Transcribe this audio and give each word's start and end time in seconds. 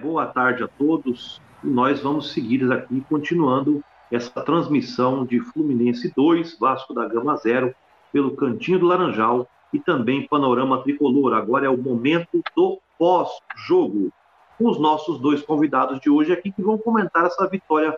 boa 0.00 0.26
tarde 0.26 0.62
a 0.62 0.68
todos. 0.68 1.40
nós 1.62 2.00
vamos 2.00 2.32
seguir 2.32 2.70
aqui, 2.72 3.04
continuando 3.08 3.84
essa 4.10 4.40
transmissão 4.40 5.26
de 5.26 5.40
Fluminense 5.40 6.10
2, 6.16 6.58
Vasco 6.58 6.94
da 6.94 7.06
Gama 7.06 7.36
0, 7.36 7.74
pelo 8.10 8.34
Cantinho 8.34 8.78
do 8.78 8.86
Laranjal 8.86 9.46
e 9.72 9.78
também 9.78 10.26
Panorama 10.26 10.82
Tricolor. 10.82 11.34
Agora 11.34 11.66
é 11.66 11.68
o 11.68 11.76
momento 11.76 12.42
do 12.56 12.78
pós-jogo, 12.98 14.10
com 14.58 14.68
os 14.68 14.80
nossos 14.80 15.20
dois 15.20 15.42
convidados 15.42 16.00
de 16.00 16.08
hoje 16.08 16.32
aqui 16.32 16.50
que 16.50 16.62
vão 16.62 16.78
comentar 16.78 17.26
essa 17.26 17.46
vitória 17.46 17.96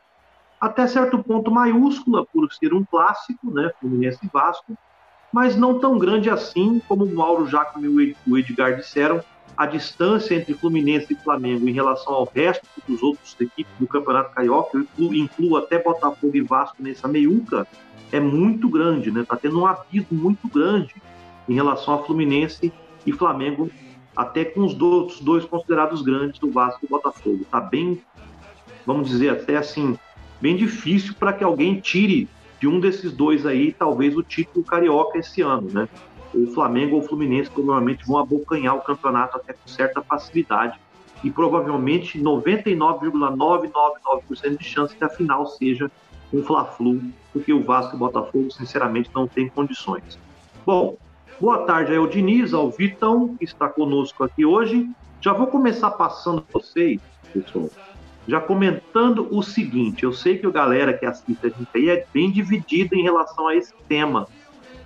até 0.61 0.87
certo 0.87 1.23
ponto 1.23 1.51
maiúscula, 1.51 2.27
por 2.27 2.53
ser 2.53 2.75
um 2.75 2.85
clássico, 2.85 3.51
né, 3.53 3.71
Fluminense 3.81 4.19
e 4.23 4.29
Vasco, 4.29 4.77
mas 5.33 5.57
não 5.57 5.79
tão 5.79 5.99
grande 5.99 6.29
assim, 6.29 6.81
como 6.87 7.05
o 7.05 7.15
Mauro 7.15 7.47
Jacome 7.47 7.87
e 7.89 8.31
o 8.31 8.39
Edgar 8.39 8.77
disseram, 8.77 9.23
a 9.57 9.67
distância 9.67 10.35
entre 10.35 10.55
Fluminense 10.55 11.13
e 11.13 11.17
Flamengo 11.17 11.69
em 11.69 11.73
relação 11.73 12.15
ao 12.15 12.31
resto 12.33 12.67
dos 12.89 13.03
outros 13.03 13.37
equipes 13.39 13.73
do 13.79 13.87
Campeonato 13.87 14.35
Carioca, 14.35 14.77
eu 14.77 14.83
incluo, 14.83 15.15
incluo 15.15 15.57
até 15.57 15.79
Botafogo 15.79 16.37
e 16.37 16.41
Vasco 16.41 16.77
nessa 16.81 17.07
meiuca, 17.07 17.67
é 18.11 18.21
muito 18.21 18.69
grande, 18.69 19.11
né? 19.11 19.25
Tá 19.27 19.37
tendo 19.37 19.61
um 19.61 19.67
abismo 19.67 20.19
muito 20.19 20.49
grande 20.49 20.95
em 21.49 21.55
relação 21.55 21.95
a 21.95 22.05
Fluminense 22.05 22.73
e 23.07 23.13
Flamengo, 23.13 23.71
até 24.17 24.45
com 24.45 24.61
os 24.61 24.79
outros 24.81 25.21
dois 25.21 25.45
considerados 25.45 26.03
grandes 26.03 26.39
do 26.39 26.51
Vasco 26.51 26.85
e 26.85 26.89
Botafogo. 26.89 27.45
Tá 27.51 27.61
bem, 27.61 28.01
vamos 28.87 29.09
dizer 29.09 29.31
até 29.31 29.57
assim, 29.57 29.99
bem 30.41 30.57
difícil 30.57 31.15
para 31.15 31.33
que 31.33 31.43
alguém 31.43 31.81
tire 31.81 32.29
de 32.61 32.69
um 32.69 32.79
desses 32.79 33.13
dois 33.13 33.45
aí, 33.45 33.73
talvez 33.73 34.17
o 34.17 34.23
título 34.23 34.65
carioca 34.65 35.19
esse 35.19 35.41
ano, 35.41 35.69
né? 35.73 35.89
O 36.35 36.49
Flamengo 36.49 36.97
ou 36.97 37.03
o 37.03 37.05
Fluminense 37.05 37.49
provavelmente 37.51 38.05
vão 38.07 38.19
abocanhar 38.19 38.77
o 38.77 38.81
campeonato 38.81 39.37
até 39.37 39.53
com 39.53 39.69
certa 39.69 40.03
facilidade 40.03 40.81
e 41.23 41.31
provavelmente 41.31 42.19
99,999% 42.19 44.59
de 44.59 44.65
chance 44.65 44.97
que 44.97 45.05
a 45.05 45.09
final 45.09 45.47
seja 45.47 45.89
um 46.33 46.43
Fla-Flu, 46.43 47.01
porque 47.33 47.53
o 47.53 47.63
Vasco 47.63 47.95
e 47.95 47.97
o 47.97 47.99
Botafogo, 47.99 48.51
sinceramente, 48.51 49.11
não 49.15 49.29
tem 49.29 49.49
condições. 49.49 50.19
Bom, 50.65 50.97
boa 51.41 51.65
tarde 51.65 51.95
ao 51.95 52.07
Diniz, 52.07 52.55
ao 52.55 52.71
Vitão, 52.71 53.37
que 53.37 53.45
está 53.45 53.69
conosco 53.69 54.25
aqui 54.25 54.45
hoje. 54.45 54.89
Já 55.21 55.33
vou 55.33 55.47
começar 55.47 55.93
passando 55.93 56.43
para 56.43 56.61
vocês, 56.61 57.01
pessoal, 57.33 57.71
já 58.27 58.41
comentando 58.41 59.29
o 59.31 59.43
seguinte, 59.43 60.05
eu 60.05 60.13
sei 60.13 60.39
que 60.39 60.47
a 60.47 60.51
galera 60.51 60.93
que 60.93 61.05
assiste 61.05 61.47
a 61.47 61.49
gente 61.49 61.69
aí 61.75 61.91
é 61.91 62.07
bem 62.13 62.31
dividida 62.31 62.95
em 62.95 63.03
relação 63.03 63.49
a 63.49 63.57
esse 63.57 63.73
tema, 63.89 64.29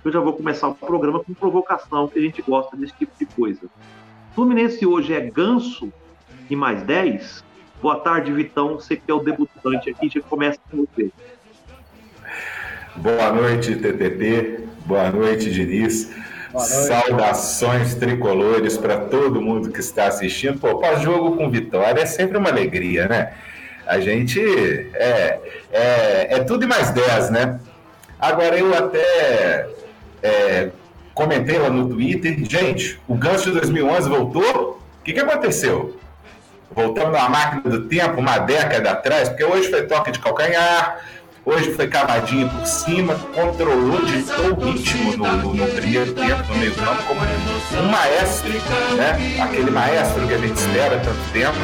eu 0.03 0.11
já 0.11 0.19
vou 0.19 0.33
começar 0.33 0.67
o 0.67 0.75
programa 0.75 1.23
com 1.23 1.33
provocação, 1.33 2.07
que 2.07 2.19
a 2.19 2.21
gente 2.21 2.41
gosta 2.41 2.75
desse 2.77 2.93
tipo 2.93 3.11
de 3.17 3.25
coisa. 3.25 3.61
Fluminense 4.33 4.85
hoje 4.85 5.13
é 5.13 5.19
ganso 5.19 5.91
e 6.49 6.55
mais 6.55 6.83
10? 6.83 7.43
Boa 7.81 7.99
tarde, 7.99 8.31
Vitão. 8.31 8.75
Você 8.75 8.95
que 8.95 9.09
é 9.09 9.13
o 9.13 9.19
debutante 9.19 9.89
aqui, 9.89 10.09
já 10.09 10.21
começa 10.21 10.59
com 10.69 10.85
você. 10.85 11.11
Boa 12.95 13.31
noite, 13.31 13.75
TTT. 13.75 14.67
Boa 14.85 15.11
noite, 15.11 15.51
Diniz. 15.51 16.13
Boa 16.51 16.67
noite. 16.67 16.87
Saudações 16.87 17.95
tricolores 17.95 18.77
para 18.77 18.97
todo 18.97 19.41
mundo 19.41 19.71
que 19.71 19.79
está 19.79 20.07
assistindo. 20.07 20.59
Pô, 20.59 20.79
pós-jogo 20.79 21.37
com 21.37 21.49
vitória 21.49 22.01
é 22.01 22.05
sempre 22.05 22.37
uma 22.37 22.49
alegria, 22.49 23.07
né? 23.07 23.33
A 23.85 23.99
gente 23.99 24.39
é, 24.95 25.39
é, 25.71 26.35
é 26.35 26.43
tudo 26.43 26.65
e 26.65 26.67
mais 26.67 26.89
10, 26.91 27.29
né? 27.29 27.59
Agora 28.19 28.57
eu 28.57 28.73
até 28.75 29.67
comentei 31.17 31.57
lá 31.57 31.69
no 31.69 31.89
Twitter, 31.89 32.37
gente, 32.47 33.01
o 33.07 33.15
gancho 33.15 33.45
de 33.45 33.59
2011 33.59 34.07
voltou? 34.07 34.79
O 34.99 35.03
que, 35.03 35.13
que 35.13 35.19
aconteceu? 35.19 35.97
Voltamos 36.71 37.11
na 37.11 37.27
máquina 37.27 37.61
do 37.63 37.85
tempo, 37.85 38.19
uma 38.19 38.37
década 38.37 38.91
atrás, 38.91 39.27
porque 39.27 39.43
hoje 39.43 39.67
foi 39.69 39.87
toque 39.87 40.11
de 40.11 40.19
calcanhar, 40.19 40.99
hoje 41.43 41.73
foi 41.73 41.87
cavadinha 41.87 42.47
por 42.47 42.67
cima, 42.67 43.15
controlou, 43.33 44.05
ditou 44.05 44.51
o 44.51 44.71
ritmo 44.71 45.17
no, 45.17 45.31
no, 45.37 45.53
no 45.55 45.67
primeiro 45.69 46.13
tempo, 46.13 46.53
no 46.53 46.57
meio 46.59 46.75
campo, 46.75 47.03
como 47.07 47.21
um 47.21 47.89
maestro, 47.89 48.51
né? 48.95 49.41
Aquele 49.41 49.71
maestro 49.71 50.27
que 50.27 50.33
a 50.35 50.37
gente 50.37 50.55
espera 50.55 50.99
tanto 50.99 51.33
tempo 51.33 51.57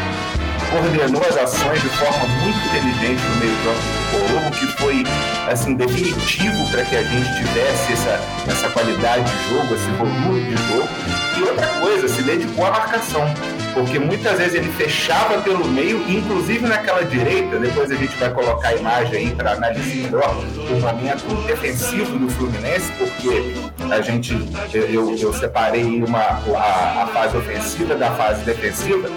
coordenou 0.73 1.21
as 1.29 1.37
ações 1.37 1.81
de 1.81 1.89
forma 1.89 2.25
muito 2.41 2.57
inteligente 2.67 3.21
no 3.21 3.35
meio 3.35 3.55
campo 3.63 3.79
do 3.79 4.27
Colombo, 4.27 4.51
que 4.51 4.67
foi 4.81 5.03
assim 5.47 5.75
definitivo 5.75 6.71
para 6.71 6.83
que 6.83 6.95
a 6.95 7.03
gente 7.03 7.37
tivesse 7.37 7.93
essa, 7.93 8.19
essa 8.47 8.69
qualidade 8.69 9.23
de 9.23 9.49
jogo, 9.49 9.75
esse 9.75 9.89
volume 9.91 10.43
de 10.43 10.55
jogo. 10.67 10.89
E 11.37 11.41
outra 11.43 11.67
coisa, 11.67 12.07
se 12.07 12.23
dedicou 12.23 12.65
à 12.65 12.71
marcação, 12.71 13.25
porque 13.73 13.99
muitas 13.99 14.37
vezes 14.37 14.55
ele 14.55 14.71
fechava 14.71 15.41
pelo 15.41 15.65
meio, 15.65 16.03
inclusive 16.09 16.67
naquela 16.67 17.03
direita, 17.03 17.57
depois 17.57 17.91
a 17.91 17.95
gente 17.95 18.15
vai 18.17 18.31
colocar 18.31 18.69
a 18.69 18.75
imagem 18.75 19.17
aí 19.17 19.35
para 19.35 19.53
analisar 19.53 19.83
melhor 19.83 20.35
o 20.71 20.79
momento 20.79 21.45
defensivo 21.45 22.17
do 22.17 22.29
Fluminense, 22.29 22.91
porque 22.93 23.53
a 23.91 24.01
gente, 24.01 24.33
eu, 24.73 25.15
eu 25.17 25.33
separei 25.33 26.03
uma, 26.03 26.19
a, 26.19 27.03
a 27.03 27.07
fase 27.07 27.37
ofensiva 27.37 27.95
da 27.95 28.11
fase 28.11 28.43
defensiva, 28.43 29.09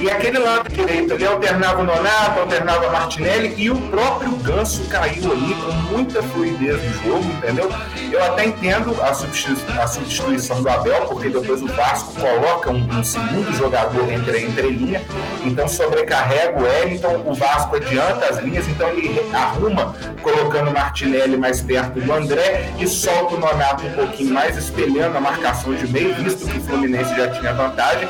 e 0.00 0.10
aquele 0.10 0.38
lado 0.38 0.68
direito 0.68 1.14
ali 1.14 1.26
alternava 1.26 1.80
o 1.80 1.84
Nonato, 1.84 2.40
alternava 2.40 2.88
o 2.88 2.92
Martinelli 2.92 3.54
e 3.56 3.70
o 3.70 3.76
próprio 3.76 4.36
Ganso 4.38 4.84
caiu 4.88 5.32
ali 5.32 5.54
com 5.54 5.72
muita 5.92 6.22
fluidez 6.22 6.82
no 6.82 7.02
jogo, 7.04 7.24
entendeu? 7.24 7.70
Eu 8.10 8.22
até 8.24 8.44
entendo 8.44 9.00
a, 9.02 9.14
substitu 9.14 9.60
a 9.80 9.86
substituição 9.86 10.62
do 10.62 10.68
Abel, 10.68 11.06
porque 11.06 11.28
depois 11.28 11.62
o 11.62 11.66
Vasco 11.68 12.12
coloca 12.20 12.70
um, 12.70 12.98
um 12.98 13.04
segundo 13.04 13.52
jogador 13.56 14.03
entre 14.10 14.36
a 14.36 14.40
entrelinha, 14.40 15.02
então 15.44 15.68
sobrecarrega 15.68 16.58
o 16.58 16.62
Wellington, 16.62 17.22
o 17.26 17.34
Vasco 17.34 17.76
adianta 17.76 18.26
as 18.26 18.38
linhas, 18.38 18.66
então 18.68 18.88
ele 18.90 19.20
arruma 19.32 19.94
colocando 20.22 20.70
o 20.70 20.72
Martinelli 20.72 21.36
mais 21.36 21.60
perto 21.60 22.00
do 22.00 22.12
André 22.12 22.70
e 22.78 22.86
solta 22.86 23.34
o 23.34 23.38
Nonato 23.38 23.86
um 23.86 23.92
pouquinho 23.92 24.32
mais, 24.32 24.56
espelhando 24.56 25.16
a 25.16 25.20
marcação 25.20 25.74
de 25.74 25.86
meio, 25.88 26.14
visto 26.14 26.46
que 26.46 26.58
o 26.58 26.60
Fluminense 26.62 27.14
já 27.16 27.28
tinha 27.28 27.52
vantagem. 27.52 28.08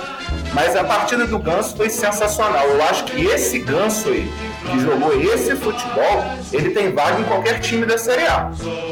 Mas 0.52 0.76
a 0.76 0.84
partida 0.84 1.26
do 1.26 1.38
Ganso 1.38 1.76
foi 1.76 1.90
sensacional. 1.90 2.66
Eu 2.66 2.82
acho 2.84 3.04
que 3.04 3.24
esse 3.24 3.58
Ganso 3.58 4.08
aí, 4.08 4.30
que 4.70 4.80
jogou 4.80 5.20
esse 5.20 5.54
futebol, 5.56 6.24
ele 6.52 6.70
tem 6.70 6.92
vaga 6.92 7.20
em 7.20 7.24
qualquer 7.24 7.60
time 7.60 7.84
da 7.84 7.98
Série 7.98 8.26
A. 8.26 8.50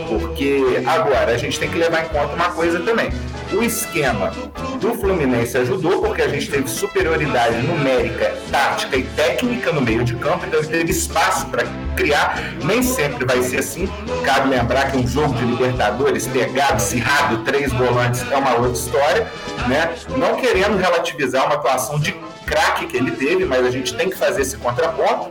Porque 0.08 0.82
agora 0.86 1.32
a 1.32 1.36
gente 1.36 1.58
tem 1.58 1.70
que 1.70 1.78
levar 1.78 2.04
em 2.04 2.08
conta 2.08 2.34
uma 2.34 2.50
coisa 2.50 2.80
também. 2.80 3.10
O 3.53 3.62
esquema 3.62 4.32
do 4.80 4.94
Fluminense 4.94 5.58
ajudou 5.58 6.00
porque 6.00 6.22
a 6.22 6.28
gente 6.28 6.50
teve 6.50 6.66
superioridade 6.69 7.59
numérica, 7.59 8.34
tática 8.50 8.97
e 8.97 9.03
técnica 9.03 9.70
no 9.70 9.82
meio 9.82 10.03
de 10.03 10.16
campo, 10.16 10.47
então 10.47 10.64
teve 10.64 10.91
espaço 10.91 11.47
para 11.47 11.64
criar. 11.94 12.41
Nem 12.64 12.82
sempre 12.82 13.26
vai 13.26 13.42
ser 13.42 13.59
assim. 13.59 13.86
Cabe 14.24 14.48
lembrar 14.48 14.91
que 14.91 14.97
um 14.97 15.06
jogo 15.06 15.34
de 15.34 15.44
Libertadores 15.44 16.26
pegado, 16.26 16.80
cirrado, 16.80 17.44
três 17.44 17.70
volantes 17.72 18.24
é 18.30 18.36
uma 18.36 18.54
outra 18.54 18.72
história, 18.72 19.30
né? 19.69 19.94
Não 20.16 20.36
querendo 20.36 20.78
relativizar 20.78 21.31
uma 21.41 21.54
atuação 21.54 21.98
de 21.98 22.12
craque 22.44 22.87
que 22.87 22.97
ele 22.97 23.12
teve, 23.12 23.44
mas 23.44 23.65
a 23.65 23.70
gente 23.70 23.94
tem 23.94 24.10
que 24.10 24.16
fazer 24.16 24.43
esse 24.43 24.56
contraponto. 24.56 25.31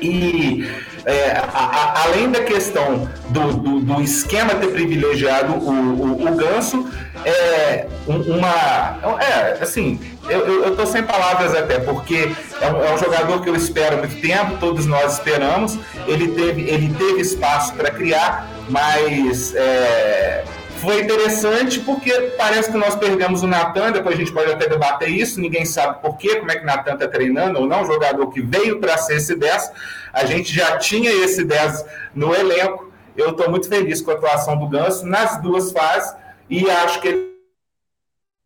E 0.00 0.70
é, 1.04 1.32
a, 1.32 1.58
a, 1.58 2.02
além 2.04 2.30
da 2.30 2.42
questão 2.44 3.08
do, 3.30 3.52
do, 3.52 3.80
do, 3.80 4.02
esquema 4.02 4.54
ter 4.54 4.68
privilegiado 4.68 5.54
o, 5.54 5.70
o, 5.70 6.28
o 6.28 6.36
Ganso, 6.36 6.88
é 7.24 7.86
uma. 8.06 9.18
É, 9.20 9.58
assim, 9.60 9.98
eu, 10.28 10.64
eu, 10.64 10.76
tô 10.76 10.86
sem 10.86 11.02
palavras 11.02 11.54
até, 11.54 11.80
porque 11.80 12.30
é 12.60 12.70
um, 12.70 12.84
é 12.84 12.94
um, 12.94 12.98
jogador 12.98 13.42
que 13.42 13.48
eu 13.48 13.56
espero 13.56 13.98
muito 13.98 14.20
tempo, 14.20 14.56
todos 14.60 14.86
nós 14.86 15.14
esperamos. 15.14 15.78
Ele 16.06 16.28
teve, 16.28 16.62
ele 16.62 16.94
teve 16.94 17.20
espaço 17.20 17.74
para 17.74 17.90
criar, 17.90 18.48
mas. 18.68 19.54
É, 19.56 20.44
foi 20.80 21.02
interessante 21.02 21.80
porque 21.80 22.12
parece 22.36 22.70
que 22.70 22.78
nós 22.78 22.94
perdemos 22.94 23.42
o 23.42 23.46
Natan, 23.46 23.92
depois 23.92 24.14
a 24.14 24.18
gente 24.18 24.32
pode 24.32 24.50
até 24.50 24.68
debater 24.68 25.08
isso, 25.08 25.40
ninguém 25.40 25.64
sabe 25.64 26.00
por 26.00 26.16
quê, 26.16 26.36
como 26.36 26.50
é 26.50 26.56
que 26.56 26.62
o 26.62 26.66
Natan 26.66 26.94
está 26.94 27.08
treinando 27.08 27.60
ou 27.60 27.66
não, 27.66 27.84
jogador 27.84 28.28
que 28.28 28.40
veio 28.40 28.78
para 28.78 28.96
ser 28.96 29.16
esse 29.16 29.34
10, 29.34 29.72
a 30.12 30.24
gente 30.24 30.54
já 30.54 30.76
tinha 30.78 31.10
esse 31.10 31.44
10 31.44 31.84
no 32.14 32.34
elenco, 32.34 32.92
eu 33.16 33.30
estou 33.30 33.50
muito 33.50 33.68
feliz 33.68 34.00
com 34.00 34.12
a 34.12 34.14
atuação 34.14 34.56
do 34.56 34.68
Ganso 34.68 35.04
nas 35.04 35.40
duas 35.42 35.72
fases 35.72 36.14
e 36.48 36.68
acho 36.70 37.00
que 37.00 37.08
ele 37.08 37.28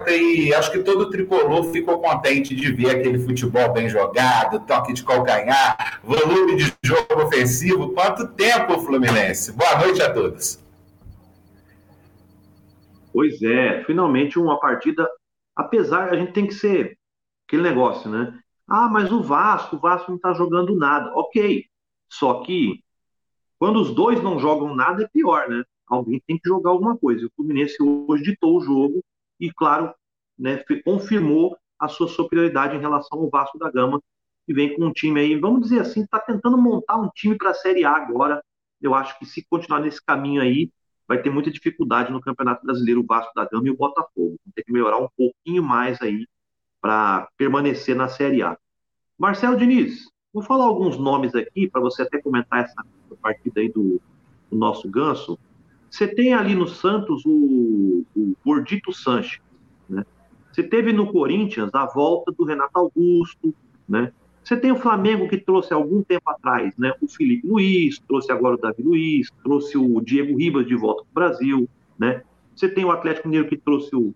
e 0.08 0.52
acho 0.52 0.72
que 0.72 0.80
todo 0.80 1.10
tricolor 1.10 1.70
ficou 1.70 2.00
contente 2.00 2.56
de 2.56 2.72
ver 2.72 2.90
aquele 2.90 3.20
futebol 3.20 3.72
bem 3.72 3.88
jogado, 3.88 4.58
toque 4.60 4.92
de 4.92 5.04
calcanhar, 5.04 6.00
volume 6.02 6.56
de 6.56 6.72
jogo 6.82 7.22
ofensivo. 7.22 7.90
Quanto 7.90 8.26
tempo, 8.26 8.80
Fluminense? 8.80 9.52
Boa 9.52 9.78
noite 9.78 10.02
a 10.02 10.10
todos. 10.10 10.58
Pois 13.12 13.42
é, 13.42 13.84
finalmente 13.84 14.38
uma 14.38 14.58
partida, 14.58 15.08
apesar, 15.54 16.12
a 16.12 16.16
gente 16.16 16.32
tem 16.32 16.46
que 16.46 16.54
ser 16.54 16.98
aquele 17.46 17.62
negócio, 17.62 18.10
né? 18.10 18.38
Ah, 18.66 18.88
mas 18.88 19.12
o 19.12 19.22
Vasco, 19.22 19.76
o 19.76 19.78
Vasco 19.78 20.10
não 20.10 20.18
tá 20.18 20.32
jogando 20.32 20.76
nada. 20.76 21.12
Ok, 21.14 21.66
só 22.08 22.42
que 22.42 22.82
quando 23.58 23.80
os 23.80 23.94
dois 23.94 24.22
não 24.22 24.38
jogam 24.38 24.74
nada 24.74 25.02
é 25.04 25.08
pior, 25.08 25.48
né? 25.48 25.62
Alguém 25.86 26.22
tem 26.26 26.38
que 26.38 26.48
jogar 26.48 26.70
alguma 26.70 26.96
coisa. 26.96 27.26
O 27.26 27.30
Fluminense 27.36 27.76
hoje 27.82 28.22
ditou 28.22 28.56
o 28.56 28.60
jogo 28.60 29.04
e, 29.38 29.52
claro, 29.52 29.92
né, 30.38 30.64
confirmou 30.84 31.56
a 31.78 31.88
sua 31.88 32.08
superioridade 32.08 32.76
em 32.76 32.80
relação 32.80 33.18
ao 33.18 33.28
Vasco 33.28 33.58
da 33.58 33.70
Gama, 33.70 34.00
e 34.46 34.54
vem 34.54 34.74
com 34.74 34.86
um 34.86 34.92
time 34.92 35.20
aí, 35.20 35.38
vamos 35.38 35.62
dizer 35.62 35.80
assim, 35.80 36.02
está 36.02 36.18
tentando 36.18 36.56
montar 36.58 36.96
um 36.96 37.08
time 37.10 37.36
para 37.36 37.50
a 37.50 37.54
Série 37.54 37.84
A 37.84 37.92
agora. 37.92 38.42
Eu 38.80 38.94
acho 38.94 39.18
que 39.18 39.26
se 39.26 39.44
continuar 39.48 39.80
nesse 39.80 40.04
caminho 40.04 40.42
aí, 40.42 40.70
vai 41.12 41.22
ter 41.22 41.28
muita 41.28 41.50
dificuldade 41.50 42.10
no 42.10 42.22
Campeonato 42.22 42.64
Brasileiro, 42.64 43.02
o 43.02 43.06
Vasco 43.06 43.32
da 43.34 43.44
Gama 43.44 43.66
e 43.66 43.70
o 43.70 43.76
Botafogo. 43.76 44.38
Vão 44.44 44.52
ter 44.54 44.64
que 44.64 44.72
melhorar 44.72 44.96
um 44.96 45.08
pouquinho 45.14 45.62
mais 45.62 46.00
aí 46.00 46.26
para 46.80 47.28
permanecer 47.36 47.94
na 47.94 48.08
Série 48.08 48.42
A. 48.42 48.56
Marcelo 49.18 49.58
Diniz, 49.58 50.08
vou 50.32 50.42
falar 50.42 50.64
alguns 50.64 50.96
nomes 50.96 51.34
aqui 51.34 51.68
para 51.68 51.82
você 51.82 52.00
até 52.00 52.18
comentar 52.18 52.64
essa 52.64 52.82
partida 53.20 53.60
aí 53.60 53.68
do, 53.68 54.00
do, 54.50 54.56
nosso 54.56 54.88
ganso. 54.88 55.38
Você 55.90 56.08
tem 56.08 56.32
ali 56.32 56.54
no 56.54 56.66
Santos 56.66 57.22
o, 57.26 58.06
o 58.16 58.34
Gordito 58.42 58.90
Sanches, 58.90 59.42
né? 59.86 60.06
Você 60.50 60.62
teve 60.62 60.94
no 60.94 61.12
Corinthians 61.12 61.74
a 61.74 61.84
volta 61.84 62.32
do 62.32 62.44
Renato 62.44 62.78
Augusto, 62.78 63.54
né? 63.86 64.10
Você 64.44 64.56
tem 64.56 64.72
o 64.72 64.76
Flamengo 64.76 65.28
que 65.28 65.38
trouxe 65.38 65.72
algum 65.72 66.02
tempo 66.02 66.28
atrás, 66.28 66.76
né? 66.76 66.92
O 67.00 67.06
Felipe 67.06 67.46
Luiz, 67.46 68.00
trouxe 68.00 68.32
agora 68.32 68.56
o 68.56 68.58
Davi 68.58 68.82
Luiz, 68.82 69.30
trouxe 69.42 69.78
o 69.78 70.00
Diego 70.00 70.36
Ribas 70.36 70.66
de 70.66 70.74
volta 70.74 71.04
para 71.04 71.26
o 71.26 71.28
Brasil, 71.28 71.68
né? 71.98 72.22
Você 72.54 72.68
tem 72.68 72.84
o 72.84 72.90
Atlético 72.90 73.28
Mineiro 73.28 73.48
que 73.48 73.56
trouxe 73.56 73.94
o, 73.94 74.12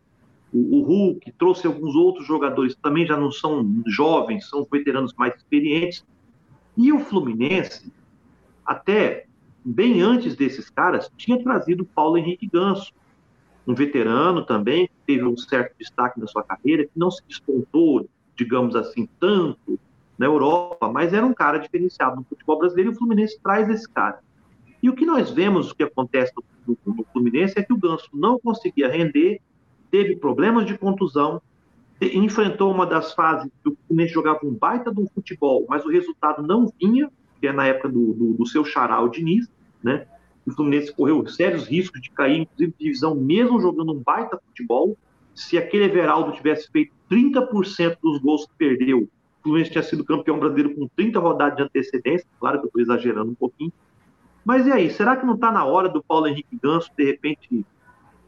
o, 0.52 0.78
o 0.78 0.82
Hulk, 0.82 1.32
trouxe 1.38 1.66
alguns 1.66 1.94
outros 1.94 2.26
jogadores 2.26 2.74
que 2.74 2.82
também 2.82 3.06
já 3.06 3.16
não 3.16 3.30
são 3.30 3.82
jovens, 3.86 4.48
são 4.48 4.66
veteranos 4.70 5.14
mais 5.14 5.34
experientes. 5.36 6.04
E 6.76 6.92
o 6.92 6.98
Fluminense, 6.98 7.92
até 8.64 9.26
bem 9.64 10.02
antes 10.02 10.34
desses 10.34 10.68
caras, 10.68 11.10
tinha 11.16 11.42
trazido 11.42 11.84
o 11.84 11.86
Paulo 11.86 12.18
Henrique 12.18 12.46
Ganso, 12.46 12.92
um 13.66 13.74
veterano 13.74 14.44
também, 14.44 14.86
que 14.86 14.94
teve 15.06 15.24
um 15.24 15.36
certo 15.36 15.74
destaque 15.78 16.20
na 16.20 16.26
sua 16.26 16.42
carreira, 16.42 16.84
que 16.84 16.92
não 16.94 17.10
se 17.10 17.22
despontou, 17.26 18.08
digamos 18.36 18.76
assim, 18.76 19.08
tanto 19.18 19.78
na 20.18 20.26
Europa, 20.26 20.90
mas 20.90 21.12
era 21.12 21.24
um 21.24 21.34
cara 21.34 21.58
diferenciado 21.58 22.16
no 22.16 22.24
futebol 22.24 22.58
brasileiro 22.58 22.90
e 22.90 22.94
o 22.94 22.96
Fluminense 22.96 23.38
traz 23.42 23.68
esse 23.68 23.88
cara. 23.88 24.20
E 24.82 24.88
o 24.88 24.94
que 24.94 25.04
nós 25.04 25.30
vemos, 25.30 25.72
que 25.72 25.82
acontece 25.82 26.32
no, 26.66 26.76
no, 26.86 26.94
no 26.94 27.04
Fluminense, 27.12 27.58
é 27.58 27.62
que 27.62 27.72
o 27.72 27.78
Ganso 27.78 28.08
não 28.14 28.38
conseguia 28.38 28.88
render, 28.88 29.40
teve 29.90 30.16
problemas 30.16 30.66
de 30.66 30.76
contusão, 30.76 31.40
enfrentou 32.00 32.70
uma 32.70 32.86
das 32.86 33.12
fases 33.14 33.50
que 33.62 33.70
o 33.70 33.76
Fluminense 33.86 34.12
jogava 34.12 34.40
um 34.44 34.52
baita 34.52 34.90
um 34.90 35.06
futebol, 35.08 35.64
mas 35.68 35.84
o 35.84 35.90
resultado 35.90 36.42
não 36.42 36.70
vinha, 36.80 37.10
que 37.40 37.46
é 37.46 37.52
na 37.52 37.66
época 37.66 37.88
do, 37.88 38.12
do, 38.12 38.32
do 38.34 38.46
seu 38.46 38.64
xará, 38.64 39.00
o 39.00 39.08
Diniz, 39.08 39.50
né? 39.82 40.06
O 40.46 40.52
Fluminense 40.52 40.94
correu 40.94 41.26
sérios 41.26 41.66
riscos 41.66 42.00
de 42.00 42.10
cair, 42.10 42.42
inclusive, 42.42 42.72
divisão, 42.78 43.14
mesmo 43.14 43.60
jogando 43.60 43.92
um 43.92 44.00
baita 44.00 44.40
futebol. 44.46 44.96
Se 45.34 45.58
aquele 45.58 45.84
Everaldo 45.84 46.32
tivesse 46.32 46.70
feito 46.70 46.92
30% 47.10 47.96
dos 48.00 48.20
gols 48.20 48.46
que 48.46 48.52
perdeu, 48.56 49.08
Fluminense 49.46 49.70
tinha 49.70 49.84
sido 49.84 50.04
campeão 50.04 50.40
brasileiro 50.40 50.74
com 50.74 50.88
30 50.88 51.20
rodadas 51.20 51.56
de 51.56 51.62
antecedência, 51.62 52.26
claro 52.40 52.58
que 52.58 52.64
eu 52.64 52.68
estou 52.68 52.82
exagerando 52.82 53.30
um 53.30 53.34
pouquinho. 53.34 53.72
Mas 54.44 54.66
e 54.66 54.72
aí, 54.72 54.90
será 54.90 55.16
que 55.16 55.24
não 55.24 55.34
está 55.34 55.52
na 55.52 55.64
hora 55.64 55.88
do 55.88 56.02
Paulo 56.02 56.26
Henrique 56.26 56.58
Ganso, 56.60 56.90
de 56.96 57.04
repente, 57.04 57.64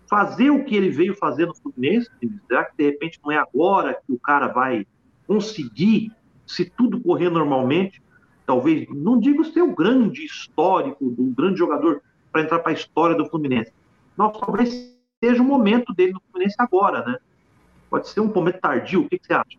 fazer 0.09 0.51
o 0.51 0.65
que 0.65 0.77
ele 0.77 0.91
veio 0.91 1.17
fazer 1.17 1.47
no 1.47 1.55
Fluminense? 1.57 2.09
Será 2.47 2.65
que 2.65 2.77
de 2.77 2.85
repente 2.85 3.19
não 3.25 3.33
é 3.33 3.37
agora 3.37 4.01
que 4.07 4.13
o 4.13 4.19
cara 4.19 4.47
vai 4.47 4.87
conseguir, 5.27 6.13
se 6.47 6.65
tudo 6.65 7.01
correr 7.01 7.31
normalmente, 7.31 8.01
talvez, 8.47 8.87
não 8.89 9.19
digo 9.19 9.45
ser 9.45 9.63
o 9.63 9.75
grande 9.75 10.25
histórico, 10.25 11.11
do 11.11 11.25
grande 11.35 11.59
jogador 11.59 12.01
para 12.31 12.43
entrar 12.43 12.61
para 12.61 12.71
a 12.71 12.75
história 12.75 13.17
do 13.17 13.29
Fluminense. 13.29 13.73
Não, 14.17 14.31
talvez 14.31 14.71
seja 15.23 15.43
o 15.43 15.45
momento 15.45 15.93
dele 15.93 16.13
no 16.13 16.23
Fluminense 16.31 16.57
agora, 16.59 17.05
né? 17.05 17.19
Pode 17.91 18.09
ser 18.09 18.21
um 18.21 18.33
momento 18.33 18.61
tardio, 18.61 19.03
o 19.03 19.09
que, 19.09 19.19
que 19.19 19.27
você 19.27 19.35
acha? 19.35 19.59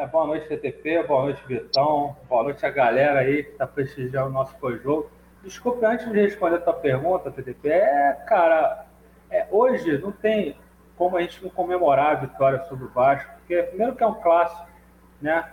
É, 0.00 0.06
boa 0.06 0.26
noite, 0.26 0.48
TTP, 0.48 1.02
boa 1.02 1.24
noite, 1.24 1.46
Vitão, 1.46 2.16
boa 2.26 2.44
noite 2.44 2.64
a 2.64 2.70
galera 2.70 3.20
aí 3.20 3.44
que 3.44 3.50
está 3.50 3.66
prestigiando 3.66 4.30
o 4.30 4.32
nosso 4.32 4.56
pós-jogo. 4.56 5.10
Desculpe, 5.44 5.84
antes 5.84 6.10
de 6.10 6.18
responder 6.18 6.56
a 6.56 6.60
tua 6.60 6.72
pergunta, 6.72 7.30
TTP, 7.30 7.68
é, 7.68 8.12
cara, 8.26 8.86
é, 9.30 9.46
hoje 9.50 9.98
não 9.98 10.10
tem 10.10 10.56
como 10.96 11.18
a 11.18 11.20
gente 11.20 11.42
não 11.44 11.50
comemorar 11.50 12.12
a 12.12 12.14
vitória 12.14 12.64
sobre 12.64 12.86
o 12.86 12.88
Vasco, 12.88 13.30
porque 13.40 13.62
primeiro 13.64 13.94
que 13.94 14.02
é 14.02 14.06
um 14.06 14.14
clássico, 14.14 14.66
né? 15.20 15.50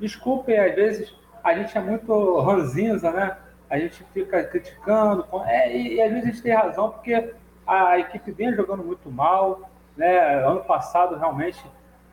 Desculpe, 0.00 0.56
às 0.56 0.74
vezes 0.74 1.14
a 1.44 1.54
gente 1.54 1.78
é 1.78 1.80
muito 1.80 2.40
ranzinza, 2.40 3.12
né? 3.12 3.36
A 3.70 3.78
gente 3.78 4.02
fica 4.12 4.42
criticando, 4.42 5.24
é, 5.46 5.72
e, 5.72 5.94
e 5.94 6.02
às 6.02 6.10
vezes 6.10 6.24
a 6.24 6.32
gente 6.32 6.42
tem 6.42 6.52
razão, 6.52 6.90
porque 6.90 7.32
a, 7.64 7.96
equipe 8.00 8.32
vem 8.32 8.56
jogando 8.56 8.82
muito 8.82 9.08
mal, 9.08 9.70
né? 9.96 10.44
Ano 10.44 10.64
passado 10.64 11.16
realmente 11.16 11.64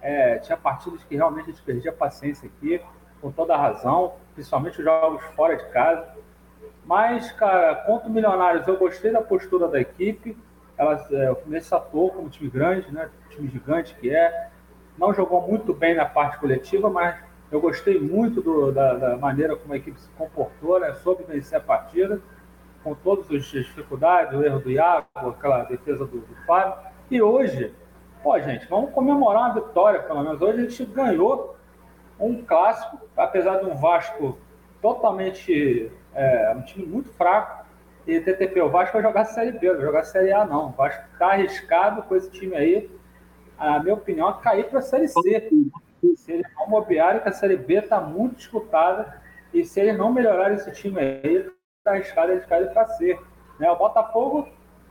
é, 0.01 0.37
tinha 0.39 0.57
partidas 0.57 1.03
que 1.03 1.15
realmente 1.15 1.49
a 1.49 1.51
gente 1.51 1.61
perdia 1.61 1.91
a 1.91 1.93
paciência 1.93 2.49
aqui, 2.49 2.81
com 3.21 3.31
toda 3.31 3.53
a 3.53 3.57
razão, 3.57 4.13
principalmente 4.33 4.79
os 4.79 4.83
jogos 4.83 5.23
fora 5.35 5.55
de 5.55 5.65
casa. 5.69 6.07
Mas, 6.85 7.31
cara, 7.31 7.75
contra 7.75 8.09
o 8.09 8.11
Milionários, 8.11 8.67
eu 8.67 8.77
gostei 8.77 9.11
da 9.11 9.21
postura 9.21 9.67
da 9.67 9.79
equipe. 9.79 10.35
Ela, 10.77 11.07
é, 11.11 11.31
o 11.31 11.35
Fluminense 11.35 11.73
atuou 11.73 12.11
como 12.11 12.29
time 12.29 12.49
grande, 12.49 12.91
né? 12.91 13.09
time 13.29 13.47
gigante 13.47 13.95
que 13.95 14.09
é. 14.09 14.49
Não 14.97 15.13
jogou 15.13 15.47
muito 15.47 15.73
bem 15.73 15.95
na 15.95 16.05
parte 16.05 16.37
coletiva, 16.37 16.89
mas 16.89 17.15
eu 17.51 17.61
gostei 17.61 17.99
muito 17.99 18.41
do, 18.41 18.71
da, 18.71 18.93
da, 18.95 19.17
maneira 19.17 19.55
como 19.55 19.73
a 19.73 19.77
equipe 19.77 19.99
se 19.99 20.09
comportou, 20.11 20.79
né? 20.79 20.93
soube 20.95 21.23
vencer 21.23 21.57
a 21.57 21.61
partida, 21.61 22.19
com 22.83 22.95
todas 22.95 23.29
as 23.29 23.45
dificuldades, 23.45 24.33
o 24.33 24.43
erro 24.43 24.59
do 24.59 24.71
Iago, 24.71 25.07
aquela 25.15 25.63
defesa 25.63 26.05
do, 26.05 26.19
do 26.19 26.35
Fábio. 26.47 26.73
E 27.09 27.21
hoje, 27.21 27.73
Pô, 28.23 28.39
gente, 28.39 28.67
vamos 28.67 28.91
comemorar 28.91 29.45
uma 29.45 29.53
vitória, 29.55 30.03
pelo 30.03 30.23
menos. 30.23 30.39
Hoje 30.39 30.59
a 30.59 30.69
gente 30.69 30.85
ganhou 30.85 31.55
um 32.19 32.43
clássico, 32.43 32.99
apesar 33.17 33.57
de 33.57 33.65
um 33.65 33.75
Vasco 33.75 34.37
totalmente. 34.79 35.91
É, 36.13 36.53
um 36.55 36.61
time 36.61 36.85
muito 36.85 37.09
fraco. 37.13 37.65
E 38.05 38.19
TTP, 38.19 38.61
o 38.61 38.69
Vasco 38.69 38.93
vai 38.93 39.01
jogar 39.01 39.25
Série 39.25 39.51
B, 39.53 39.73
vai 39.73 39.81
jogar 39.81 40.03
Série 40.03 40.31
A, 40.31 40.45
não. 40.45 40.67
O 40.67 40.71
Vasco 40.71 41.03
está 41.13 41.31
arriscado 41.31 42.03
com 42.03 42.15
esse 42.15 42.29
time 42.29 42.55
aí. 42.55 42.91
A 43.57 43.79
minha 43.79 43.95
opinião 43.95 44.29
é 44.29 44.33
cair 44.41 44.69
para 44.69 44.81
Série 44.81 45.07
C. 45.07 45.49
Se 46.15 46.31
eles 46.31 46.45
não 46.55 46.67
mobiarem, 46.67 47.21
que 47.21 47.29
a 47.29 47.33
Série 47.33 47.57
B 47.57 47.75
está 47.75 47.99
muito 47.99 48.35
disputada. 48.35 49.19
E 49.51 49.65
se 49.65 49.79
eles 49.79 49.97
não 49.97 50.13
melhorarem 50.13 50.57
esse 50.57 50.71
time 50.73 50.99
aí, 50.99 51.49
está 51.79 51.91
arriscado 51.91 52.39
caírem 52.47 52.71
para 52.71 52.87
C. 52.89 53.19
Né? 53.59 53.71
O 53.71 53.77
Botafogo 53.77 54.47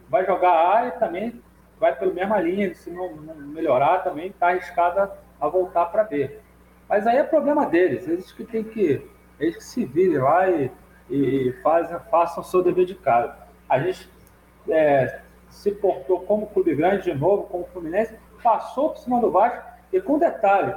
vai 0.09 0.27
jogar 0.27 0.77
A 0.77 0.87
e 0.89 0.91
também 0.93 1.41
vai 1.81 1.97
pela 1.97 2.13
mesma 2.13 2.39
linha, 2.39 2.73
se 2.75 2.91
não, 2.91 3.17
não 3.17 3.35
melhorar 3.35 4.05
também 4.05 4.29
está 4.29 4.49
arriscada 4.49 5.11
a 5.41 5.49
voltar 5.49 5.87
para 5.87 6.05
B. 6.05 6.39
Mas 6.89 7.07
aí 7.07 7.17
é 7.17 7.25
problema 7.25 7.67
deles, 7.67 8.07
eles 8.07 8.31
que 8.31 8.45
tem 8.45 8.63
que, 8.63 9.05
eles 9.39 9.57
que 9.57 9.65
se 9.65 9.85
virem 9.85 10.19
lá 10.19 10.49
e, 10.49 10.71
e 11.09 11.53
fazem, 11.63 11.99
façam 12.11 12.43
o 12.43 12.47
seu 12.47 12.63
dever 12.63 12.85
de 12.85 12.95
casa. 12.95 13.35
A 13.69 13.79
gente 13.79 14.09
é, 14.69 15.21
se 15.49 15.73
portou 15.73 16.21
como 16.21 16.49
clube 16.49 16.75
grande 16.75 17.11
de 17.11 17.15
novo, 17.15 17.45
como 17.45 17.65
Fluminense, 17.69 18.15
passou 18.43 18.91
por 18.91 18.99
cima 18.99 19.21
do 19.21 19.31
Vasco 19.31 19.65
e 19.93 20.01
com 20.01 20.19
detalhe, 20.19 20.75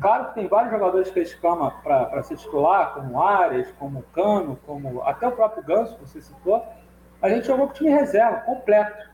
Claro 0.00 0.26
que 0.26 0.34
tem 0.34 0.48
vários 0.48 0.72
jogadores 0.72 1.08
que 1.10 1.20
eles 1.20 1.34
clamam 1.34 1.72
para 1.82 2.22
ser 2.24 2.36
titular, 2.36 2.94
como 2.94 3.22
Arias, 3.22 3.70
como 3.78 4.02
Cano, 4.12 4.58
como 4.66 5.00
até 5.02 5.28
o 5.28 5.32
próprio 5.32 5.62
Ganso, 5.62 5.94
que 5.94 6.00
você 6.00 6.20
citou. 6.20 6.66
A 7.22 7.28
gente 7.28 7.46
jogou 7.46 7.68
com 7.68 7.74
time 7.74 7.90
reserva, 7.90 8.38
completo 8.38 9.13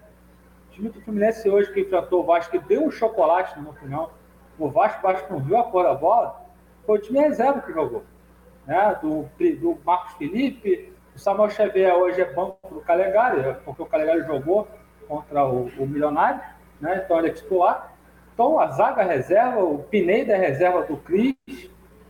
time 0.80 0.88
do 0.88 1.00
Fluminense 1.02 1.48
hoje 1.48 1.70
que 1.72 1.80
enfrentou 1.80 2.22
o 2.22 2.24
Vasco, 2.24 2.50
que 2.50 2.58
deu 2.66 2.84
um 2.84 2.90
chocolate, 2.90 3.58
minha 3.58 3.70
opinião, 3.70 4.10
o 4.58 4.68
Vasco, 4.68 4.98
o 4.98 5.12
Vasco 5.12 5.32
não 5.32 5.40
viu 5.40 5.58
a 5.58 5.64
cor 5.64 5.84
da 5.84 5.94
bola, 5.94 6.42
foi 6.86 6.98
o 6.98 7.02
time 7.02 7.20
reserva 7.20 7.60
que 7.60 7.72
jogou. 7.72 8.02
Né? 8.66 8.98
Do, 9.02 9.28
do 9.60 9.78
Marcos 9.84 10.14
Felipe, 10.14 10.92
o 11.14 11.18
Samuel 11.18 11.50
Xavier 11.50 11.94
hoje 11.94 12.20
é 12.20 12.32
banco 12.32 12.56
do 12.72 12.80
Calegari, 12.80 13.56
porque 13.64 13.82
o 13.82 13.86
Calegari 13.86 14.22
jogou 14.22 14.66
contra 15.06 15.44
o, 15.44 15.66
o 15.78 15.86
Milionário, 15.86 16.40
né? 16.80 17.02
então 17.04 17.18
ele 17.18 17.28
é 17.28 17.32
titular. 17.32 17.92
Então 18.32 18.58
a 18.58 18.68
zaga 18.68 19.02
reserva, 19.02 19.62
o 19.62 19.82
Pineda 19.82 20.32
é 20.32 20.38
reserva 20.38 20.82
do 20.82 20.96
Cris, 20.96 21.36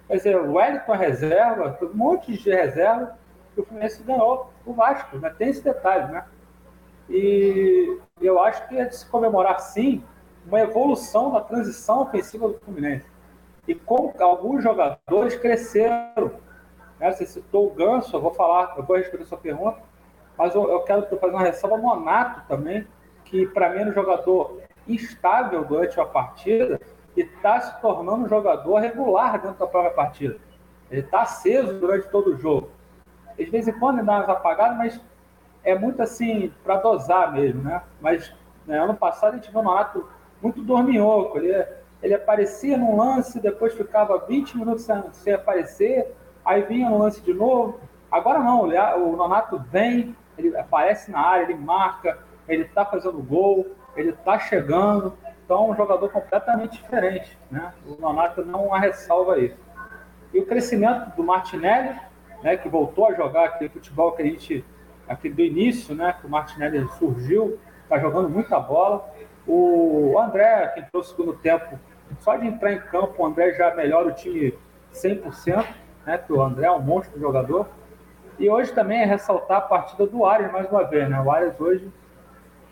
quer 0.06 0.16
dizer, 0.16 0.36
o 0.36 0.52
Wellington 0.52 0.94
é 0.94 0.98
reserva, 0.98 1.78
um 1.82 1.96
monte 1.96 2.32
de 2.32 2.50
reserva, 2.50 3.18
que 3.52 3.60
o 3.60 3.64
Fluminense 3.64 4.02
ganhou 4.04 4.52
o 4.64 4.72
Vasco, 4.72 5.18
né? 5.18 5.34
tem 5.36 5.48
esse 5.48 5.64
detalhe, 5.64 6.12
né? 6.12 6.24
E 7.10 7.98
eu 8.20 8.40
acho 8.40 8.68
que 8.68 8.78
é 8.78 8.84
de 8.84 8.96
se 8.96 9.06
comemorar, 9.06 9.58
sim, 9.58 10.02
uma 10.46 10.60
evolução 10.60 11.32
da 11.32 11.40
transição 11.40 12.02
ofensiva 12.02 12.48
do 12.48 12.58
Fluminense. 12.60 13.06
E 13.66 13.74
como 13.74 14.14
alguns 14.20 14.62
jogadores 14.62 15.34
cresceram. 15.36 16.32
Né? 16.98 17.10
Você 17.10 17.26
citou 17.26 17.66
o 17.66 17.74
Ganso, 17.74 18.14
eu 18.16 18.20
vou 18.20 18.32
falar, 18.32 18.74
eu 18.76 18.84
vou 18.84 18.96
responder 18.96 19.24
a 19.24 19.26
sua 19.26 19.38
pergunta, 19.38 19.78
mas 20.38 20.54
eu, 20.54 20.70
eu 20.70 20.80
quero 20.82 21.02
fazer 21.18 21.34
uma 21.34 21.42
ressalva 21.42 21.76
ao 21.76 21.82
Monato 21.82 22.46
também, 22.46 22.86
que 23.24 23.46
para 23.46 23.70
mim 23.70 23.80
é 23.80 23.86
um 23.86 23.92
jogador 23.92 24.60
instável 24.86 25.64
durante 25.64 25.98
a 26.00 26.04
partida 26.04 26.80
e 27.16 27.22
está 27.22 27.60
se 27.60 27.80
tornando 27.80 28.24
um 28.24 28.28
jogador 28.28 28.78
regular 28.78 29.40
dentro 29.40 29.58
da 29.58 29.66
própria 29.66 29.92
partida. 29.92 30.38
Ele 30.90 31.00
está 31.00 31.22
aceso 31.22 31.74
durante 31.78 32.08
todo 32.08 32.34
o 32.34 32.36
jogo. 32.36 32.70
De 33.36 33.44
vez 33.46 33.66
em 33.66 33.78
quando 33.78 33.98
ele 33.98 34.06
dá 34.06 34.18
umas 34.18 34.28
apagadas, 34.28 34.76
mas 34.76 35.00
é 35.62 35.78
muito 35.78 36.02
assim, 36.02 36.52
para 36.64 36.76
dosar 36.76 37.32
mesmo, 37.32 37.62
né? 37.62 37.82
Mas 38.00 38.32
né, 38.66 38.78
ano 38.78 38.94
passado 38.94 39.34
a 39.34 39.36
gente 39.36 39.50
viu 39.50 39.60
um 39.60 39.64
Nonato 39.64 40.08
muito 40.42 40.62
dorminhoco, 40.62 41.38
ele 41.38 41.52
ele 42.02 42.14
aparecia 42.14 42.76
num 42.76 42.96
lance, 42.96 43.40
depois 43.40 43.74
ficava 43.74 44.18
20 44.26 44.56
minutos 44.56 44.84
sem, 44.84 45.02
sem 45.12 45.34
aparecer, 45.34 46.14
aí 46.44 46.62
vinha 46.62 46.88
no 46.88 46.98
lance 46.98 47.20
de 47.20 47.32
novo. 47.32 47.80
Agora 48.10 48.38
não, 48.38 48.62
o 48.62 49.16
Nonato 49.16 49.58
vem, 49.70 50.16
ele 50.36 50.56
aparece 50.56 51.10
na 51.10 51.20
área, 51.20 51.44
ele 51.44 51.54
marca, 51.54 52.18
ele 52.48 52.62
está 52.62 52.84
fazendo 52.84 53.22
gol, 53.22 53.66
ele 53.94 54.10
está 54.10 54.38
chegando. 54.38 55.16
Então, 55.44 55.70
um 55.70 55.76
jogador 55.76 56.08
completamente 56.10 56.82
diferente. 56.82 57.38
Né? 57.50 57.72
O 57.86 58.00
Nonato 58.00 58.44
não 58.44 58.68
ressalva 58.70 59.38
isso. 59.38 59.58
E 60.32 60.40
o 60.40 60.46
crescimento 60.46 61.14
do 61.16 61.22
Martinelli, 61.22 61.94
né, 62.42 62.56
que 62.56 62.68
voltou 62.68 63.08
a 63.08 63.14
jogar 63.14 63.46
aquele 63.46 63.68
futebol 63.68 64.12
que 64.12 64.22
a 64.22 64.24
gente, 64.24 64.64
aqui 65.10 65.28
do 65.28 65.42
início, 65.42 65.92
né, 65.92 66.14
que 66.18 66.26
o 66.26 66.30
Martinelli 66.30 66.88
surgiu, 66.98 67.58
está 67.82 67.98
jogando 67.98 68.28
muita 68.28 68.60
bola. 68.60 69.10
O 69.44 70.16
André, 70.16 70.68
que 70.68 70.80
entrou 70.80 71.02
no 71.02 71.04
segundo 71.04 71.32
tempo, 71.34 71.76
só 72.20 72.36
de 72.36 72.46
entrar 72.46 72.72
em 72.72 72.78
campo, 72.78 73.20
o 73.20 73.26
André 73.26 73.52
já 73.54 73.74
melhora 73.74 74.08
o 74.08 74.12
time 74.12 74.54
100%, 74.92 75.66
né, 76.06 76.18
que 76.18 76.32
o 76.32 76.40
André 76.40 76.66
é 76.66 76.70
um 76.70 76.80
monstro 76.80 77.18
jogador. 77.18 77.66
E 78.38 78.48
hoje 78.48 78.72
também 78.72 79.02
é 79.02 79.04
ressaltar 79.04 79.58
a 79.58 79.62
partida 79.62 80.06
do 80.06 80.24
Arias 80.24 80.52
mais 80.52 80.70
uma 80.70 80.84
vez, 80.84 81.10
né? 81.10 81.20
O 81.20 81.30
Arias 81.30 81.60
hoje 81.60 81.92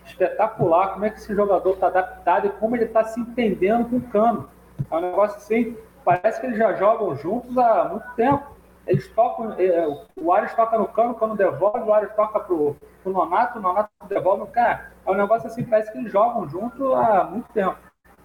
espetacular, 0.07 0.95
como 0.95 1.04
é 1.04 1.11
que 1.11 1.18
esse 1.18 1.35
jogador 1.35 1.75
está 1.75 1.88
adaptado 1.88 2.47
e 2.47 2.50
como 2.50 2.75
ele 2.75 2.85
está 2.85 3.04
se 3.04 3.21
entendendo 3.21 3.90
com 3.90 3.97
o 3.97 4.00
Cano. 4.00 4.49
É 4.90 4.97
um 4.97 5.00
negócio 5.00 5.37
assim, 5.37 5.76
parece 6.04 6.40
que 6.40 6.47
eles 6.47 6.57
já 6.57 6.73
jogam 6.75 7.14
juntos 7.16 7.59
há 7.59 7.85
muito 7.85 8.07
tempo. 8.14 8.57
Eles 8.88 9.07
tocam, 9.09 9.52
é, 9.52 9.87
o 10.16 10.33
Arias 10.33 10.54
toca 10.54 10.78
no 10.78 10.88
Cano, 10.88 11.11
o 11.11 11.14
Cano 11.14 11.37
devolve, 11.37 11.80
o 11.80 11.92
Arias 11.92 12.14
toca 12.16 12.40
pro, 12.40 12.75
pro 13.02 13.12
Nonato, 13.12 13.59
o 13.59 13.62
Nonato 13.62 13.90
devolve 14.09 14.50
cara. 14.50 14.90
É 15.07 15.11
um 15.11 15.14
negócio 15.14 15.47
assim, 15.47 15.62
parece 15.62 15.92
que 15.92 15.99
eles 15.99 16.11
jogam 16.11 16.49
juntos 16.49 16.80
há 16.95 17.25
muito 17.25 17.52
tempo. 17.52 17.76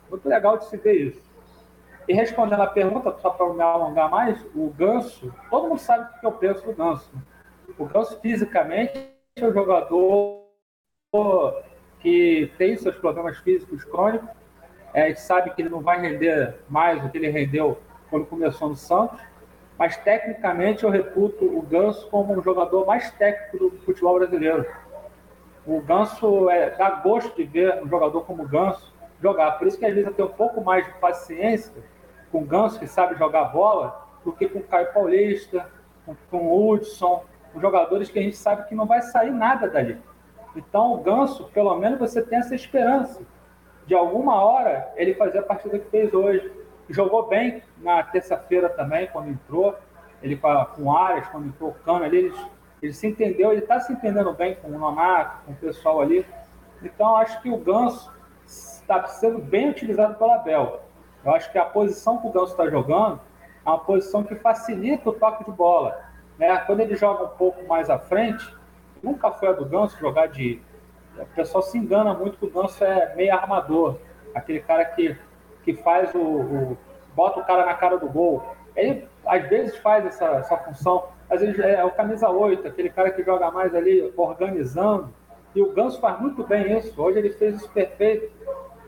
Muito 0.10 0.27
legal 0.27 0.58
de 0.58 0.65
se 0.65 0.77
ver 0.77 0.93
isso. 0.93 1.22
E 2.08 2.13
respondendo 2.13 2.62
a 2.62 2.67
pergunta, 2.67 3.13
só 3.20 3.29
para 3.29 3.53
me 3.53 3.62
alongar 3.62 4.10
mais, 4.10 4.41
o 4.55 4.70
Ganso, 4.70 5.34
todo 5.50 5.67
mundo 5.67 5.79
sabe 5.79 6.10
o 6.10 6.20
que 6.20 6.25
eu 6.25 6.32
penso 6.32 6.65
do 6.65 6.74
Ganso. 6.74 7.12
O 7.77 7.86
Ganso, 7.86 8.20
fisicamente, 8.22 9.10
é 9.36 9.46
um 9.46 9.53
jogador 9.53 10.43
que 12.00 12.51
tem 12.58 12.77
seus 12.77 12.96
problemas 12.96 13.38
físicos 13.39 13.84
crônicos. 13.84 14.29
É, 14.93 15.03
a 15.03 15.08
gente 15.10 15.22
sabe 15.22 15.50
que 15.50 15.62
ele 15.62 15.70
não 15.70 15.82
vai 15.82 16.00
render 16.00 16.55
mais 16.70 17.01
do 17.01 17.10
que 17.10 17.17
ele 17.17 17.29
rendeu 17.29 17.79
quando 18.10 18.27
começou 18.27 18.70
no 18.70 18.75
Santos, 18.75 19.20
mas 19.77 19.97
tecnicamente 19.97 20.83
eu 20.83 20.89
reputo 20.89 21.45
o 21.45 21.61
Ganso 21.61 22.07
como 22.09 22.33
um 22.33 22.43
jogador 22.43 22.85
mais 22.85 23.11
técnico 23.11 23.69
do 23.69 23.77
futebol 23.79 24.19
brasileiro. 24.19 24.65
O 25.65 25.81
Ganso 25.81 26.49
é, 26.49 26.71
dá 26.71 26.91
gosto 26.91 27.35
de 27.35 27.43
ver 27.43 27.81
um 27.81 27.87
jogador 27.87 28.21
como 28.21 28.43
o 28.43 28.47
Ganso 28.47 28.93
jogar. 29.21 29.53
Por 29.53 29.67
isso 29.67 29.77
que 29.77 29.85
às 29.85 29.93
vezes 29.93 30.07
eu 30.07 30.13
tenho 30.13 30.27
um 30.27 30.33
pouco 30.33 30.61
mais 30.61 30.85
de 30.85 30.93
paciência 30.99 31.73
com 32.31 32.39
o 32.39 32.45
Ganso, 32.45 32.79
que 32.79 32.87
sabe 32.87 33.15
jogar 33.15 33.45
bola, 33.45 34.07
do 34.23 34.31
que 34.31 34.47
com 34.47 34.59
o 34.59 34.63
Caio 34.63 34.91
Paulista, 34.93 35.69
com, 36.05 36.15
com 36.29 36.47
o 36.47 36.69
Hudson, 36.69 37.23
com 37.51 37.59
jogadores 37.59 38.09
que 38.09 38.19
a 38.19 38.21
gente 38.21 38.35
sabe 38.35 38.67
que 38.67 38.75
não 38.75 38.85
vai 38.85 39.01
sair 39.01 39.31
nada 39.31 39.69
dali. 39.69 39.97
Então, 40.55 40.93
o 40.93 40.97
Ganso, 40.97 41.49
pelo 41.53 41.75
menos 41.77 41.99
você 41.99 42.21
tem 42.21 42.39
essa 42.39 42.55
esperança 42.55 43.21
de 43.85 43.93
alguma 43.93 44.43
hora 44.43 44.91
ele 44.95 45.13
fazer 45.13 45.39
a 45.39 45.43
partida 45.43 45.79
que 45.79 45.89
fez 45.89 46.13
hoje. 46.13 46.51
Jogou 46.89 47.27
bem 47.27 47.61
na 47.77 48.03
terça-feira 48.03 48.69
também, 48.69 49.07
quando 49.07 49.29
entrou. 49.29 49.75
Ele 50.21 50.37
com 50.37 50.83
o 50.83 51.21
quando 51.31 51.47
entrou 51.47 51.71
o 51.71 51.73
Cano 51.73 52.05
ali, 52.05 52.17
ele, 52.17 52.35
ele 52.81 52.93
se 52.93 53.07
entendeu, 53.07 53.51
ele 53.51 53.61
está 53.61 53.79
se 53.81 53.91
entendendo 53.91 54.31
bem 54.31 54.55
com 54.55 54.69
o 54.69 54.79
Nonato, 54.79 55.43
com 55.45 55.51
o 55.51 55.55
pessoal 55.55 56.01
ali. 56.01 56.25
Então, 56.81 57.17
acho 57.17 57.41
que 57.41 57.49
o 57.49 57.57
Ganso 57.57 58.11
está 58.45 59.05
sendo 59.07 59.39
bem 59.39 59.69
utilizado 59.69 60.15
pela 60.15 60.37
Bel. 60.37 60.81
Eu 61.23 61.33
acho 61.33 61.51
que 61.51 61.57
a 61.57 61.65
posição 61.65 62.17
que 62.19 62.27
o 62.27 62.31
Ganso 62.31 62.51
está 62.51 62.69
jogando 62.69 63.19
é 63.65 63.69
uma 63.69 63.79
posição 63.79 64.23
que 64.23 64.35
facilita 64.35 65.09
o 65.09 65.13
toque 65.13 65.45
de 65.45 65.51
bola. 65.51 66.01
Né? 66.37 66.55
Quando 66.65 66.81
ele 66.81 66.95
joga 66.95 67.23
um 67.25 67.37
pouco 67.37 67.65
mais 67.67 67.89
à 67.89 67.97
frente, 67.97 68.55
nunca 69.01 69.31
foi 69.31 69.49
a 69.49 69.53
do 69.53 69.65
Ganso 69.65 69.97
jogar 69.99 70.27
de. 70.27 70.61
O 71.17 71.25
pessoal 71.27 71.61
se 71.61 71.77
engana 71.77 72.13
muito 72.13 72.37
que 72.37 72.45
o 72.45 72.49
Ganso 72.49 72.83
é 72.83 73.15
meio 73.15 73.33
armador, 73.33 73.97
aquele 74.33 74.59
cara 74.59 74.83
que, 74.83 75.15
que 75.63 75.74
faz 75.75 76.13
o, 76.13 76.20
o 76.20 76.77
bota 77.15 77.39
o 77.39 77.46
cara 77.46 77.65
na 77.65 77.74
cara 77.74 77.98
do 77.98 78.08
gol. 78.08 78.43
Ele 78.75 79.08
às 79.25 79.48
vezes 79.48 79.77
faz 79.77 80.05
essa, 80.05 80.25
essa 80.25 80.58
função, 80.58 81.08
às 81.29 81.41
vezes 81.41 81.58
é 81.60 81.84
o 81.84 81.91
camisa 81.91 82.29
8, 82.29 82.67
aquele 82.67 82.89
cara 82.89 83.12
que 83.12 83.24
joga 83.24 83.51
mais 83.51 83.74
ali 83.74 84.12
organizando. 84.17 85.13
E 85.55 85.62
o 85.62 85.72
Ganso 85.72 86.00
faz 86.00 86.20
muito 86.20 86.43
bem 86.43 86.77
isso. 86.77 87.00
Hoje 87.00 87.20
ele 87.20 87.29
fez 87.32 87.58
isso 87.58 87.70
perfeito. 87.72 88.32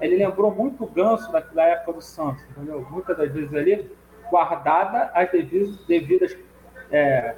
Ele 0.01 0.17
lembrou 0.17 0.51
muito 0.51 0.83
o 0.83 0.87
Ganso 0.87 1.31
da, 1.31 1.39
da 1.39 1.63
época 1.63 1.93
do 1.93 2.01
Santos, 2.01 2.43
entendeu? 2.49 2.85
Muitas 2.89 3.15
das 3.17 3.31
vezes 3.31 3.53
ali, 3.53 3.91
guardada 4.29 5.11
as 5.13 5.31
devidas, 5.31 5.85
devidas 5.85 6.37
é, 6.91 7.35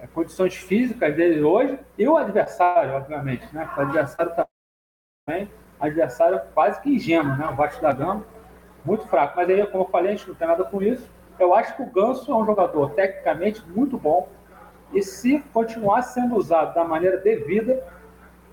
é, 0.00 0.06
condições 0.08 0.54
físicas 0.54 1.14
dele 1.14 1.42
hoje 1.42 1.78
e 1.98 2.08
o 2.08 2.16
adversário, 2.16 2.94
obviamente, 2.94 3.46
né? 3.54 3.68
O 3.76 3.80
adversário 3.80 4.32
também, 5.26 5.48
adversário 5.86 6.40
quase 6.54 6.80
que 6.80 6.94
ingênuo, 6.94 7.36
né? 7.36 7.48
O 7.50 7.56
Vasco 7.56 7.82
da 7.82 7.92
Gama, 7.92 8.24
muito 8.84 9.06
fraco. 9.06 9.34
Mas 9.36 9.48
aí, 9.48 9.66
como 9.66 9.84
eu 9.84 9.88
falei, 9.88 10.12
a 10.12 10.16
gente 10.16 10.28
não 10.28 10.34
tem 10.34 10.48
nada 10.48 10.64
com 10.64 10.82
isso. 10.82 11.08
Eu 11.38 11.54
acho 11.54 11.76
que 11.76 11.82
o 11.82 11.86
Ganso 11.86 12.30
é 12.30 12.34
um 12.34 12.44
jogador 12.44 12.90
tecnicamente 12.90 13.62
muito 13.68 13.96
bom 13.98 14.28
e 14.92 15.02
se 15.02 15.40
continuar 15.52 16.02
sendo 16.02 16.36
usado 16.36 16.74
da 16.74 16.84
maneira 16.84 17.16
devida, 17.16 17.82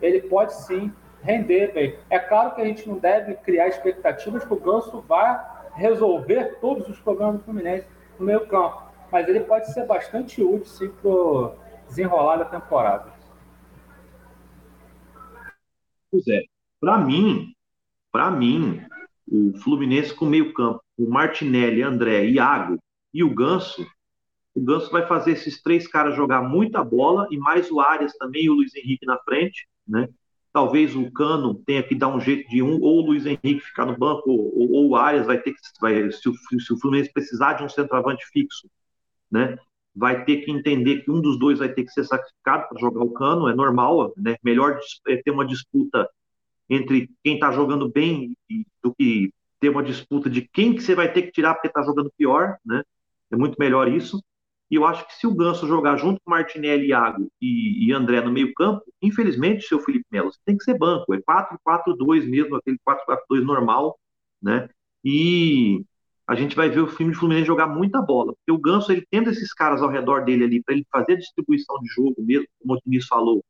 ele 0.01 0.21
pode 0.21 0.53
sim 0.53 0.91
render 1.21 1.73
bem. 1.73 1.95
É 2.09 2.17
claro 2.17 2.55
que 2.55 2.61
a 2.61 2.65
gente 2.65 2.87
não 2.87 2.97
deve 2.97 3.35
criar 3.35 3.67
expectativas 3.67 4.45
que 4.45 4.53
o 4.53 4.59
Ganso 4.59 5.01
vá 5.01 5.65
resolver 5.73 6.57
todos 6.61 6.87
os 6.87 6.99
problemas 6.99 7.35
do 7.35 7.43
Fluminense 7.43 7.85
no 8.17 8.25
meio 8.25 8.47
campo 8.47 8.89
mas 9.11 9.27
ele 9.27 9.41
pode 9.41 9.71
ser 9.73 9.85
bastante 9.85 10.41
útil 10.41 10.65
sim 10.65 10.89
para 10.89 11.55
desenrolar 11.87 12.37
da 12.37 12.45
temporada. 12.45 13.11
Pois 16.11 16.27
é, 16.27 16.41
para 16.79 16.97
mim, 16.97 17.53
para 18.11 18.31
mim, 18.31 18.81
o 19.27 19.53
Fluminense 19.59 20.13
com 20.13 20.25
meio 20.25 20.53
campo, 20.53 20.81
o 20.97 21.09
Martinelli, 21.09 21.81
André, 21.81 22.25
Iago 22.25 22.77
e 23.13 23.23
o 23.23 23.33
Ganso, 23.33 23.85
o 24.55 24.61
Ganso 24.61 24.91
vai 24.91 25.05
fazer 25.07 25.31
esses 25.31 25.61
três 25.61 25.87
caras 25.87 26.15
jogar 26.15 26.41
muita 26.41 26.83
bola 26.83 27.27
e 27.31 27.37
mais 27.37 27.69
o 27.71 27.79
Arias 27.79 28.13
também 28.13 28.45
e 28.45 28.49
o 28.49 28.53
Luiz 28.53 28.75
Henrique 28.75 29.05
na 29.05 29.17
frente, 29.19 29.67
né? 29.87 30.09
Talvez 30.51 30.95
o 30.95 31.11
Cano 31.11 31.61
tenha 31.63 31.83
que 31.83 31.93
dar 31.93 32.07
um 32.07 32.19
jeito 32.19 32.49
de 32.49 32.61
um, 32.61 32.81
ou 32.81 32.97
o 32.97 33.05
Luiz 33.05 33.25
Henrique 33.25 33.59
ficar 33.59 33.85
no 33.85 33.95
banco, 33.95 34.29
ou, 34.31 34.71
ou 34.71 34.89
o 34.89 34.95
Arias 34.95 35.27
vai 35.27 35.39
ter 35.39 35.53
que, 35.53 35.59
vai, 35.79 36.11
se, 36.11 36.27
o, 36.27 36.33
se 36.59 36.73
o 36.73 36.79
Fluminense 36.79 37.13
precisar 37.13 37.53
de 37.53 37.63
um 37.63 37.69
centroavante 37.69 38.25
fixo, 38.33 38.67
né? 39.31 39.57
Vai 39.95 40.25
ter 40.25 40.37
que 40.37 40.51
entender 40.51 41.03
que 41.03 41.11
um 41.11 41.21
dos 41.21 41.37
dois 41.37 41.59
vai 41.59 41.69
ter 41.69 41.83
que 41.83 41.91
ser 41.91 42.03
sacrificado 42.03 42.67
para 42.67 42.79
jogar 42.79 43.03
o 43.03 43.11
cano, 43.11 43.47
é 43.47 43.53
normal, 43.53 44.11
né? 44.17 44.37
Melhor 44.43 44.79
é 45.07 45.17
ter 45.17 45.31
uma 45.31 45.45
disputa 45.45 46.09
entre 46.69 47.09
quem 47.23 47.35
está 47.35 47.51
jogando 47.51 47.89
bem 47.89 48.35
do 48.83 48.93
que 48.93 49.31
ter 49.59 49.69
uma 49.69 49.83
disputa 49.83 50.29
de 50.29 50.41
quem 50.41 50.73
que 50.75 50.81
você 50.81 50.95
vai 50.95 51.11
ter 51.11 51.23
que 51.23 51.31
tirar 51.31 51.53
porque 51.53 51.67
está 51.67 51.81
jogando 51.83 52.11
pior, 52.17 52.57
né? 52.65 52.83
É 53.31 53.35
muito 53.35 53.55
melhor 53.59 53.87
isso. 53.87 54.21
E 54.71 54.75
eu 54.75 54.85
acho 54.85 55.05
que 55.07 55.15
se 55.15 55.25
o 55.25 55.33
Ganso 55.33 55.67
jogar 55.67 55.97
junto 55.97 56.21
com 56.23 56.29
Martinelli, 56.31 56.87
Iago 56.89 57.27
e, 57.41 57.87
e 57.87 57.91
André 57.91 58.21
no 58.21 58.31
meio-campo, 58.31 58.83
infelizmente, 59.01 59.65
seu 59.65 59.79
Felipe 59.79 60.05
Melo, 60.11 60.31
tem 60.45 60.57
que 60.57 60.63
ser 60.63 60.77
banco. 60.77 61.13
É 61.13 61.19
4-4-2 61.19 62.29
mesmo, 62.29 62.55
aquele 62.55 62.77
4-4-2 62.87 63.43
normal, 63.43 63.99
né? 64.41 64.69
E 65.03 65.83
a 66.27 66.35
gente 66.35 66.55
vai 66.55 66.69
ver 66.69 66.81
o 66.81 66.87
filme 66.87 67.11
de 67.11 67.17
Fluminense 67.17 67.47
jogar 67.47 67.67
muita 67.67 67.99
bola. 68.01 68.33
Porque 68.33 68.51
o 68.51 68.61
Ganso, 68.61 68.91
ele 68.91 69.05
tendo 69.09 69.31
esses 69.31 69.51
caras 69.53 69.81
ao 69.81 69.89
redor 69.89 70.23
dele 70.23 70.43
ali, 70.43 70.63
para 70.63 70.75
ele 70.75 70.85
fazer 70.91 71.13
a 71.13 71.17
distribuição 71.17 71.79
de 71.81 71.87
jogo 71.89 72.15
mesmo, 72.19 72.47
como 72.59 72.75
o 72.75 72.81
Diniz 72.85 73.07
falou, 73.07 73.43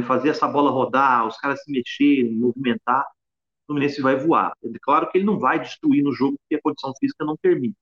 né, 0.00 0.06
fazer 0.06 0.30
essa 0.30 0.46
bola 0.46 0.70
rodar, 0.70 1.26
os 1.26 1.36
caras 1.38 1.62
se 1.62 1.70
mexerem, 1.70 2.32
movimentar, 2.32 3.02
o 3.02 3.66
Fluminense 3.66 4.00
vai 4.00 4.16
voar. 4.16 4.52
É 4.62 4.78
claro 4.80 5.10
que 5.10 5.18
ele 5.18 5.24
não 5.24 5.38
vai 5.38 5.60
destruir 5.60 6.02
no 6.02 6.12
jogo, 6.12 6.36
porque 6.38 6.56
a 6.56 6.62
condição 6.62 6.92
física 7.00 7.24
não 7.24 7.36
permite. 7.36 7.76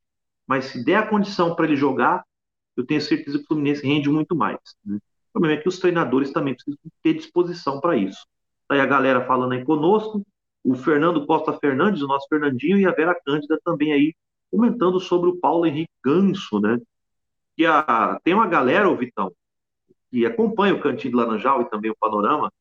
Mas 0.47 0.67
se 0.67 0.85
der 0.85 0.97
a 0.97 1.07
condição 1.07 1.55
para 1.55 1.67
ele 1.67 1.77
jogar, 1.77 2.25
eu 2.77 2.87
tenho 2.87 3.01
certeza 3.01 3.39
que 3.39 3.45
o 3.45 3.47
Fluminense 3.47 3.87
rende 3.87 4.09
muito 4.09 4.35
mais. 4.35 4.59
Né? 4.85 4.97
O 4.97 5.33
problema 5.33 5.59
é 5.59 5.63
que 5.63 5.69
os 5.69 5.79
treinadores 5.79 6.33
também 6.33 6.55
precisam 6.55 6.79
ter 7.03 7.15
disposição 7.15 7.81
para 7.81 7.97
isso. 7.97 8.27
Tá 8.69 8.75
aí 8.75 8.81
a 8.81 8.87
galera 8.87 9.27
falando 9.27 9.53
aí 9.53 9.65
conosco, 9.65 10.25
o 10.63 10.75
Fernando 10.75 11.27
Costa 11.27 11.53
Fernandes, 11.53 12.03
o 12.03 12.07
nosso 12.07 12.27
Fernandinho, 12.29 12.79
e 12.79 12.87
a 12.87 12.93
Vera 12.93 13.15
Cândida 13.25 13.59
também 13.65 13.93
aí 13.93 14.15
comentando 14.51 14.99
sobre 15.01 15.29
o 15.29 15.37
Paulo 15.37 15.67
Henrique 15.67 15.93
Ganso, 16.03 16.61
né? 16.61 16.79
Que 17.57 17.67
a, 17.67 18.19
tem 18.25 18.33
uma 18.33 18.47
galera, 18.47 18.89
o 18.89 18.97
Vitão, 18.97 19.31
que 20.15 20.25
acompanha 20.25 20.75
o 20.75 20.81
Cantinho 20.81 21.11
de 21.11 21.17
Laranjal 21.17 21.63
e 21.63 21.69
também 21.69 21.91
o 21.91 21.97
Panorama, 21.97 22.53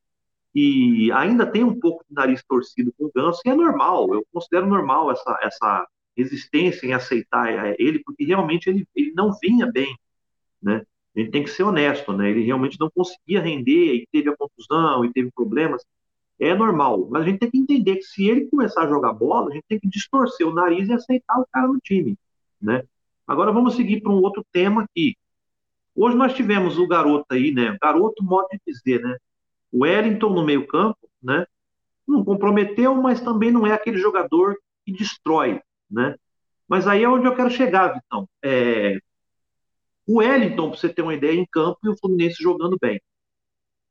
e 0.55 1.11
ainda 1.11 1.45
tem 1.45 1.63
um 1.63 1.79
pouco 1.79 2.03
de 2.09 2.15
nariz 2.15 2.43
torcido 2.43 2.91
com 2.97 3.05
o 3.05 3.11
Ganso, 3.15 3.41
e 3.45 3.49
é 3.49 3.53
normal, 3.53 4.11
eu 4.11 4.25
considero 4.33 4.65
normal 4.65 5.11
essa, 5.11 5.39
essa 5.43 5.87
resistência 6.17 6.87
em 6.87 6.93
aceitar 6.93 7.47
é, 7.47 7.75
ele, 7.77 7.99
porque 7.99 8.23
realmente 8.25 8.67
ele, 8.67 8.87
ele 8.95 9.13
não 9.15 9.37
vinha 9.39 9.71
bem, 9.71 9.95
né? 10.59 10.81
A 11.15 11.19
gente 11.19 11.29
tem 11.29 11.43
que 11.43 11.51
ser 11.51 11.61
honesto, 11.61 12.11
né? 12.11 12.31
Ele 12.31 12.43
realmente 12.43 12.79
não 12.79 12.89
conseguia 12.89 13.39
render, 13.39 13.97
e 13.97 14.07
teve 14.11 14.31
a 14.31 14.35
contusão, 14.35 15.05
e 15.05 15.13
teve 15.13 15.29
problemas. 15.31 15.83
é 16.39 16.55
normal. 16.55 17.07
Mas 17.11 17.21
a 17.21 17.25
gente 17.25 17.39
tem 17.39 17.51
que 17.51 17.57
entender 17.59 17.97
que 17.97 18.03
se 18.03 18.27
ele 18.27 18.47
começar 18.47 18.83
a 18.83 18.89
jogar 18.89 19.13
bola, 19.13 19.51
a 19.51 19.53
gente 19.53 19.65
tem 19.69 19.79
que 19.79 19.87
distorcer 19.87 20.47
o 20.47 20.53
nariz 20.53 20.89
e 20.89 20.93
aceitar 20.93 21.39
o 21.39 21.45
cara 21.51 21.67
no 21.67 21.79
time, 21.79 22.17
né? 22.59 22.83
Agora 23.27 23.51
vamos 23.51 23.75
seguir 23.75 24.01
para 24.01 24.11
um 24.11 24.21
outro 24.21 24.43
tema 24.51 24.83
aqui. 24.83 25.15
Hoje 25.95 26.15
nós 26.15 26.33
tivemos 26.33 26.77
o 26.77 26.87
garoto 26.87 27.25
aí, 27.29 27.51
né? 27.51 27.77
Garoto, 27.81 28.23
modo 28.23 28.47
de 28.51 28.59
dizer, 28.65 29.01
né? 29.01 29.17
O 29.71 29.83
Wellington 29.83 30.29
no 30.29 30.43
meio 30.43 30.65
campo, 30.67 31.09
né? 31.21 31.45
Não 32.07 32.23
comprometeu, 32.23 32.95
mas 32.95 33.21
também 33.21 33.51
não 33.51 33.65
é 33.65 33.73
aquele 33.73 33.97
jogador 33.97 34.57
que 34.85 34.91
destrói, 34.91 35.61
né? 35.89 36.15
Mas 36.67 36.87
aí 36.87 37.03
é 37.03 37.09
onde 37.09 37.27
eu 37.27 37.35
quero 37.35 37.51
chegar, 37.51 37.93
Vitão. 37.93 38.27
É... 38.43 38.97
O 40.07 40.17
Wellington, 40.17 40.69
para 40.69 40.79
você 40.79 40.89
ter 40.89 41.01
uma 41.01 41.13
ideia, 41.13 41.39
em 41.39 41.45
campo 41.45 41.79
e 41.83 41.89
o 41.89 41.97
Fluminense 41.97 42.41
jogando 42.41 42.77
bem. 42.81 42.99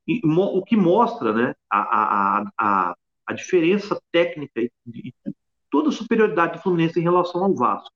E, 0.06 0.21
o 0.25 0.62
que 0.64 0.76
mostra 0.76 1.32
né, 1.32 1.54
a, 1.71 1.78
a, 1.78 2.44
a, 2.59 2.97
a 3.26 3.32
diferença 3.32 4.00
técnica 4.11 4.61
e, 4.61 4.71
e 4.87 5.14
toda 5.71 5.88
a 5.88 5.92
superioridade 5.92 6.54
do 6.54 6.62
Fluminense 6.62 6.99
em 6.99 7.04
relação 7.04 7.44
ao 7.44 7.54
Vasco. 7.54 7.94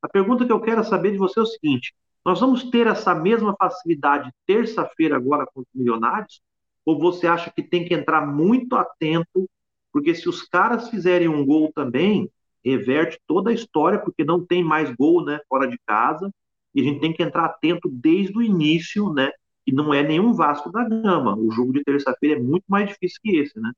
A 0.00 0.08
pergunta 0.08 0.46
que 0.46 0.52
eu 0.52 0.60
quero 0.60 0.82
saber 0.84 1.12
de 1.12 1.18
você 1.18 1.38
é 1.38 1.42
o 1.42 1.46
seguinte: 1.46 1.92
nós 2.24 2.40
vamos 2.40 2.64
ter 2.64 2.86
essa 2.86 3.14
mesma 3.14 3.54
facilidade 3.58 4.30
terça-feira 4.46 5.16
agora 5.16 5.46
com 5.46 5.60
os 5.60 5.66
milionários? 5.74 6.40
Ou 6.84 6.98
você 6.98 7.26
acha 7.26 7.50
que 7.50 7.62
tem 7.62 7.84
que 7.84 7.94
entrar 7.94 8.26
muito 8.26 8.76
atento? 8.76 9.48
Porque 9.92 10.14
se 10.14 10.28
os 10.28 10.42
caras 10.42 10.88
fizerem 10.88 11.28
um 11.28 11.44
gol 11.44 11.72
também, 11.72 12.30
reverte 12.64 13.18
toda 13.26 13.50
a 13.50 13.54
história, 13.54 13.98
porque 13.98 14.24
não 14.24 14.44
tem 14.44 14.62
mais 14.62 14.94
gol 14.94 15.24
né, 15.24 15.40
fora 15.48 15.66
de 15.66 15.78
casa. 15.86 16.30
E 16.74 16.80
a 16.80 16.84
gente 16.84 17.00
tem 17.00 17.12
que 17.12 17.22
entrar 17.22 17.46
atento 17.46 17.88
desde 17.90 18.36
o 18.38 18.42
início, 18.42 19.12
né? 19.12 19.30
E 19.66 19.72
não 19.72 19.92
é 19.92 20.02
nenhum 20.02 20.32
Vasco 20.32 20.70
da 20.70 20.84
Gama. 20.88 21.36
O 21.36 21.50
jogo 21.50 21.72
de 21.72 21.82
terça-feira 21.82 22.38
é 22.38 22.42
muito 22.42 22.64
mais 22.68 22.88
difícil 22.88 23.18
que 23.22 23.36
esse, 23.36 23.58
né? 23.58 23.72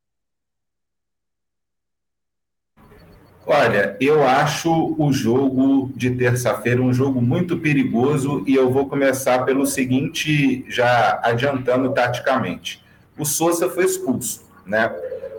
Olha, 3.45 3.97
eu 4.01 4.27
acho 4.27 4.95
o 4.97 5.13
jogo 5.13 5.91
de 5.97 6.11
terça-feira 6.11 6.81
um 6.81 6.93
jogo 6.93 7.21
muito 7.21 7.59
perigoso 7.59 8.45
e 8.47 8.55
eu 8.55 8.71
vou 8.71 8.89
começar 8.89 9.41
pelo 9.45 9.67
seguinte, 9.67 10.65
já 10.69 11.19
adiantando 11.25 11.91
taticamente. 11.91 12.81
O 13.19 13.25
Souza 13.25 13.69
foi 13.69 13.85
expulso, 13.85 14.45
né? 14.65 14.93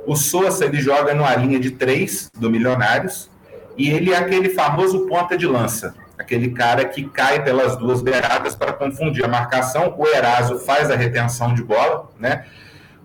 O 0.05 0.17
Souza 0.17 0.65
ele 0.65 0.81
joga 0.81 1.13
numa 1.13 1.33
linha 1.36 1.57
de 1.57 1.72
três 1.72 2.29
do 2.38 2.50
Milionários 2.50 3.29
e 3.77 3.89
ele 3.89 4.12
é 4.12 4.17
aquele 4.17 4.50
famoso 4.50 5.07
ponta 5.07 5.38
de 5.38 5.48
lança, 5.48 5.95
aquele 6.17 6.51
cara 6.51 6.83
que 6.83 7.05
cai 7.05 7.41
pelas 7.41 7.77
duas 7.77 8.01
beiradas 8.01 8.53
para 8.53 8.74
confundir 8.74 9.24
a 9.24 9.29
marcação. 9.29 9.95
O 9.98 10.05
Eraso 10.05 10.60
faz 10.60 10.91
a 10.91 10.95
retenção 10.98 11.53
de 11.53 11.63
bola, 11.63 12.10
né? 12.19 12.43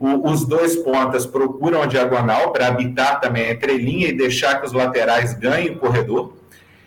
O, 0.01 0.31
os 0.31 0.45
dois 0.45 0.77
pontas 0.77 1.27
procuram 1.27 1.83
a 1.83 1.87
diagonal 1.87 2.53
para 2.53 2.69
habitar 2.69 3.21
também 3.21 3.45
a 3.45 3.53
entrelinha 3.53 4.09
e 4.09 4.13
deixar 4.13 4.61
que 4.61 4.67
os 4.67 4.73
laterais 4.73 5.35
ganhem 5.35 5.71
o 5.71 5.79
corredor. 5.79 6.35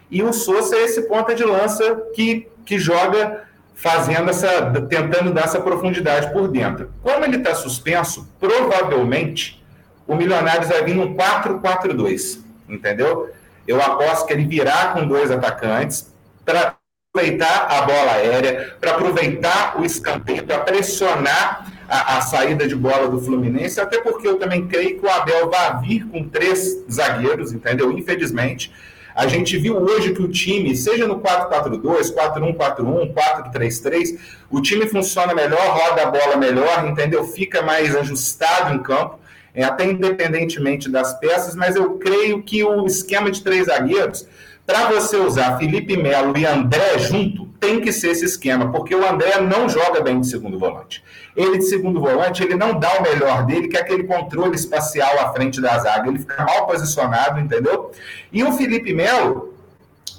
E 0.10 0.24
o 0.24 0.32
Souza 0.34 0.76
é 0.76 0.84
esse 0.84 1.04
ponta 1.04 1.34
de 1.34 1.44
lança 1.44 2.04
que, 2.14 2.48
que 2.66 2.78
joga 2.78 3.44
fazendo 3.76 4.30
essa, 4.30 4.70
tentando 4.90 5.34
dar 5.34 5.46
essa 5.46 5.60
profundidade 5.60 6.32
por 6.32 6.48
dentro. 6.48 6.92
Como 7.02 7.26
ele 7.26 7.38
está 7.38 7.56
suspenso, 7.56 8.30
provavelmente 8.40 9.62
o 10.08 10.16
Milionários 10.16 10.68
vai 10.68 10.84
vir 10.84 10.96
num 10.96 11.16
4-4-2, 11.16 12.40
entendeu? 12.68 13.32
Eu 13.68 13.82
aposto 13.82 14.26
que 14.26 14.34
ele 14.34 14.46
virá 14.46 14.88
com 14.88 15.08
dois 15.08 15.32
atacantes 15.32 16.14
para 16.46 16.76
aproveitar 17.14 17.68
a 17.70 17.82
bola 17.82 18.12
aérea, 18.12 18.76
para 18.80 18.92
aproveitar 18.92 19.80
o 19.80 19.86
escanteio, 19.86 20.46
para 20.46 20.60
pressionar 20.60 21.71
a, 21.92 22.18
a, 22.18 22.22
saída 22.22 22.66
de 22.66 22.74
bola 22.74 23.10
do 23.10 23.20
Fluminense, 23.20 23.82
até 23.82 24.00
porque 24.00 24.26
eu 24.26 24.40
também 24.40 24.66
creio 24.66 24.98
que 24.98 25.06
o 25.06 25.10
Abel 25.10 25.50
vai 25.50 25.82
vir 25.82 26.08
com 26.08 26.24
três 26.24 26.82
zagueiros, 26.90 27.52
entendeu? 27.52 27.92
Infelizmente. 27.92 28.72
A 29.14 29.28
gente 29.28 29.58
viu 29.58 29.76
hoje 29.76 30.14
que 30.14 30.22
o 30.22 30.30
time, 30.30 30.74
seja 30.74 31.06
no 31.06 31.20
4-4-2, 31.20 32.16
4-1-4-1, 32.16 33.14
4-3-3, 33.54 34.18
o 34.50 34.62
time 34.62 34.88
funciona 34.88 35.36
melhor, 35.36 35.60
roda 35.60 36.04
a 36.04 36.06
bola 36.06 36.38
melhor, 36.38 36.88
entendeu? 36.88 37.26
Fica 37.26 37.62
mais 37.62 37.94
ajustado 37.94 38.74
em 38.74 38.80
campo, 38.82 39.20
é, 39.54 39.66
até 39.66 39.84
independentemente 39.84 40.90
das 40.90 41.20
peças, 41.20 41.58
mas 41.58 41.76
eu 41.76 41.98
creio 41.98 42.42
que 42.42 42.64
o 42.64 42.86
esquema 42.86 43.30
de 43.30 43.44
três 43.44 43.66
zagueiros 43.66 44.26
para 44.72 44.90
você 44.90 45.18
usar 45.18 45.58
Felipe 45.58 45.98
Melo 45.98 46.38
e 46.38 46.46
André 46.46 46.98
junto, 46.98 47.46
tem 47.60 47.82
que 47.82 47.92
ser 47.92 48.12
esse 48.12 48.24
esquema, 48.24 48.72
porque 48.72 48.96
o 48.96 49.06
André 49.06 49.42
não 49.42 49.68
joga 49.68 50.00
bem 50.00 50.22
de 50.22 50.28
segundo 50.28 50.58
volante. 50.58 51.04
Ele 51.36 51.58
de 51.58 51.66
segundo 51.66 52.00
volante, 52.00 52.42
ele 52.42 52.56
não 52.56 52.80
dá 52.80 52.90
o 52.98 53.04
melhor 53.04 53.46
dele, 53.46 53.68
que 53.68 53.76
é 53.76 53.82
aquele 53.82 54.06
controle 54.06 54.56
espacial 54.56 55.20
à 55.20 55.34
frente 55.34 55.60
da 55.60 55.78
zaga. 55.78 56.08
Ele 56.08 56.20
fica 56.20 56.46
mal 56.46 56.66
posicionado, 56.68 57.38
entendeu? 57.40 57.92
E 58.32 58.44
o 58.46 58.54
Felipe 58.54 58.94
Melo, 58.94 59.54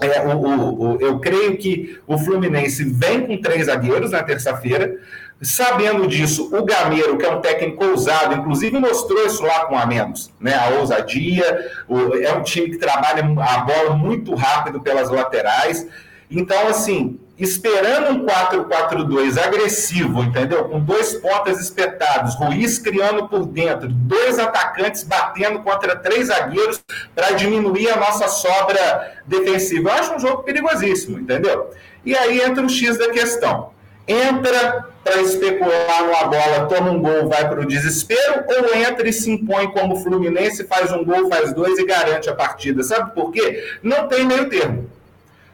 é, 0.01 0.21
o, 0.21 0.37
o, 0.37 0.97
o, 0.97 1.01
eu 1.01 1.19
creio 1.19 1.57
que 1.57 1.99
o 2.07 2.19
Fluminense 2.19 2.85
vem 2.85 3.27
com 3.27 3.41
três 3.41 3.67
zagueiros 3.67 4.11
na 4.11 4.23
terça-feira. 4.23 4.99
Sabendo 5.43 6.07
disso, 6.07 6.55
o 6.57 6.65
Gameiro, 6.65 7.19
que 7.19 7.27
é 7.27 7.31
um 7.31 7.41
técnico 7.41 7.85
ousado, 7.85 8.33
inclusive 8.33 8.79
mostrou 8.79 9.27
isso 9.27 9.43
lá 9.43 9.65
com 9.65 9.77
a 9.77 9.85
menos, 9.85 10.33
né? 10.39 10.55
A 10.55 10.79
ousadia, 10.79 11.69
o, 11.89 12.15
é 12.15 12.33
um 12.33 12.45
time 12.45 12.71
que 12.71 12.79
trabalha 12.79 13.25
a 13.25 13.59
bola 13.59 13.97
muito 13.97 14.37
rápido 14.37 14.81
pelas 14.81 15.11
laterais. 15.11 15.85
Então, 16.31 16.69
assim, 16.69 17.19
esperando 17.37 18.13
um 18.13 18.25
4-4-2 18.25 19.37
agressivo, 19.37 20.23
entendeu? 20.23 20.67
Com 20.67 20.79
dois 20.79 21.15
pontas 21.15 21.61
espetados, 21.61 22.37
Ruiz 22.37 22.79
criando 22.79 23.27
por 23.27 23.45
dentro, 23.45 23.89
dois 23.89 24.39
atacantes 24.39 25.03
batendo 25.03 25.59
contra 25.65 25.97
três 25.97 26.29
zagueiros 26.29 26.81
para 27.17 27.33
diminuir 27.33 27.91
a 27.91 27.97
nossa 27.97 28.29
sobra 28.29 29.13
defensiva. 29.27 29.91
Eu 29.91 29.95
acho 29.95 30.15
um 30.15 30.21
jogo 30.21 30.45
perigosíssimo, 30.45 31.19
entendeu? 31.19 31.73
E 32.05 32.17
aí 32.17 32.41
entra 32.41 32.65
o 32.65 32.69
X 32.69 32.97
da 32.97 33.11
questão 33.11 33.73
entra 34.07 34.87
para 35.05 35.21
especular 35.21 36.05
numa 36.05 36.25
bola, 36.25 36.67
toma 36.69 36.91
um 36.91 37.01
gol, 37.01 37.29
vai 37.29 37.49
para 37.49 37.61
o 37.61 37.67
desespero, 37.67 38.45
ou 38.47 38.75
entra 38.77 39.09
e 39.09 39.13
se 39.13 39.31
impõe 39.31 39.69
como 39.73 39.97
Fluminense, 39.97 40.65
faz 40.65 40.93
um 40.93 41.05
gol, 41.05 41.29
faz 41.29 41.53
dois 41.53 41.79
e 41.79 41.85
garante 41.85 42.29
a 42.29 42.35
partida. 42.35 42.83
Sabe 42.83 43.13
por 43.15 43.33
quê? 43.33 43.65
Não 43.83 44.07
tem 44.07 44.25
meio 44.25 44.49
termo. 44.49 44.89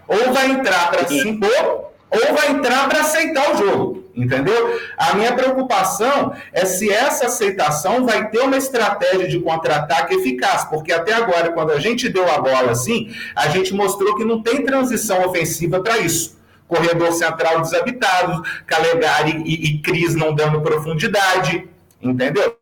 Ou 0.07 0.33
vai 0.33 0.51
entrar 0.51 0.91
para 0.91 1.07
se 1.07 1.29
impor, 1.29 1.93
ou 2.11 2.35
vai 2.35 2.51
entrar 2.51 2.89
para 2.89 3.01
aceitar 3.01 3.55
o 3.55 3.57
jogo. 3.57 4.05
Entendeu? 4.15 4.81
A 4.97 5.15
minha 5.15 5.33
preocupação 5.33 6.35
é 6.53 6.65
se 6.65 6.93
essa 6.93 7.27
aceitação 7.27 8.05
vai 8.05 8.29
ter 8.31 8.41
uma 8.41 8.57
estratégia 8.57 9.29
de 9.29 9.39
contra-ataque 9.39 10.15
eficaz, 10.17 10.65
porque 10.65 10.93
até 10.93 11.13
agora, 11.13 11.53
quando 11.53 11.71
a 11.71 11.79
gente 11.79 12.09
deu 12.09 12.29
a 12.29 12.39
bola 12.39 12.73
assim, 12.73 13.15
a 13.37 13.49
gente 13.49 13.73
mostrou 13.73 14.17
que 14.17 14.25
não 14.25 14.43
tem 14.43 14.65
transição 14.65 15.25
ofensiva 15.25 15.81
para 15.81 15.99
isso 15.99 16.38
corredor 16.69 17.13
central 17.13 17.63
desabitado, 17.63 18.43
Calegari 18.67 19.43
e, 19.45 19.71
e 19.71 19.79
Cris 19.81 20.15
não 20.15 20.35
dando 20.35 20.61
profundidade, 20.61 21.67
entendeu? 22.01 22.58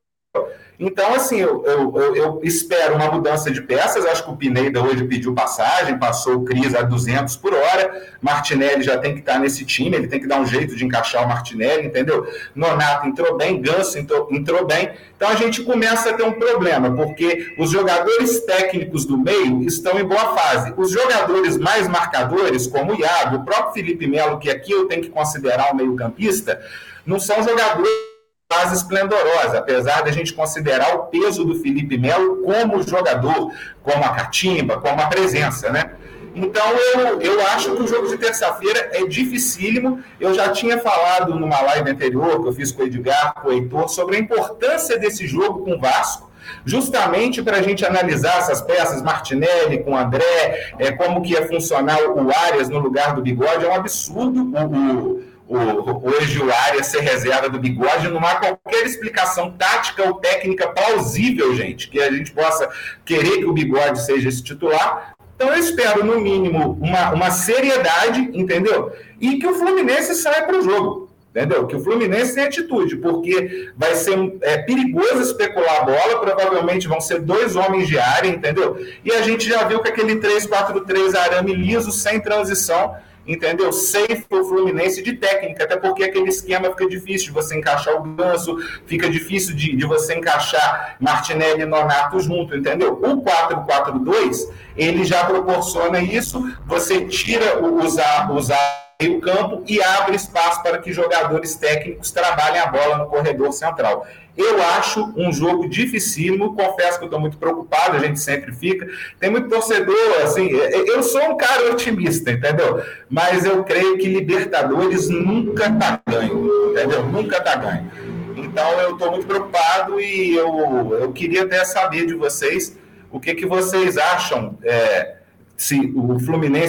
Então, 0.78 1.14
assim, 1.14 1.40
eu, 1.40 1.64
eu, 1.64 2.16
eu, 2.16 2.40
espero 2.42 2.96
uma 2.96 3.10
mudança 3.10 3.50
de 3.50 3.62
peças. 3.62 4.04
Acho 4.04 4.24
que 4.24 4.30
o 4.30 4.36
Pineda 4.36 4.82
hoje 4.82 5.04
pediu 5.04 5.34
passagem, 5.34 5.98
passou 5.98 6.36
o 6.36 6.44
Cris 6.44 6.74
a 6.74 6.82
200 6.82 7.34
por 7.36 7.54
hora. 7.54 8.10
Martinelli 8.20 8.82
já 8.82 8.98
tem 8.98 9.14
que 9.14 9.20
estar 9.20 9.38
nesse 9.38 9.64
time, 9.64 9.96
ele 9.96 10.06
tem 10.06 10.20
que 10.20 10.26
dar 10.26 10.38
um 10.38 10.46
jeito 10.46 10.76
de 10.76 10.84
encaixar 10.84 11.24
o 11.24 11.28
Martinelli, 11.28 11.86
entendeu? 11.86 12.26
Nonato 12.54 13.06
entrou 13.06 13.36
bem, 13.36 13.60
Ganso 13.60 13.98
entrou, 13.98 14.28
entrou 14.30 14.66
bem. 14.66 14.90
Então 15.16 15.30
a 15.30 15.34
gente 15.34 15.62
começa 15.62 16.10
a 16.10 16.12
ter 16.12 16.24
um 16.24 16.32
problema, 16.32 16.94
porque 16.94 17.54
os 17.58 17.70
jogadores 17.70 18.40
técnicos 18.40 19.06
do 19.06 19.16
meio 19.16 19.62
estão 19.62 19.98
em 19.98 20.04
boa 20.04 20.36
fase. 20.36 20.74
Os 20.76 20.90
jogadores 20.90 21.56
mais 21.56 21.88
marcadores, 21.88 22.66
como 22.66 22.92
o 22.92 23.00
Iago, 23.00 23.36
o 23.36 23.44
próprio 23.44 23.72
Felipe 23.72 24.06
Melo, 24.06 24.38
que 24.38 24.50
aqui 24.50 24.72
eu 24.72 24.86
tenho 24.86 25.02
que 25.02 25.08
considerar 25.08 25.72
o 25.72 25.76
meio-campista, 25.76 26.60
não 27.06 27.18
são 27.18 27.42
jogadores 27.42 28.15
fase 28.48 28.76
esplendorosa, 28.76 29.58
apesar 29.58 30.02
de 30.02 30.10
a 30.10 30.12
gente 30.12 30.32
considerar 30.32 30.94
o 30.94 31.06
peso 31.06 31.44
do 31.44 31.56
Felipe 31.56 31.98
Melo 31.98 32.42
como 32.42 32.82
jogador, 32.82 33.52
como 33.82 34.04
a 34.04 34.10
catimba, 34.10 34.80
como 34.80 35.00
a 35.00 35.06
presença, 35.06 35.70
né? 35.70 35.92
Então 36.32 36.64
eu, 36.94 37.20
eu 37.20 37.46
acho 37.48 37.74
que 37.74 37.82
o 37.82 37.88
jogo 37.88 38.08
de 38.08 38.18
terça-feira 38.18 38.90
é 38.92 39.04
dificílimo. 39.06 40.00
Eu 40.20 40.34
já 40.34 40.50
tinha 40.50 40.78
falado 40.78 41.34
numa 41.34 41.60
live 41.62 41.90
anterior 41.90 42.40
que 42.42 42.48
eu 42.48 42.52
fiz 42.52 42.70
com 42.70 42.82
o 42.82 42.86
Edgar, 42.86 43.34
com 43.34 43.48
o 43.48 43.52
Heitor, 43.52 43.88
sobre 43.88 44.16
a 44.16 44.20
importância 44.20 44.98
desse 44.98 45.26
jogo 45.26 45.64
com 45.64 45.72
o 45.72 45.80
Vasco, 45.80 46.30
justamente 46.64 47.42
para 47.42 47.56
a 47.56 47.62
gente 47.62 47.84
analisar 47.86 48.38
essas 48.38 48.60
peças, 48.60 49.02
Martinelli 49.02 49.82
com 49.82 49.96
André, 49.96 50.72
é, 50.78 50.92
como 50.92 51.22
que 51.22 51.32
ia 51.32 51.48
funcionar 51.48 51.98
o 52.02 52.30
Arias 52.30 52.68
no 52.68 52.78
lugar 52.78 53.14
do 53.14 53.22
bigode. 53.22 53.64
É 53.64 53.68
um 53.68 53.74
absurdo 53.74 54.52
o, 54.54 55.22
o 55.35 55.35
o, 55.48 55.56
o 55.56 56.52
área 56.66 56.82
ser 56.82 57.00
reserva 57.00 57.48
do 57.48 57.58
bigode, 57.58 58.08
não 58.08 58.24
há 58.24 58.36
qualquer 58.36 58.84
explicação 58.84 59.52
tática 59.52 60.06
ou 60.06 60.14
técnica 60.14 60.68
plausível, 60.68 61.54
gente, 61.54 61.88
que 61.88 62.00
a 62.00 62.10
gente 62.10 62.32
possa 62.32 62.68
querer 63.04 63.38
que 63.38 63.44
o 63.44 63.52
bigode 63.52 64.04
seja 64.04 64.28
esse 64.28 64.42
titular. 64.42 65.14
Então 65.36 65.48
eu 65.48 65.58
espero, 65.58 66.04
no 66.04 66.20
mínimo, 66.20 66.78
uma, 66.80 67.10
uma 67.10 67.30
seriedade, 67.30 68.30
entendeu? 68.32 68.92
E 69.20 69.38
que 69.38 69.46
o 69.46 69.54
Fluminense 69.54 70.14
saia 70.14 70.42
para 70.42 70.58
o 70.58 70.62
jogo. 70.62 71.10
entendeu? 71.30 71.66
Que 71.66 71.76
o 71.76 71.84
Fluminense 71.84 72.34
tem 72.34 72.44
atitude, 72.44 72.96
porque 72.96 73.70
vai 73.76 73.94
ser 73.94 74.16
é, 74.40 74.58
perigoso 74.58 75.20
especular 75.20 75.82
a 75.82 75.84
bola, 75.84 76.20
provavelmente 76.20 76.88
vão 76.88 77.00
ser 77.00 77.20
dois 77.20 77.54
homens 77.54 77.86
de 77.86 77.98
área, 77.98 78.28
entendeu? 78.28 78.78
E 79.04 79.12
a 79.12 79.20
gente 79.20 79.46
já 79.46 79.62
viu 79.64 79.80
que 79.80 79.90
aquele 79.90 80.16
3-4-3 80.16 81.14
arame 81.14 81.54
liso, 81.54 81.92
sem 81.92 82.18
transição, 82.18 82.96
entendeu? 83.26 83.72
Safe 83.72 84.24
o 84.30 84.44
Fluminense 84.44 85.02
de 85.02 85.14
técnica, 85.14 85.64
até 85.64 85.76
porque 85.76 86.04
aquele 86.04 86.28
esquema 86.28 86.70
fica 86.70 86.88
difícil 86.88 87.28
de 87.28 87.32
você 87.32 87.56
encaixar 87.56 87.94
o 87.96 88.02
Ganso, 88.02 88.56
fica 88.86 89.08
difícil 89.08 89.54
de, 89.54 89.74
de 89.74 89.86
você 89.86 90.14
encaixar 90.14 90.96
Martinelli 91.00 91.62
e 91.62 91.66
Nonato 91.66 92.20
junto, 92.20 92.56
entendeu? 92.56 92.92
O 92.94 93.22
4-4-2, 93.22 94.50
ele 94.76 95.04
já 95.04 95.24
proporciona 95.24 96.00
isso, 96.00 96.42
você 96.66 97.06
tira 97.06 97.62
o 97.62 97.84
usar, 97.84 98.30
usar 98.32 98.86
meio 99.00 99.20
campo 99.20 99.62
e 99.66 99.82
abre 99.82 100.16
espaço 100.16 100.62
para 100.62 100.78
que 100.78 100.92
jogadores 100.92 101.54
técnicos 101.56 102.10
trabalhem 102.10 102.60
a 102.60 102.66
bola 102.66 102.98
no 102.98 103.06
corredor 103.06 103.52
central. 103.52 104.06
Eu 104.36 104.62
acho 104.62 105.12
um 105.16 105.32
jogo 105.32 105.68
dificílimo, 105.68 106.54
confesso 106.54 106.98
que 106.98 107.04
eu 107.04 107.06
estou 107.06 107.20
muito 107.20 107.38
preocupado, 107.38 107.96
a 107.96 108.00
gente 108.00 108.20
sempre 108.20 108.52
fica. 108.52 108.86
Tem 109.18 109.30
muito 109.30 109.48
torcedor, 109.48 110.22
assim, 110.22 110.48
eu 110.50 111.02
sou 111.02 111.30
um 111.30 111.36
cara 111.36 111.70
otimista, 111.72 112.30
entendeu? 112.30 112.82
Mas 113.08 113.44
eu 113.44 113.64
creio 113.64 113.96
que 113.96 114.08
Libertadores 114.08 115.08
nunca 115.08 115.72
tá 115.72 116.00
ganho, 116.06 116.70
entendeu? 116.70 117.06
Nunca 117.06 117.40
tá 117.40 117.56
ganho. 117.56 117.90
Então 118.36 118.80
eu 118.80 118.92
estou 118.92 119.10
muito 119.10 119.26
preocupado 119.26 120.00
e 120.00 120.34
eu, 120.34 120.98
eu 121.00 121.12
queria 121.12 121.44
até 121.44 121.64
saber 121.64 122.06
de 122.06 122.14
vocês 122.14 122.78
o 123.10 123.18
que, 123.18 123.34
que 123.34 123.46
vocês 123.46 123.96
acham 123.96 124.58
é, 124.62 125.16
se 125.56 125.92
o 125.96 126.18
Fluminense 126.20 126.68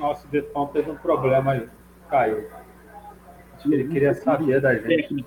nosso 0.00 0.26
Betão 0.26 0.66
teve 0.66 0.90
um 0.90 0.96
problema 0.96 1.52
aí, 1.52 1.68
caiu. 2.08 2.48
Que 3.62 3.74
ele 3.74 3.88
queria 3.88 4.14
saber 4.14 4.60
da 4.60 4.74
gente. 4.74 5.26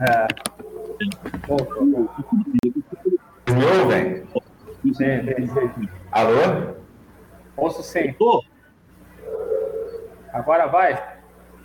É. 0.00 0.26
Me 3.52 3.64
ouvem? 3.80 4.26
Sim, 4.82 4.94
sim, 4.94 5.46
sim. 5.46 5.88
Alô? 6.12 6.74
Ouço 7.56 7.82
sim. 7.82 8.14
Agora 10.32 10.66
vai? 10.66 11.20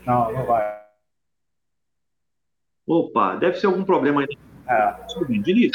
Não, 0.06 0.32
não 0.34 0.46
vai. 0.46 0.82
Opa, 2.88 3.36
deve 3.36 3.58
ser 3.58 3.68
algum 3.68 3.84
problema 3.84 4.22
aí. 4.22 4.38
É. 4.68 4.96
Diniz, 5.40 5.72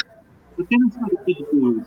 eu 0.59 0.67
tenho 0.67 0.87
um 0.87 1.85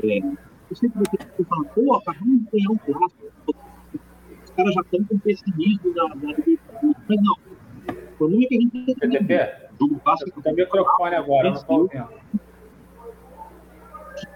é, 0.00 0.18
eu 0.18 0.76
sempre 0.76 1.00
você 1.00 1.44
fala, 1.44 1.64
pô, 1.64 1.94
acabamos 1.96 2.40
de 2.40 2.50
ganhar 2.52 2.70
um 2.70 2.78
clássico. 2.78 3.67
Caras 4.58 4.74
já 4.74 4.80
estão 4.80 5.04
com 5.04 5.18
pessimismo 5.20 5.94
na, 5.94 6.08
na 6.08 6.34
Mas 7.08 7.22
não. 7.22 7.36
O 7.94 8.16
problema 8.18 8.42
é 8.42 8.46
que 8.48 8.56
a 8.56 8.60
gente 8.60 8.94
tem 8.96 9.10
que 9.10 9.68
jogo 9.80 10.00
clássico. 10.00 10.42
Tem 10.42 10.52
microfone 10.52 11.14
agora, 11.14 11.44
não 11.44 11.56
estou 11.56 11.82
ouvindo. 11.82 12.08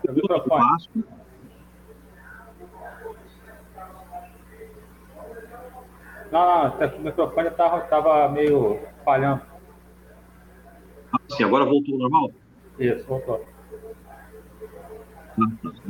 O 0.08 0.12
microfone. 0.12 0.88
Não, 6.30 6.68
não, 6.68 6.98
o 6.98 7.00
microfone 7.00 7.48
estava 7.48 8.28
meio 8.28 8.78
falhando. 9.04 9.42
Ah, 11.12 11.18
sim, 11.30 11.42
agora 11.42 11.64
voltou 11.64 11.94
ao 11.94 12.00
normal? 12.00 12.30
Isso, 12.78 13.04
voltou. 13.08 13.44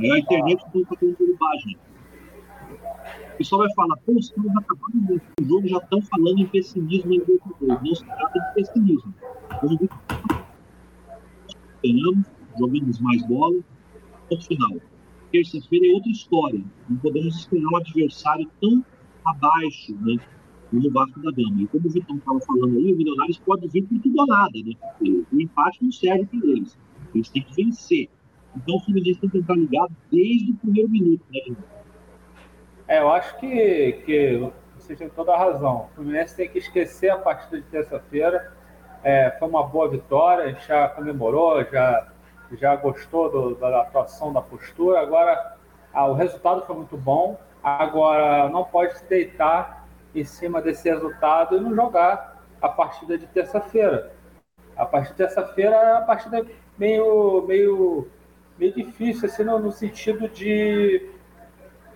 É 0.01 0.11
a 0.11 0.19
internet 0.19 0.65
não 0.75 0.81
está 0.81 0.97
tendo 0.97 1.19
bobagem. 1.19 1.79
Pessoal 3.43 3.63
vai 3.63 3.75
falar, 3.75 3.97
pô, 4.07 4.13
os 4.13 4.31
caras 4.31 4.57
acabaram 4.57 5.21
o 5.41 5.45
jogo 5.45 5.67
já 5.67 5.79
estão 5.79 6.01
falando 6.03 6.39
em 6.39 6.47
pessimismo 6.47 7.13
em 7.13 7.19
Libertadores. 7.19 7.83
Não 7.83 7.95
se 7.97 8.05
trata 8.05 8.39
de 8.39 8.55
pessimismo. 8.55 9.15
Ganhamos, 11.83 12.27
jogamos 12.57 13.01
mais 13.01 13.27
bola, 13.27 13.61
ponto 14.31 14.47
final. 14.47 14.71
Terça-feira 15.33 15.89
é 15.89 15.93
outra 15.93 16.13
história. 16.13 16.63
Não 16.89 16.97
podemos 16.99 17.37
esperar 17.37 17.67
um 17.67 17.77
adversário 17.79 18.49
tão 18.61 18.85
abaixo, 19.25 19.93
né? 20.01 20.19
No 20.73 20.89
Vasco 20.93 21.21
da 21.21 21.33
Gama. 21.33 21.63
E 21.63 21.67
como 21.67 21.89
o 21.89 21.91
Vitão 21.91 22.19
estava 22.19 22.41
falando 22.43 22.77
aí, 22.77 22.93
o 22.93 22.97
Milionários 22.97 23.41
pode 23.41 23.67
vir 23.67 23.83
por 23.89 23.99
tudo 23.99 24.21
ou 24.21 24.27
nada, 24.29 24.57
né? 24.65 24.73
Porque 24.81 25.25
o 25.33 25.41
empate 25.41 25.83
não 25.83 25.91
serve 25.91 26.27
para 26.27 26.49
eles. 26.49 26.79
Eles 27.13 27.29
têm 27.29 27.43
que 27.43 27.57
vencer. 27.57 28.09
Então 28.55 28.77
o 28.77 28.81
Fluminense 28.85 29.19
tem 29.19 29.31
que 29.31 29.39
estar 29.39 29.57
ligado 29.57 29.93
desde 30.13 30.53
o 30.53 30.55
primeiro 30.55 30.89
minuto, 30.89 31.25
né, 31.33 31.57
É, 32.93 32.99
eu 32.99 33.11
acho 33.11 33.39
que, 33.39 34.03
que 34.05 34.53
você 34.77 34.95
tem 34.95 35.09
toda 35.09 35.33
a 35.33 35.39
razão. 35.39 35.87
O 35.87 35.95
Fluminense 35.95 36.37
tem 36.37 36.47
que 36.47 36.59
esquecer 36.59 37.09
a 37.09 37.17
partida 37.17 37.57
de 37.57 37.67
terça-feira. 37.69 38.53
É, 39.03 39.35
foi 39.39 39.49
uma 39.49 39.63
boa 39.63 39.89
vitória, 39.89 40.45
a 40.45 40.49
gente 40.49 40.69
já 40.69 40.91
comemorou, 40.91 41.65
já, 41.73 42.09
já 42.53 42.77
gostou 42.77 43.31
do, 43.31 43.55
da 43.55 43.81
atuação, 43.81 44.31
da 44.31 44.43
postura. 44.43 45.01
Agora, 45.01 45.57
ah, 45.91 46.05
o 46.05 46.13
resultado 46.13 46.67
foi 46.67 46.77
muito 46.77 46.95
bom. 46.99 47.41
Agora, 47.65 48.51
não 48.51 48.63
pode 48.63 48.99
se 48.99 49.07
deitar 49.07 49.89
em 50.15 50.25
cima 50.25 50.61
desse 50.61 50.87
resultado 50.91 51.57
e 51.57 51.61
não 51.61 51.75
jogar 51.75 52.43
a 52.61 52.69
partida 52.69 53.17
de 53.17 53.27
terça-feira. 53.27 54.13
A 54.77 54.85
partida 54.85 55.15
de 55.15 55.17
terça-feira 55.17 55.77
é 55.77 55.97
a 55.97 56.03
partida 56.03 56.45
meio, 56.77 57.43
meio 57.49 58.07
meio 58.59 58.75
difícil, 58.75 59.31
assim, 59.31 59.45
no, 59.45 59.59
no 59.59 59.73
sentido 59.73 60.29
de 60.29 61.11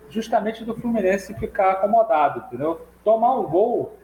justamente 0.09 0.63
do 0.63 0.75
Fluminense 0.75 1.33
ficar 1.35 1.71
acomodado, 1.71 2.45
entendeu? 2.47 2.81
Tomar 3.03 3.35
um 3.35 3.43
gol 3.43 3.97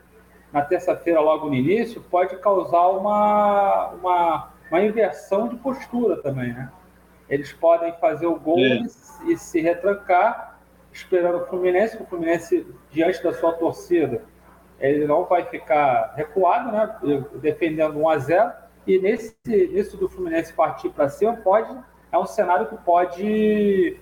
na 0.51 0.61
terça-feira, 0.61 1.19
logo 1.19 1.47
no 1.47 1.55
início, 1.55 2.01
pode 2.01 2.37
causar 2.37 2.87
uma, 2.89 3.87
uma, 3.89 4.53
uma 4.69 4.81
inversão 4.81 5.47
de 5.47 5.55
postura 5.55 6.21
também, 6.21 6.53
né? 6.53 6.71
Eles 7.27 7.51
podem 7.51 7.93
fazer 7.93 8.27
o 8.27 8.39
gol 8.39 8.59
é. 8.59 8.81
e, 9.27 9.37
se 9.37 9.61
retrancar, 9.61 10.59
esperando 10.91 11.39
o 11.39 11.45
Fluminense, 11.47 11.97
o 11.97 12.05
Fluminense, 12.05 12.67
diante 12.91 13.23
da 13.23 13.33
sua 13.33 13.53
torcida, 13.53 14.21
ele 14.79 15.07
não 15.07 15.23
vai 15.25 15.45
ficar 15.45 16.13
recuado, 16.15 16.71
né? 16.71 17.23
Defendendo 17.35 17.97
1 17.97 18.09
a 18.09 18.17
0 18.17 18.51
e 18.85 18.99
nesse, 18.99 19.35
nisso 19.45 19.97
do 19.97 20.09
Fluminense 20.09 20.53
partir 20.53 20.89
para 20.89 21.09
cima, 21.09 21.37
pode 21.37 21.73
é 22.11 22.17
um 22.17 22.25
cenário 22.27 22.67
que 22.67 22.77
pode 22.77 23.99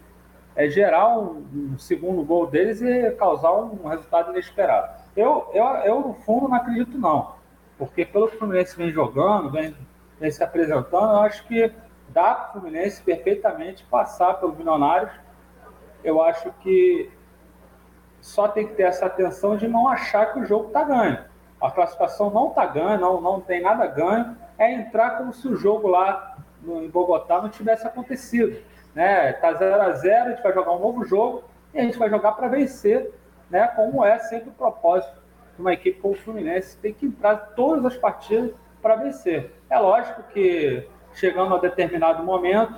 é, 0.55 0.69
gerar 0.69 1.17
um, 1.17 1.45
um, 1.53 1.77
segundo 1.77 2.23
gol 2.23 2.47
deles 2.47 2.81
e 2.81 3.11
causar 3.11 3.53
um 3.53 3.87
resultado 3.87 4.31
inesperado. 4.31 5.01
Eu, 5.15 5.49
eu, 5.53 5.65
eu, 5.65 5.99
no 6.01 6.13
fundo, 6.13 6.47
não 6.47 6.55
acredito, 6.55 6.97
não. 6.97 7.33
Porque 7.77 8.05
pelo 8.05 8.27
que 8.27 8.35
o 8.35 8.39
Fluminense 8.39 8.75
vem 8.77 8.91
jogando, 8.91 9.49
vem, 9.49 9.75
vem 10.19 10.31
se 10.31 10.43
apresentando, 10.43 11.13
eu 11.13 11.19
acho 11.21 11.47
que 11.47 11.71
dá 12.09 12.33
para 12.33 12.49
o 12.49 12.51
Fluminense 12.61 13.01
perfeitamente 13.01 13.83
passar 13.85 14.35
pelos 14.35 14.57
milionários. 14.57 15.11
Eu 16.03 16.21
acho 16.21 16.51
que 16.61 17.09
só 18.19 18.47
tem 18.47 18.67
que 18.67 18.73
ter 18.75 18.83
essa 18.83 19.05
atenção 19.07 19.57
de 19.57 19.67
não 19.67 19.87
achar 19.87 20.33
que 20.33 20.39
o 20.39 20.45
jogo 20.45 20.67
está 20.67 20.83
ganho. 20.83 21.19
A 21.59 21.71
classificação 21.71 22.29
não 22.29 22.49
está 22.49 22.65
ganha, 22.65 22.97
não, 22.97 23.19
não 23.19 23.39
tem 23.41 23.61
nada 23.61 23.87
ganho. 23.87 24.37
É 24.57 24.71
entrar 24.73 25.17
como 25.17 25.33
se 25.33 25.47
o 25.47 25.55
jogo 25.55 25.87
lá 25.87 26.37
no, 26.61 26.83
em 26.83 26.89
Bogotá 26.89 27.41
não 27.41 27.49
tivesse 27.49 27.85
acontecido. 27.85 28.57
Né? 28.93 29.33
Tá 29.33 29.53
0 29.53 29.81
a 29.81 29.91
0 29.91 30.25
a 30.25 30.29
gente 30.31 30.43
vai 30.43 30.53
jogar 30.53 30.71
um 30.71 30.79
novo 30.79 31.05
jogo 31.05 31.43
e 31.73 31.79
a 31.79 31.83
gente 31.83 31.97
vai 31.97 32.09
jogar 32.09 32.33
para 32.33 32.47
vencer, 32.47 33.11
né? 33.49 33.67
como 33.67 34.03
é 34.05 34.19
sempre 34.19 34.49
o 34.49 34.53
propósito 34.53 35.21
de 35.55 35.61
uma 35.61 35.73
equipe 35.73 35.99
como 35.99 36.13
o 36.13 36.17
Fluminense. 36.17 36.77
Tem 36.77 36.93
que 36.93 37.05
entrar 37.05 37.35
todas 37.55 37.85
as 37.85 37.97
partidas 37.97 38.51
para 38.81 38.95
vencer. 38.95 39.51
É 39.69 39.77
lógico 39.77 40.23
que 40.23 40.87
chegando 41.13 41.55
a 41.55 41.59
determinado 41.59 42.23
momento, 42.23 42.73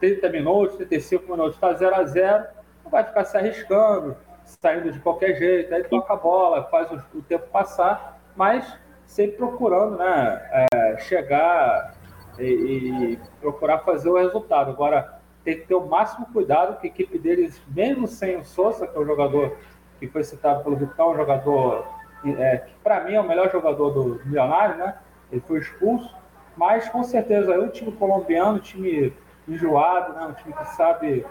30 0.00 0.28
minutos, 0.30 0.76
35 0.76 1.30
minutos, 1.30 1.54
está 1.54 1.72
0 1.72 1.94
a 1.94 2.04
0 2.04 2.44
não 2.82 2.90
vai 2.90 3.04
ficar 3.04 3.24
se 3.24 3.36
arriscando, 3.36 4.16
saindo 4.44 4.92
de 4.92 5.00
qualquer 5.00 5.34
jeito, 5.36 5.74
aí 5.74 5.84
toca 5.84 6.12
a 6.12 6.16
bola, 6.16 6.64
faz 6.64 6.90
o, 6.90 7.18
o 7.18 7.22
tempo 7.22 7.46
passar, 7.48 8.20
mas 8.36 8.78
sempre 9.06 9.36
procurando 9.36 9.96
né, 9.96 10.66
é, 10.74 10.98
chegar 10.98 11.94
e, 12.38 12.44
e, 12.44 13.20
procurar 13.40 13.78
fazer 13.80 14.10
o 14.10 14.16
resultado. 14.16 14.70
Agora, 14.70 15.13
tem 15.44 15.58
que 15.58 15.66
ter 15.66 15.74
o 15.74 15.86
máximo 15.86 16.26
cuidado 16.32 16.78
que 16.80 16.86
a 16.86 16.90
equipe 16.90 17.18
deles, 17.18 17.62
mesmo 17.68 18.06
sem 18.06 18.36
o 18.36 18.44
Souza, 18.44 18.86
que 18.86 18.96
é 18.96 19.00
o 19.00 19.04
jogador 19.04 19.56
que 19.98 20.08
foi 20.08 20.24
citado 20.24 20.64
pelo 20.64 20.76
Vitão, 20.76 21.12
um 21.12 21.16
jogador 21.16 21.86
é, 22.24 22.58
que 22.58 22.74
para 22.82 23.04
mim 23.04 23.14
é 23.14 23.20
o 23.20 23.28
melhor 23.28 23.50
jogador 23.50 23.90
do 23.90 24.20
Milionário, 24.24 24.76
né? 24.76 24.96
Ele 25.30 25.42
foi 25.46 25.58
expulso, 25.58 26.14
mas 26.56 26.88
com 26.88 27.04
certeza 27.04 27.52
é 27.52 27.58
um 27.58 27.68
time 27.68 27.92
colombiano, 27.92 28.56
um 28.56 28.60
time 28.60 29.12
enjoado, 29.46 30.14
né? 30.14 30.26
um 30.26 30.32
time 30.32 30.54
que 30.54 30.64
sabe, 30.74 31.26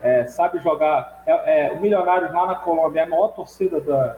é, 0.00 0.26
sabe 0.26 0.58
jogar. 0.58 1.22
É, 1.26 1.66
é, 1.66 1.72
o 1.72 1.80
Milionário 1.80 2.32
lá 2.32 2.46
na 2.46 2.54
Colômbia 2.54 3.00
é 3.00 3.04
a 3.04 3.08
maior 3.08 3.28
torcida 3.28 3.80
da, 3.80 4.16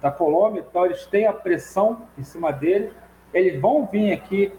da 0.00 0.10
Colômbia, 0.10 0.64
então 0.68 0.86
eles 0.86 1.04
têm 1.06 1.26
a 1.26 1.32
pressão 1.32 2.02
em 2.16 2.22
cima 2.22 2.52
deles. 2.52 2.92
Eles 3.34 3.60
vão 3.60 3.86
vir 3.86 4.12
aqui 4.12 4.52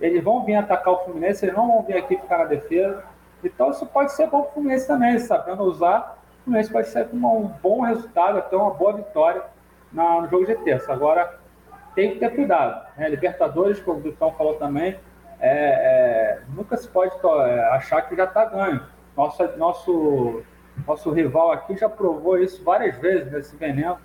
eles 0.00 0.24
vão 0.24 0.44
vir 0.44 0.54
atacar 0.54 0.94
o 0.94 1.04
Fluminense, 1.04 1.44
eles 1.44 1.54
não 1.54 1.68
vão 1.68 1.82
vir 1.82 1.96
aqui 1.96 2.16
ficar 2.16 2.38
na 2.38 2.44
defesa. 2.44 3.04
Então 3.42 3.70
isso 3.70 3.86
pode 3.86 4.12
ser 4.12 4.26
bom 4.28 4.42
para 4.42 4.50
o 4.50 4.52
Fluminense 4.52 4.86
também, 4.86 5.18
sabendo 5.18 5.62
usar 5.62 6.18
o 6.40 6.44
Fluminense 6.44 6.90
sair 6.90 7.08
com 7.08 7.16
um 7.16 7.48
bom 7.62 7.82
resultado, 7.82 8.38
até 8.38 8.56
uma 8.56 8.70
boa 8.70 8.94
vitória 8.94 9.42
no 9.92 10.26
jogo 10.28 10.46
de 10.46 10.54
terça. 10.56 10.92
Agora, 10.92 11.38
tem 11.94 12.12
que 12.12 12.18
ter 12.18 12.34
cuidado. 12.34 12.86
Né? 12.96 13.08
Libertadores, 13.08 13.80
como 13.80 13.98
o 13.98 14.02
Vitão 14.02 14.32
falou 14.32 14.54
também, 14.54 14.98
é, 15.38 15.50
é, 15.50 16.42
nunca 16.54 16.76
se 16.76 16.88
pode 16.88 17.14
é, 17.14 17.60
achar 17.72 18.02
que 18.02 18.16
já 18.16 18.24
está 18.24 18.44
ganho. 18.44 18.82
Nossa, 19.16 19.56
nosso, 19.56 20.42
nosso 20.86 21.10
rival 21.10 21.52
aqui 21.52 21.76
já 21.76 21.88
provou 21.88 22.38
isso 22.38 22.62
várias 22.62 22.96
vezes 22.98 23.30
nesse 23.32 23.56
veneno. 23.56 23.98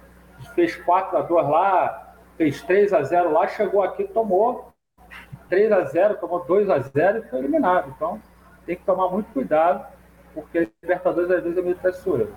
Fez 0.53 0.75
4 0.75 1.17
a 1.17 1.21
2 1.21 1.47
lá, 1.47 2.15
fez 2.37 2.61
3 2.63 2.93
a 2.93 3.03
0 3.03 3.31
lá, 3.31 3.47
chegou 3.47 3.81
aqui, 3.83 4.03
tomou 4.05 4.73
3 5.49 5.71
a 5.71 5.83
0 5.85 6.15
tomou 6.15 6.43
2 6.43 6.69
a 6.69 6.79
0 6.79 7.19
e 7.19 7.21
foi 7.29 7.39
eliminado. 7.39 7.93
Então, 7.95 8.19
tem 8.65 8.75
que 8.75 8.85
tomar 8.85 9.09
muito 9.09 9.31
cuidado, 9.31 9.85
porque 10.33 10.69
Libertadores 10.81 11.31
às 11.31 11.43
vezes 11.43 11.57
é 11.57 11.61
meio 11.61 11.77
traiçoeiro. 11.77 12.35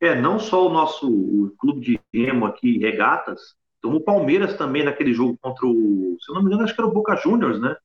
É, 0.00 0.14
não 0.14 0.38
só 0.38 0.66
o 0.66 0.72
nosso 0.72 1.08
o 1.08 1.54
clube 1.58 1.80
de 1.80 2.00
remo 2.12 2.44
aqui, 2.44 2.78
Regatas, 2.78 3.54
como 3.82 3.96
o 3.96 4.04
Palmeiras 4.04 4.56
também 4.56 4.84
naquele 4.84 5.12
jogo 5.12 5.38
contra 5.40 5.66
o, 5.66 6.16
se 6.20 6.30
eu 6.30 6.34
não 6.34 6.42
me 6.42 6.48
engano, 6.48 6.64
acho 6.64 6.74
que 6.74 6.80
era 6.80 6.88
o 6.88 6.92
Boca 6.92 7.16
Juniors, 7.16 7.60
né? 7.60 7.76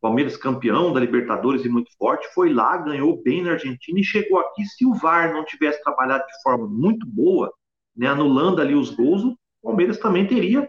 Palmeiras 0.00 0.36
campeão 0.36 0.92
da 0.92 1.00
Libertadores 1.00 1.64
e 1.64 1.68
muito 1.68 1.90
forte, 1.98 2.26
foi 2.34 2.52
lá, 2.52 2.78
ganhou 2.78 3.22
bem 3.22 3.42
na 3.42 3.52
Argentina 3.52 4.00
e 4.00 4.04
chegou 4.04 4.38
aqui. 4.38 4.64
Se 4.64 4.86
o 4.86 4.94
VAR 4.94 5.32
não 5.32 5.44
tivesse 5.44 5.82
trabalhado 5.82 6.24
de 6.26 6.42
forma 6.42 6.66
muito 6.66 7.06
boa, 7.06 7.52
né, 7.94 8.06
anulando 8.06 8.62
ali 8.62 8.74
os 8.74 8.90
gols, 8.90 9.22
o 9.22 9.36
Palmeiras 9.62 9.98
também 9.98 10.26
teria 10.26 10.66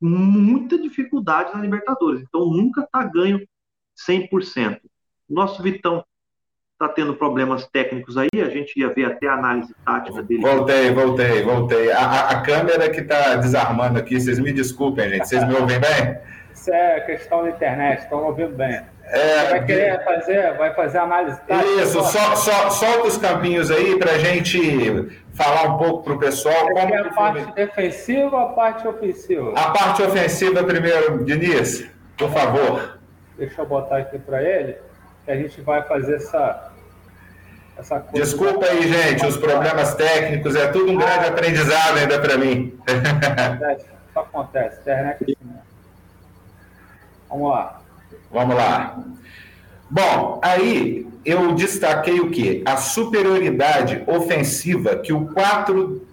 muita 0.00 0.78
dificuldade 0.78 1.52
na 1.52 1.60
Libertadores. 1.60 2.22
Então 2.22 2.46
nunca 2.46 2.82
está 2.82 3.04
ganho 3.04 3.44
100%. 4.08 4.80
Nosso 5.28 5.62
Vitão 5.62 6.04
está 6.72 6.88
tendo 6.88 7.14
problemas 7.14 7.66
técnicos 7.66 8.16
aí, 8.16 8.28
a 8.34 8.48
gente 8.48 8.80
ia 8.80 8.88
ver 8.88 9.04
até 9.04 9.28
a 9.28 9.34
análise 9.34 9.74
tática 9.84 10.22
dele. 10.22 10.40
Voltei, 10.40 10.90
voltei, 10.90 11.42
voltei. 11.42 11.92
A, 11.92 12.30
a 12.30 12.40
câmera 12.40 12.88
que 12.88 13.00
está 13.00 13.36
desarmando 13.36 13.98
aqui, 13.98 14.18
vocês 14.18 14.38
me 14.38 14.50
desculpem, 14.50 15.10
gente. 15.10 15.28
Vocês 15.28 15.46
me 15.46 15.54
ouvem 15.54 15.78
bem? 15.78 16.18
Isso 16.54 16.72
é 16.72 17.00
questão 17.00 17.42
da 17.42 17.50
internet, 17.50 18.00
estão 18.00 18.24
ouvindo 18.24 18.56
bem. 18.56 18.80
É, 19.04 19.50
vai 19.50 19.64
querer 19.64 20.04
fazer, 20.04 20.56
vai 20.56 20.74
fazer 20.74 20.98
análise 20.98 21.38
tática? 21.46 21.82
Isso, 21.82 22.00
só, 22.02 22.36
só, 22.36 22.70
solta 22.70 23.08
os 23.08 23.18
campinhos 23.18 23.70
aí 23.70 23.98
para 23.98 24.12
a 24.12 24.18
gente 24.18 25.08
falar 25.34 25.74
um 25.74 25.78
pouco 25.78 26.04
para 26.04 26.12
o 26.14 26.18
pessoal. 26.18 26.54
Você 26.54 26.74
como 26.74 26.94
a 26.94 27.10
parte 27.10 27.44
foi... 27.44 27.52
defensiva 27.52 28.36
ou 28.36 28.42
a 28.42 28.48
parte 28.50 28.86
ofensiva? 28.86 29.52
A 29.54 29.70
parte 29.70 30.02
ofensiva 30.02 30.62
primeiro, 30.62 31.24
Diniz, 31.24 31.86
por 32.16 32.30
favor. 32.30 32.99
Deixa 33.40 33.62
eu 33.62 33.66
botar 33.66 33.96
aqui 33.96 34.18
para 34.18 34.42
ele, 34.42 34.76
que 35.24 35.30
a 35.30 35.34
gente 35.34 35.62
vai 35.62 35.82
fazer 35.84 36.16
essa, 36.16 36.72
essa 37.74 37.98
coisa. 37.98 38.22
Desculpa 38.22 38.66
aí, 38.66 38.86
gente, 38.86 39.24
os 39.24 39.38
problemas 39.38 39.94
técnicos, 39.94 40.54
é 40.54 40.66
tudo 40.66 40.92
um 40.92 40.96
grande 40.96 41.24
aprendizado 41.24 41.96
ainda 41.96 42.20
para 42.20 42.36
mim. 42.36 42.78
Acontece, 42.86 43.86
só 44.12 44.20
acontece, 44.20 44.80
internet 44.82 45.24
é 45.26 45.32
assim, 45.32 45.36
Vamos 47.30 47.50
lá. 47.50 47.80
Vamos 48.30 48.56
lá. 48.56 48.98
Bom, 49.88 50.38
aí 50.44 51.08
eu 51.24 51.54
destaquei 51.54 52.20
o 52.20 52.30
que? 52.30 52.62
A 52.66 52.76
superioridade 52.76 54.04
ofensiva 54.06 54.96
que 54.96 55.14
o 55.14 55.28
4 55.28 56.06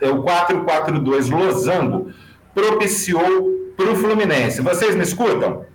é, 0.00 0.08
o 0.08 0.22
4-4-2 0.24 1.30
Losango 1.30 2.10
propiciou 2.54 3.74
para 3.76 3.90
o 3.90 3.96
Fluminense. 3.96 4.62
Vocês 4.62 4.96
me 4.96 5.02
escutam? 5.02 5.68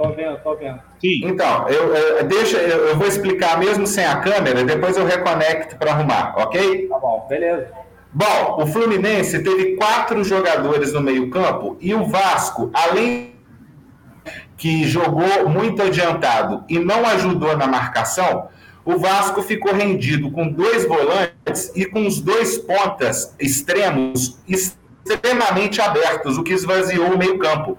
Estou 0.00 0.16
vendo, 0.16 0.36
estou 0.36 0.56
vendo. 0.56 0.80
Sim. 0.98 1.20
Então, 1.24 1.68
eu, 1.68 1.94
eu, 1.94 2.24
deixa, 2.24 2.56
eu, 2.56 2.86
eu, 2.86 2.96
vou 2.96 3.06
explicar 3.06 3.58
mesmo 3.58 3.86
sem 3.86 4.06
a 4.06 4.16
câmera, 4.16 4.64
depois 4.64 4.96
eu 4.96 5.04
reconecto 5.04 5.76
para 5.76 5.92
arrumar, 5.92 6.34
ok? 6.38 6.88
Tá 6.88 6.98
bom, 6.98 7.26
beleza. 7.28 7.68
Bom, 8.10 8.62
o 8.62 8.66
Fluminense 8.66 9.42
teve 9.42 9.76
quatro 9.76 10.24
jogadores 10.24 10.94
no 10.94 11.02
meio-campo 11.02 11.76
e 11.80 11.92
o 11.92 12.06
Vasco, 12.06 12.70
além 12.72 13.34
que 14.56 14.84
jogou 14.84 15.48
muito 15.50 15.82
adiantado 15.82 16.64
e 16.66 16.78
não 16.78 17.06
ajudou 17.06 17.54
na 17.54 17.66
marcação, 17.66 18.48
o 18.86 18.96
Vasco 18.96 19.42
ficou 19.42 19.74
rendido 19.74 20.30
com 20.30 20.48
dois 20.48 20.86
volantes 20.86 21.70
e 21.76 21.84
com 21.84 22.06
os 22.06 22.20
dois 22.20 22.56
pontas 22.56 23.34
extremos 23.38 24.38
extremamente 24.48 25.78
abertos, 25.80 26.38
o 26.38 26.42
que 26.42 26.54
esvaziou 26.54 27.12
o 27.12 27.18
meio-campo. 27.18 27.78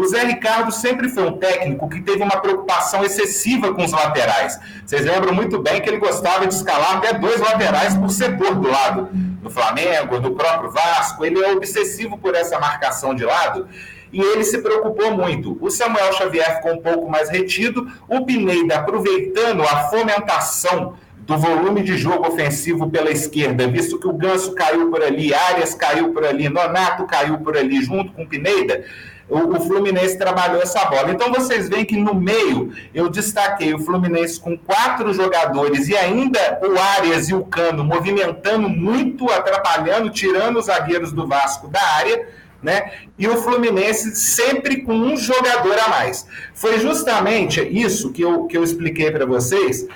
O 0.00 0.08
Zé 0.08 0.24
Ricardo 0.24 0.72
sempre 0.72 1.10
foi 1.10 1.24
um 1.24 1.36
técnico 1.36 1.86
que 1.86 2.00
teve 2.00 2.22
uma 2.22 2.40
preocupação 2.40 3.04
excessiva 3.04 3.74
com 3.74 3.84
os 3.84 3.92
laterais. 3.92 4.58
Vocês 4.82 5.04
lembram 5.04 5.34
muito 5.34 5.58
bem 5.58 5.78
que 5.82 5.90
ele 5.90 5.98
gostava 5.98 6.46
de 6.46 6.54
escalar 6.54 6.96
até 6.96 7.12
dois 7.12 7.38
laterais 7.38 7.94
por 7.94 8.08
setor 8.08 8.54
do 8.54 8.66
lado. 8.66 9.10
Do 9.12 9.50
Flamengo, 9.50 10.18
do 10.18 10.30
próprio 10.30 10.70
Vasco, 10.70 11.22
ele 11.22 11.38
é 11.38 11.52
obsessivo 11.52 12.16
por 12.16 12.34
essa 12.34 12.58
marcação 12.58 13.14
de 13.14 13.26
lado 13.26 13.68
e 14.10 14.22
ele 14.22 14.42
se 14.42 14.62
preocupou 14.62 15.10
muito. 15.10 15.58
O 15.60 15.70
Samuel 15.70 16.14
Xavier 16.14 16.56
ficou 16.56 16.72
um 16.72 16.80
pouco 16.80 17.06
mais 17.06 17.28
retido, 17.28 17.86
o 18.08 18.24
Pineda 18.24 18.76
aproveitando 18.76 19.62
a 19.64 19.90
fomentação 19.90 20.94
do 21.30 21.36
volume 21.36 21.82
de 21.82 21.98
jogo 21.98 22.26
ofensivo 22.26 22.88
pela 22.90 23.10
esquerda, 23.10 23.68
visto 23.68 24.00
que 24.00 24.08
o 24.08 24.14
Ganso 24.14 24.54
caiu 24.54 24.90
por 24.90 25.02
ali, 25.02 25.34
Arias 25.34 25.74
caiu 25.74 26.08
por 26.12 26.24
ali, 26.24 26.48
Nonato 26.48 27.04
caiu 27.04 27.38
por 27.38 27.56
ali, 27.56 27.82
junto 27.82 28.12
com 28.12 28.22
o 28.22 28.26
Pineda, 28.26 28.82
o, 29.30 29.56
o, 29.56 29.60
Fluminense 29.60 30.18
trabalhou 30.18 30.60
essa 30.60 30.84
bola. 30.86 31.10
Então 31.10 31.32
vocês 31.32 31.68
veem 31.68 31.84
que 31.84 31.96
no 31.96 32.14
meio 32.14 32.72
eu 32.92 33.08
destaquei 33.08 33.72
o 33.72 33.78
Fluminense 33.78 34.40
com 34.40 34.58
quatro 34.58 35.12
jogadores 35.14 35.88
e 35.88 35.96
ainda 35.96 36.60
o 36.62 36.78
Arias 36.98 37.28
e 37.28 37.34
o 37.34 37.44
Cano 37.44 37.84
movimentando 37.84 38.68
muito, 38.68 39.30
atrapalhando, 39.30 40.10
tirando 40.10 40.58
os 40.58 40.66
zagueiros 40.66 41.12
do 41.12 41.26
Vasco 41.26 41.68
da 41.68 41.82
área 41.96 42.40
né? 42.62 42.92
E 43.18 43.26
o 43.26 43.36
Fluminense 43.36 44.14
sempre 44.14 44.82
com 44.82 44.92
um 44.92 45.16
jogador 45.16 45.78
a 45.78 45.88
mais. 45.88 46.26
Foi 46.54 46.78
justamente 46.78 47.60
isso 47.60 48.12
que 48.12 48.22
eu, 48.22 48.44
que 48.44 48.56
eu 48.56 48.62
expliquei 48.62 49.10
para 49.10 49.24
vocês 49.24 49.86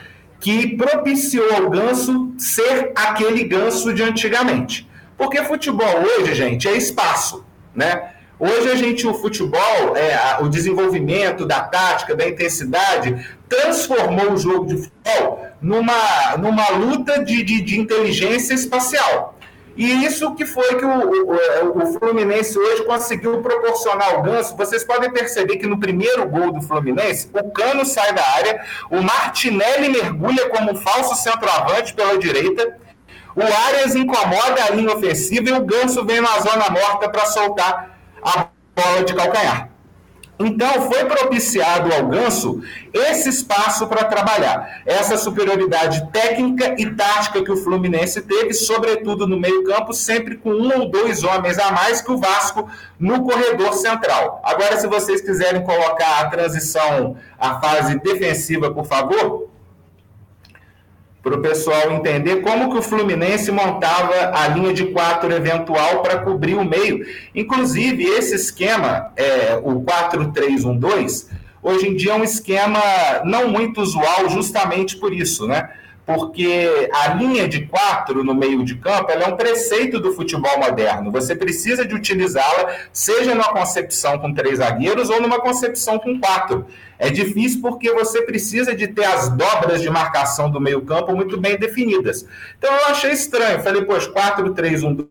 que 0.41 0.77
propiciou 0.77 1.55
ao 1.55 1.71
Ganso 1.71 2.33
ser 2.39 2.93
aquele 2.95 3.45
Ganso 3.45 3.93
de 3.93 4.03
antigamente. 4.03 4.89
Porque 5.17 5.43
futebol 5.45 6.03
hoje, 6.19 6.35
gente, 6.35 6.69
é 6.69 6.77
espaço, 6.77 7.45
né? 7.75 8.14
Hoje 8.45 8.71
a 8.71 8.75
gente, 8.75 9.07
o 9.07 9.15
futebol, 9.15 9.97
é, 9.97 10.37
o 10.43 10.51
desenvolvimento 10.51 11.47
da 11.47 11.61
tática, 11.61 12.15
da 12.15 12.29
intensidade, 12.29 13.27
transformou 13.49 14.33
o 14.33 14.37
jogo 14.37 14.67
de 14.67 14.77
futebol 14.77 15.49
numa, 15.63 16.37
numa 16.37 16.69
luta 16.73 17.25
de, 17.25 17.43
de, 17.43 17.63
de 17.63 17.81
inteligência 17.81 18.53
espacial. 18.53 19.35
E 19.75 20.05
isso 20.05 20.35
que 20.35 20.45
foi 20.45 20.75
que 20.75 20.85
o, 20.85 20.91
o, 20.91 21.83
o, 21.83 21.99
Fluminense 21.99 22.59
hoje 22.59 22.85
conseguiu 22.85 23.41
proporcionar 23.41 24.13
ao 24.13 24.23
Ganso. 24.23 24.55
Vocês 24.59 24.85
podem 24.85 25.11
perceber 25.11 25.57
que 25.57 25.67
no 25.67 25.81
primeiro 25.81 26.29
gol 26.29 26.53
do 26.53 26.61
Fluminense, 26.61 27.31
o 27.33 27.51
Cano 27.51 27.87
sai 27.87 28.13
da 28.13 28.23
área, 28.37 28.63
o 28.91 29.01
Martinelli 29.01 29.89
mergulha 29.89 30.51
como 30.51 30.77
falso 30.77 31.15
centroavante 31.15 31.95
pela 31.95 32.19
direita, 32.19 32.77
o 33.35 33.43
Arias 33.43 33.97
incomoda 33.97 34.65
a 34.69 34.71
linha 34.71 34.95
ofensiva 34.95 35.49
e 35.49 35.53
o 35.53 35.65
Ganso 35.65 36.05
vem 36.05 36.21
na 36.21 36.39
zona 36.41 36.69
morta 36.69 37.09
para 37.09 37.25
soltar 37.25 37.94
a 38.25 38.49
bola 38.75 39.05
de 39.05 39.15
calcanhar. 39.15 39.75
Então, 40.37 40.91
foi 40.91 41.05
propiciado 41.05 41.95
ao 41.95 42.09
Ganso 42.09 42.61
esse 42.93 43.29
espaço 43.29 43.87
para 43.87 44.05
trabalhar. 44.05 44.83
Essa 44.85 45.17
superioridade 45.17 46.11
técnica 46.11 46.75
e 46.77 46.91
tática 46.91 47.43
que 47.43 47.53
o 47.53 47.57
Fluminense 47.57 48.21
teve, 48.23 48.53
sobretudo 48.53 49.29
no 49.29 49.39
meio-campo, 49.39 49.93
sempre 49.93 50.37
com 50.37 50.51
um 50.51 50.81
ou 50.81 50.91
dois 50.91 51.23
homens 51.23 51.57
a 51.59 51.71
mais 51.71 52.03
que 52.03 52.11
o 52.11 52.19
Vasco 52.19 52.69
no 52.99 53.23
corredor 53.23 53.75
central. 53.75 54.41
Agora, 54.43 54.77
se 54.77 54.89
vocês 54.89 55.21
quiserem 55.21 55.63
colocar 55.63 56.23
a 56.23 56.29
transição, 56.29 57.17
a 57.39 57.61
fase 57.61 58.01
defensiva, 58.01 58.73
por 58.73 58.87
favor 58.87 59.54
para 61.25 61.37
o 61.37 61.41
pessoal 61.41 61.91
entender 61.93 62.43
como 62.43 62.71
que 62.71 62.77
o 62.77 62.83
Fluminense 62.83 63.51
montava 63.51 64.31
a 64.35 64.47
linha 64.49 64.75
de 64.75 64.85
quatro 64.87 65.33
eventual 65.33 66.03
para 66.03 66.19
cobrir 66.19 66.55
o 66.55 66.65
meio. 66.65 67.07
Inclusive, 67.35 68.05
esse 68.05 68.35
esquema, 68.35 69.11
é, 69.17 69.59
o 69.63 69.81
4-3-1-2, 69.81 71.29
hoje 71.63 71.89
em 71.89 71.97
dia 71.97 72.13
é 72.13 72.15
um 72.15 72.23
esquema 72.23 72.79
não 73.25 73.49
muito 73.49 73.81
usual 73.81 74.29
justamente 74.29 74.99
por 74.99 75.15
isso, 75.15 75.49
né? 75.49 75.71
porque 76.07 76.91
a 76.93 77.15
linha 77.15 77.49
de 77.49 77.65
quatro 77.67 78.23
no 78.23 78.35
meio 78.35 78.63
de 78.63 78.75
campo 78.75 79.11
é 79.11 79.27
um 79.27 79.37
preceito 79.37 79.99
do 79.99 80.13
futebol 80.13 80.59
moderno. 80.59 81.11
Você 81.11 81.35
precisa 81.35 81.87
de 81.87 81.95
utilizá-la, 81.95 82.75
seja 82.93 83.35
numa 83.35 83.51
concepção 83.51 84.19
com 84.19 84.35
três 84.35 84.59
zagueiros 84.59 85.09
ou 85.09 85.21
numa 85.21 85.41
concepção 85.41 85.99
com 85.99 86.21
quatro. 86.21 86.67
É 86.99 87.11
difícil 87.11 87.61
porque 87.61 87.93
você 87.93 88.23
precisa 88.23 88.75
de 88.75 88.89
ter 88.89 89.05
as 89.05 89.29
dobras 89.31 89.83
de 89.83 89.91
marcação 89.91 90.51
do 90.51 90.61
meio 90.61 90.83
campo 90.83 91.15
muito 91.15 91.41
bem 91.41 91.59
definidas. 91.59 92.27
Então 92.59 92.73
eu 92.73 92.87
achei 92.87 93.13
estranho. 93.13 93.63
Falei, 93.63 93.83
pois 93.85 94.07
4-3-1 94.07 95.09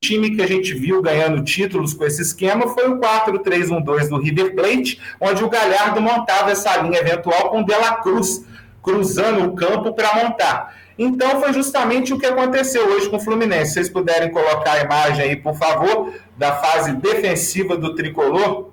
time 0.00 0.36
que 0.36 0.42
a 0.42 0.46
gente 0.46 0.74
viu 0.74 1.02
ganhando 1.02 1.42
títulos 1.42 1.92
com 1.92 2.04
esse 2.04 2.22
esquema 2.22 2.68
foi 2.68 2.88
o 2.88 3.00
4-3-1-2 3.00 4.08
do 4.08 4.18
River 4.18 4.54
Plate, 4.54 5.00
onde 5.20 5.42
o 5.42 5.50
Galhardo 5.50 6.00
montava 6.00 6.52
essa 6.52 6.76
linha 6.76 7.00
eventual 7.00 7.50
com 7.50 7.62
o 7.62 7.66
Dela 7.66 7.96
Cruz 7.96 8.44
cruzando 8.80 9.44
o 9.44 9.54
campo 9.54 9.92
para 9.94 10.14
montar. 10.14 10.76
Então 10.96 11.40
foi 11.40 11.52
justamente 11.52 12.12
o 12.12 12.18
que 12.18 12.26
aconteceu 12.26 12.88
hoje 12.88 13.08
com 13.08 13.16
o 13.16 13.20
Fluminense. 13.20 13.68
Se 13.68 13.74
vocês 13.74 13.88
puderem 13.88 14.30
colocar 14.30 14.72
a 14.72 14.80
imagem 14.80 15.24
aí, 15.24 15.36
por 15.36 15.54
favor, 15.56 16.12
da 16.36 16.56
fase 16.56 16.92
defensiva 16.94 17.76
do 17.76 17.94
tricolor. 17.94 18.70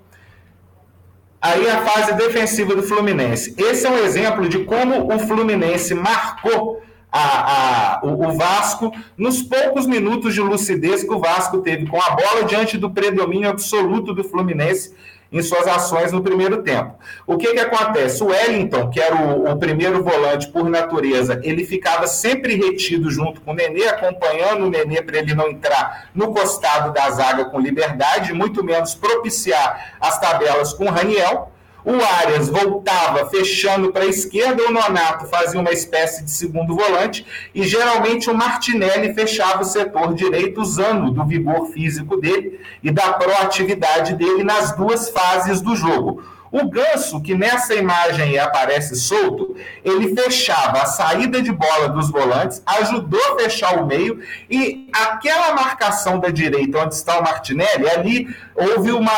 Aí 1.45 1.69
a 1.69 1.85
fase 1.85 2.13
defensiva 2.13 2.75
do 2.75 2.81
Fluminense. 2.81 3.53
Esse 3.55 3.85
é 3.85 3.89
um 3.91 3.99
exemplo 3.99 4.49
de 4.49 4.63
como 4.63 5.13
o 5.13 5.19
Fluminense 5.19 5.93
marcou 5.93 6.81
a, 7.11 7.99
a, 7.99 8.01
o, 8.03 8.27
o, 8.27 8.31
Vasco 8.35 8.91
nos 9.15 9.43
poucos 9.43 9.85
minutos 9.85 10.33
de 10.33 10.41
lucidez 10.41 11.03
que 11.03 11.13
o 11.13 11.19
Vasco 11.19 11.59
teve 11.59 11.85
com 11.85 12.01
a 12.01 12.15
bola 12.15 12.45
diante 12.45 12.79
do 12.79 12.89
predomínio 12.89 13.47
absoluto 13.47 14.11
do 14.11 14.23
Fluminense 14.23 14.95
em 15.35 15.41
suas 15.41 15.67
ações 15.67 16.13
no 16.13 16.23
primeiro 16.23 16.63
tempo. 16.63 16.95
O 17.27 17.37
que, 17.37 17.51
que 17.51 17.59
acontece? 17.59 18.23
O 18.23 18.27
Wellington, 18.27 18.89
que 18.89 19.01
era 19.01 19.15
o, 19.17 19.51
o 19.51 19.57
primeiro 19.57 20.01
volante 20.01 20.47
por 20.47 20.69
natureza, 20.69 21.41
ele 21.43 21.65
ficava 21.65 22.07
sempre 22.07 22.55
retido 22.55 23.11
junto 23.11 23.41
com 23.41 23.51
o 23.51 23.53
Nenê, 23.53 23.85
acompanhando 23.85 24.65
o 24.65 24.69
Nenê 24.69 25.01
para 25.01 25.17
ele 25.17 25.35
não 25.35 25.49
entrar 25.49 26.09
no 26.15 26.33
costado 26.33 26.93
da 26.93 27.09
zaga 27.09 27.43
com 27.45 27.59
liberdade, 27.59 28.31
muito 28.31 28.63
menos 28.63 28.95
propiciar 28.95 29.97
as 29.99 30.17
tabelas 30.21 30.71
com 30.71 30.85
o 30.85 30.89
Raniel. 30.89 31.51
O 31.85 32.03
Arias 32.19 32.49
voltava 32.49 33.29
fechando 33.29 33.91
para 33.91 34.05
a 34.05 34.07
esquerda, 34.07 34.63
o 34.63 34.71
Nonato 34.71 35.27
fazia 35.27 35.59
uma 35.59 35.71
espécie 35.71 36.23
de 36.23 36.31
segundo 36.31 36.75
volante 36.75 37.23
e 37.53 37.61
geralmente 37.61 38.27
o 38.27 38.33
Martinelli 38.33 39.13
fechava 39.13 39.61
o 39.61 39.65
setor 39.65 40.15
direito 40.15 40.59
usando 40.59 41.11
do 41.11 41.23
vigor 41.23 41.67
físico 41.67 42.17
dele 42.17 42.59
e 42.81 42.89
da 42.89 43.13
proatividade 43.13 44.15
dele 44.15 44.43
nas 44.43 44.75
duas 44.75 45.09
fases 45.09 45.61
do 45.61 45.75
jogo. 45.75 46.23
O 46.51 46.67
Ganso, 46.69 47.21
que 47.21 47.35
nessa 47.35 47.75
imagem 47.75 48.39
aparece 48.39 48.95
solto, 48.95 49.55
ele 49.83 50.15
fechava 50.15 50.81
a 50.81 50.85
saída 50.87 51.39
de 51.39 51.51
bola 51.51 51.89
dos 51.89 52.09
volantes, 52.09 52.63
ajudou 52.65 53.21
a 53.33 53.43
fechar 53.43 53.77
o 53.77 53.85
meio 53.85 54.23
e 54.49 54.89
aquela 54.91 55.53
marcação 55.53 56.19
da 56.19 56.29
direita 56.29 56.79
onde 56.79 56.95
está 56.95 57.19
o 57.19 57.23
Martinelli, 57.23 57.87
ali 57.89 58.35
houve 58.55 58.91
uma. 58.91 59.11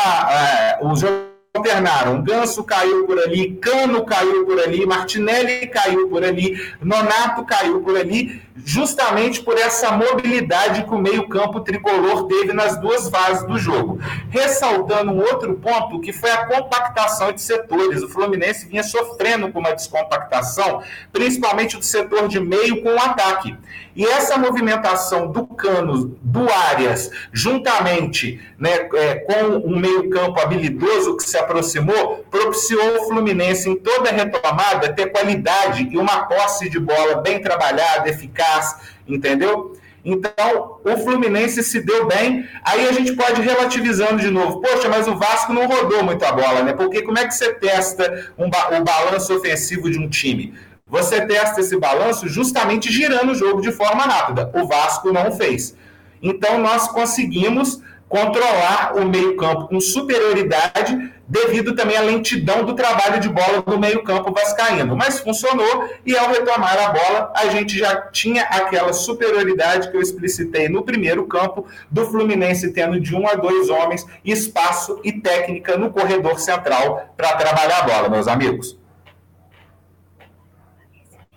Uh, 0.82 0.88
o 0.88 0.96
jogo 0.96 1.28
alternaram. 1.58 2.22
Ganso 2.22 2.64
caiu 2.64 3.06
por 3.06 3.18
ali, 3.18 3.54
Cano 3.56 4.04
caiu 4.04 4.46
por 4.46 4.58
ali, 4.58 4.86
Martinelli 4.86 5.66
caiu 5.66 6.08
por 6.08 6.24
ali, 6.24 6.58
Nonato 6.80 7.44
caiu 7.44 7.80
por 7.80 7.96
ali, 7.96 8.40
justamente 8.64 9.40
por 9.40 9.56
essa 9.56 9.92
mobilidade 9.92 10.84
que 10.84 10.94
o 10.94 10.98
meio-campo 10.98 11.60
tricolor 11.60 12.26
teve 12.26 12.52
nas 12.52 12.80
duas 12.80 13.08
fases 13.08 13.46
do 13.46 13.58
jogo. 13.58 13.98
Ressaltando 14.30 15.12
um 15.12 15.20
outro 15.20 15.54
ponto, 15.54 16.00
que 16.00 16.12
foi 16.12 16.30
a 16.30 16.46
compactação 16.46 17.32
de 17.32 17.40
setores. 17.40 18.02
O 18.02 18.08
Fluminense 18.08 18.66
vinha 18.66 18.82
sofrendo 18.82 19.50
com 19.52 19.58
uma 19.58 19.72
descompactação, 19.72 20.82
principalmente 21.12 21.76
do 21.76 21.84
setor 21.84 22.28
de 22.28 22.40
meio 22.40 22.82
com 22.82 22.94
o 22.94 22.98
ataque. 22.98 23.56
E 23.98 24.06
essa 24.06 24.38
movimentação 24.38 25.26
do 25.26 25.44
Cano, 25.44 26.16
do 26.22 26.48
Arias, 26.48 27.10
juntamente 27.32 28.40
né, 28.56 28.88
é, 28.94 29.16
com 29.16 29.56
um 29.68 29.76
meio-campo 29.76 30.38
habilidoso 30.40 31.16
que 31.16 31.24
se 31.24 31.36
aproximou, 31.36 32.24
propiciou 32.30 32.98
o 32.98 33.08
Fluminense, 33.08 33.68
em 33.68 33.74
toda 33.74 34.08
a 34.08 34.12
retomada, 34.12 34.92
ter 34.92 35.10
qualidade 35.10 35.88
e 35.90 35.98
uma 35.98 36.26
posse 36.26 36.70
de 36.70 36.78
bola 36.78 37.16
bem 37.22 37.42
trabalhada, 37.42 38.08
eficaz, 38.08 38.76
entendeu? 39.08 39.76
Então, 40.04 40.78
o 40.84 40.96
Fluminense 40.98 41.64
se 41.64 41.80
deu 41.80 42.06
bem. 42.06 42.48
Aí 42.62 42.88
a 42.88 42.92
gente 42.92 43.16
pode 43.16 43.42
relativizando 43.42 44.20
de 44.20 44.30
novo. 44.30 44.60
Poxa, 44.60 44.88
mas 44.88 45.08
o 45.08 45.16
Vasco 45.16 45.52
não 45.52 45.66
rodou 45.66 46.04
muito 46.04 46.24
a 46.24 46.30
bola, 46.30 46.62
né? 46.62 46.72
Porque 46.72 47.02
como 47.02 47.18
é 47.18 47.26
que 47.26 47.34
você 47.34 47.52
testa 47.54 48.32
um 48.38 48.48
ba 48.48 48.78
o 48.78 48.84
balanço 48.84 49.34
ofensivo 49.36 49.90
de 49.90 49.98
um 49.98 50.08
time? 50.08 50.54
Você 50.88 51.26
testa 51.26 51.60
esse 51.60 51.78
balanço 51.78 52.28
justamente 52.28 52.90
girando 52.90 53.32
o 53.32 53.34
jogo 53.34 53.60
de 53.60 53.70
forma 53.72 54.04
rápida. 54.04 54.50
O 54.54 54.66
Vasco 54.66 55.12
não 55.12 55.32
fez. 55.32 55.76
Então 56.22 56.58
nós 56.58 56.88
conseguimos 56.88 57.80
controlar 58.08 58.94
o 58.96 59.04
meio-campo 59.04 59.68
com 59.68 59.78
superioridade, 59.80 61.12
devido 61.28 61.76
também 61.76 61.94
à 61.94 62.00
lentidão 62.00 62.64
do 62.64 62.74
trabalho 62.74 63.20
de 63.20 63.28
bola 63.28 63.60
do 63.60 63.78
meio-campo 63.78 64.32
vascaíno. 64.32 64.96
Mas 64.96 65.20
funcionou 65.20 65.90
e 66.06 66.16
ao 66.16 66.30
retomar 66.30 66.78
a 66.78 66.88
bola, 66.88 67.32
a 67.36 67.48
gente 67.48 67.78
já 67.78 68.00
tinha 68.10 68.44
aquela 68.44 68.94
superioridade 68.94 69.90
que 69.90 69.96
eu 69.96 70.00
explicitei 70.00 70.70
no 70.70 70.82
primeiro 70.82 71.26
campo, 71.26 71.66
do 71.90 72.06
Fluminense 72.06 72.72
tendo 72.72 72.98
de 72.98 73.14
um 73.14 73.28
a 73.28 73.34
dois 73.34 73.68
homens, 73.68 74.06
espaço 74.24 74.98
e 75.04 75.12
técnica 75.12 75.76
no 75.76 75.90
corredor 75.90 76.40
central 76.40 77.12
para 77.14 77.36
trabalhar 77.36 77.80
a 77.80 77.82
bola, 77.82 78.08
meus 78.08 78.26
amigos. 78.26 78.77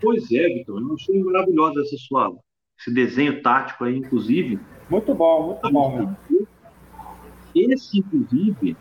Pois 0.01 0.31
é, 0.31 0.47
Vitor, 0.47 0.81
eu 0.81 0.93
achei 0.95 1.23
maravilhosa 1.23 1.81
essa 1.81 1.95
sua, 1.97 2.35
esse 2.79 2.91
desenho 2.91 3.41
tático 3.41 3.83
aí, 3.83 3.97
inclusive. 3.97 4.59
Muito 4.89 5.13
bom, 5.13 5.47
muito 5.47 5.71
bom. 5.71 6.15
Meu. 6.29 6.47
Esse, 7.53 7.99
inclusive, 7.99 8.75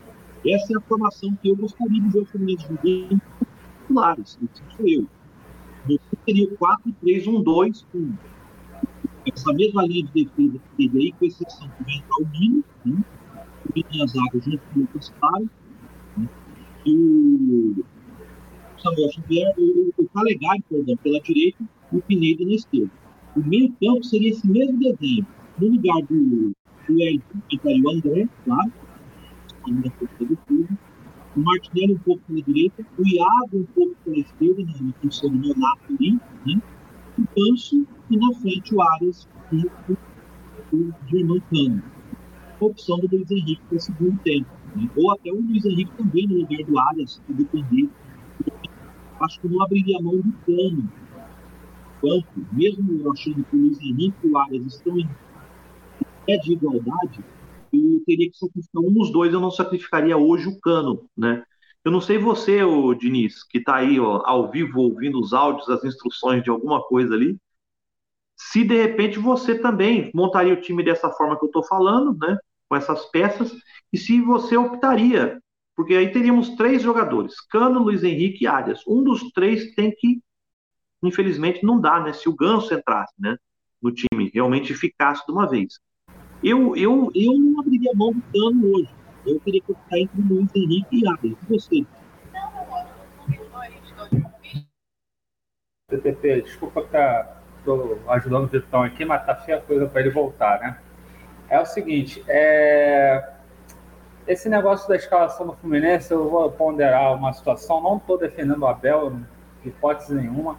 essa 0.46 0.72
é 0.72 0.76
a 0.76 0.80
formação 0.80 1.36
que 1.42 1.48
eu 1.48 1.56
gostaria 1.56 2.00
de 2.00 2.08
ver 2.08 2.20
o 2.20 2.26
Fluminense 2.26 2.62
jogando 2.62 3.20
titulares, 3.80 4.38
isso 4.40 4.62
sou 4.76 4.88
eu. 4.88 5.06
Eu 5.88 5.98
teria 6.24 6.48
4-3-1-2 6.56 7.84
com 7.90 8.12
essa 9.26 9.52
mesma 9.52 9.84
linha 9.86 10.06
de 10.06 10.24
defesa 10.24 10.58
que 10.58 10.76
teve 10.76 10.98
aí, 10.98 11.12
com 11.12 11.24
exceção 11.26 11.68
que 11.68 11.84
vai 11.84 11.94
entrar 11.94 12.16
o 12.16 12.28
Nino, 12.38 12.64
né? 12.84 13.04
o 13.66 13.72
Nino 13.74 14.08
zaga 14.08 14.40
junto 14.40 14.58
com 14.58 14.78
o 14.78 14.82
Lucas 14.82 15.12
Paro, 15.20 15.50
né? 16.16 16.28
e 16.86 16.94
o 16.96 17.84
Samuel 18.80 19.12
Xavier, 19.12 19.54
o, 19.58 19.92
o 19.96 20.08
Calegari, 20.08 20.62
perdão, 20.68 20.96
pela 20.96 21.20
direita 21.20 21.64
e 21.92 21.96
o 21.96 22.02
Pineda 22.02 22.44
na 22.44 22.52
esquerda. 22.52 22.90
O 23.36 23.40
meio 23.40 23.72
campo 23.80 24.02
seria 24.04 24.30
esse 24.30 24.48
mesmo 24.48 24.78
desenho. 24.78 25.26
No 25.58 25.68
lugar 25.68 26.02
do, 26.02 26.52
do 26.88 27.02
Elton, 27.02 27.38
entraria 27.50 27.82
o 27.84 27.90
André, 27.90 28.28
claro, 28.44 28.72
ainda 29.66 29.92
do 30.18 30.36
tudo. 30.46 30.78
O 31.36 31.40
Martinelli 31.40 31.94
um 31.94 31.98
pouco 31.98 32.22
pela 32.26 32.42
direita, 32.42 32.84
o 32.98 33.06
Iago 33.06 33.58
um 33.58 33.64
pouco 33.66 33.94
pela 34.04 34.18
esquerda, 34.18 34.62
né, 34.62 34.72
na 34.80 34.92
função 34.94 35.30
do 35.30 35.48
Nonato 35.48 35.92
ali, 35.92 36.18
né? 36.46 36.60
o 37.18 37.26
Pancho 37.34 37.86
e 38.10 38.16
na 38.16 38.34
frente 38.40 38.74
o 38.74 38.82
Arias 38.82 39.28
e 39.52 39.66
o, 39.88 39.96
o 40.72 40.94
Germán 41.08 41.40
Cano. 41.50 41.82
Opção 42.58 42.98
do 42.98 43.08
Luiz 43.10 43.30
Henrique 43.30 43.62
para 43.68 43.76
o 43.76 43.80
segundo 43.80 44.18
tempo. 44.22 44.50
Né? 44.74 44.90
Ou 44.96 45.12
até 45.12 45.30
o 45.30 45.40
Luiz 45.40 45.64
Henrique 45.64 45.92
também 45.96 46.26
no 46.26 46.38
lugar 46.38 46.64
do 46.64 46.78
Arias, 46.78 47.20
se 47.26 47.32
acho 49.20 49.40
que 49.40 49.48
não 49.48 49.62
abriria 49.62 50.00
mão 50.00 50.16
do 50.16 50.32
plano. 50.44 50.90
Quanto, 52.00 52.26
mesmo 52.52 53.12
achando 53.12 53.44
que 53.44 53.56
o 53.56 53.60
Luiz 53.60 53.80
Henrique 53.80 54.16
e 54.24 54.30
o 54.30 54.38
Arias 54.38 54.66
estão 54.66 54.98
em 54.98 55.08
pé 56.26 56.38
de 56.38 56.52
igualdade, 56.52 57.24
eu 57.72 58.02
teria 58.06 58.30
que 58.30 58.36
sacrificar 58.36 58.82
um 58.82 58.92
dos 58.92 59.12
dois, 59.12 59.32
eu 59.32 59.40
não 59.40 59.50
sacrificaria 59.50 60.16
hoje 60.16 60.48
o 60.48 60.58
Cano, 60.60 61.08
né? 61.16 61.44
Eu 61.84 61.92
não 61.92 62.00
sei 62.00 62.18
você, 62.18 62.62
o 62.62 62.94
Diniz, 62.94 63.42
que 63.44 63.58
está 63.58 63.76
aí 63.76 63.98
ó, 63.98 64.22
ao 64.24 64.50
vivo 64.50 64.80
ouvindo 64.80 65.20
os 65.20 65.32
áudios, 65.32 65.68
as 65.68 65.84
instruções 65.84 66.42
de 66.42 66.50
alguma 66.50 66.82
coisa 66.82 67.14
ali, 67.14 67.38
se 68.36 68.64
de 68.64 68.74
repente 68.74 69.18
você 69.18 69.58
também 69.58 70.10
montaria 70.14 70.54
o 70.54 70.60
time 70.60 70.82
dessa 70.82 71.10
forma 71.10 71.38
que 71.38 71.44
eu 71.44 71.48
estou 71.48 71.62
falando, 71.62 72.16
né? 72.18 72.38
Com 72.68 72.76
essas 72.76 73.04
peças, 73.06 73.52
e 73.92 73.98
se 73.98 74.20
você 74.20 74.56
optaria 74.56 75.40
porque 75.76 75.94
aí 75.94 76.12
teríamos 76.12 76.50
três 76.50 76.82
jogadores: 76.82 77.40
Cano, 77.40 77.80
Luiz 77.80 78.02
Henrique 78.02 78.44
e 78.44 78.46
Arias. 78.46 78.82
Um 78.86 79.02
dos 79.02 79.30
três 79.32 79.74
tem 79.74 79.90
que, 79.90 80.20
infelizmente, 81.02 81.64
não 81.64 81.80
dá, 81.80 82.00
né? 82.00 82.12
Se 82.12 82.28
o 82.28 82.34
Ganso 82.34 82.74
entrasse, 82.74 83.14
né? 83.18 83.36
No 83.80 83.92
time, 83.92 84.30
realmente 84.34 84.74
ficasse 84.74 85.24
de 85.26 85.32
uma 85.32 85.48
vez. 85.48 85.80
Eu, 86.42 86.76
eu, 86.76 87.10
eu 87.14 87.32
não 87.38 87.60
abriria 87.60 87.92
mão 87.94 88.12
do 88.12 88.22
Cano 88.32 88.74
hoje. 88.74 88.90
Eu 89.26 89.38
teria 89.40 89.60
que 89.60 89.74
ficar 89.74 89.98
entre 89.98 90.20
Luiz 90.22 90.50
Henrique 90.54 91.00
e 91.00 91.08
Arias. 91.08 91.36
E 91.42 91.46
você? 91.46 91.86
TTP, 95.88 96.42
desculpa 96.42 96.82
que 96.82 96.96
estou 97.58 97.98
ajudando 98.08 98.44
o 98.44 98.48
Vitão 98.48 98.82
aqui, 98.82 99.04
mas 99.04 99.24
tá 99.26 99.34
feia 99.34 99.60
coisa 99.60 99.86
para 99.86 100.00
ele 100.00 100.10
voltar, 100.10 100.60
né? 100.60 100.78
É 101.48 101.60
o 101.60 101.66
seguinte, 101.66 102.22
é 102.28 103.39
esse 104.30 104.48
negócio 104.48 104.88
da 104.88 104.94
escalação 104.94 105.44
do 105.48 105.54
Fluminense, 105.54 106.12
eu 106.12 106.30
vou 106.30 106.48
ponderar 106.52 107.12
uma 107.16 107.32
situação, 107.32 107.80
não 107.80 107.96
estou 107.96 108.16
defendendo 108.16 108.62
o 108.62 108.66
Abel, 108.66 109.18
hipótese 109.64 110.14
nenhuma. 110.14 110.56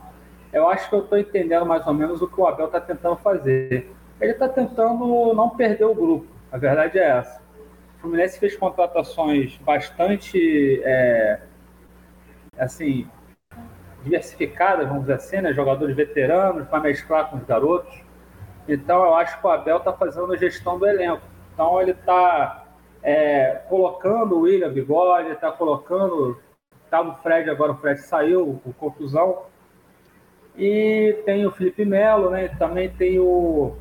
Eu 0.51 0.67
acho 0.67 0.89
que 0.89 0.95
eu 0.95 0.99
estou 0.99 1.17
entendendo 1.17 1.65
mais 1.65 1.87
ou 1.87 1.93
menos 1.93 2.21
o 2.21 2.27
que 2.27 2.41
o 2.41 2.45
Abel 2.45 2.65
está 2.65 2.81
tentando 2.81 3.15
fazer. 3.15 3.89
Ele 4.19 4.31
está 4.33 4.49
tentando 4.49 5.33
não 5.33 5.51
perder 5.51 5.85
o 5.85 5.95
grupo, 5.95 6.27
a 6.51 6.57
verdade 6.57 6.99
é 6.99 7.17
essa. 7.17 7.41
O 7.97 8.01
Fluminense 8.01 8.37
fez 8.37 8.57
contratações 8.57 9.57
bastante, 9.59 10.81
é, 10.83 11.39
assim, 12.59 13.07
diversificadas, 14.03 14.85
vamos 14.85 15.03
dizer 15.03 15.13
assim, 15.13 15.37
né? 15.37 15.53
jogadores 15.53 15.95
veteranos 15.95 16.67
para 16.67 16.81
mesclar 16.81 17.29
com 17.29 17.37
os 17.37 17.45
garotos. 17.45 18.03
Então 18.67 19.01
eu 19.05 19.15
acho 19.15 19.39
que 19.39 19.47
o 19.47 19.49
Abel 19.49 19.77
está 19.77 19.93
fazendo 19.93 20.33
a 20.33 20.35
gestão 20.35 20.77
do 20.77 20.85
elenco. 20.85 21.23
Então 21.53 21.81
ele 21.81 21.91
está 21.91 22.60
é, 23.03 23.61
colocando 23.67 24.35
o 24.35 24.41
William 24.41 24.71
Bigode, 24.71 25.31
está 25.31 25.51
colocando. 25.51 26.39
Estava 26.85 27.11
tá 27.11 27.17
o 27.17 27.21
Fred, 27.21 27.49
agora 27.49 27.71
o 27.71 27.77
Fred 27.77 28.01
saiu, 28.01 28.61
o 28.65 28.73
contusão. 28.73 29.43
E 30.57 31.21
tem 31.25 31.45
o 31.45 31.51
Felipe 31.51 31.85
Melo, 31.85 32.29
né? 32.29 32.49
Também 32.59 32.89
tem 32.89 33.19
o, 33.19 33.75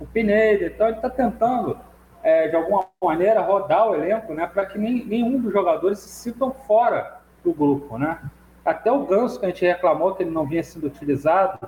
o 0.00 0.06
Pineda. 0.06 0.66
Então 0.66 0.86
ele 0.86 0.96
está 0.96 1.10
tentando, 1.10 1.78
é, 2.22 2.48
de 2.48 2.56
alguma 2.56 2.86
maneira, 3.02 3.40
rodar 3.40 3.90
o 3.90 3.94
elenco, 3.94 4.32
né? 4.32 4.46
Para 4.46 4.66
que 4.66 4.78
nem, 4.78 5.04
nenhum 5.04 5.40
dos 5.40 5.52
jogadores 5.52 5.98
se 5.98 6.08
sintam 6.08 6.52
fora 6.52 7.20
do 7.42 7.52
grupo, 7.52 7.98
né? 7.98 8.20
Até 8.64 8.90
o 8.90 9.04
Ganso, 9.04 9.38
que 9.38 9.44
a 9.44 9.48
gente 9.48 9.66
reclamou 9.66 10.14
que 10.14 10.22
ele 10.22 10.30
não 10.30 10.46
vinha 10.46 10.62
sendo 10.62 10.86
utilizado, 10.86 11.58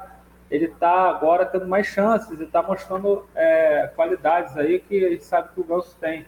ele 0.50 0.66
está 0.66 1.10
agora 1.10 1.44
tendo 1.44 1.66
mais 1.66 1.86
chances 1.86 2.40
e 2.40 2.44
está 2.44 2.62
mostrando 2.62 3.26
é, 3.34 3.90
qualidades 3.94 4.56
aí 4.56 4.78
que 4.78 5.04
a 5.04 5.10
gente 5.10 5.24
sabe 5.24 5.48
que 5.52 5.60
o 5.60 5.64
Ganso 5.64 5.96
tem. 6.00 6.24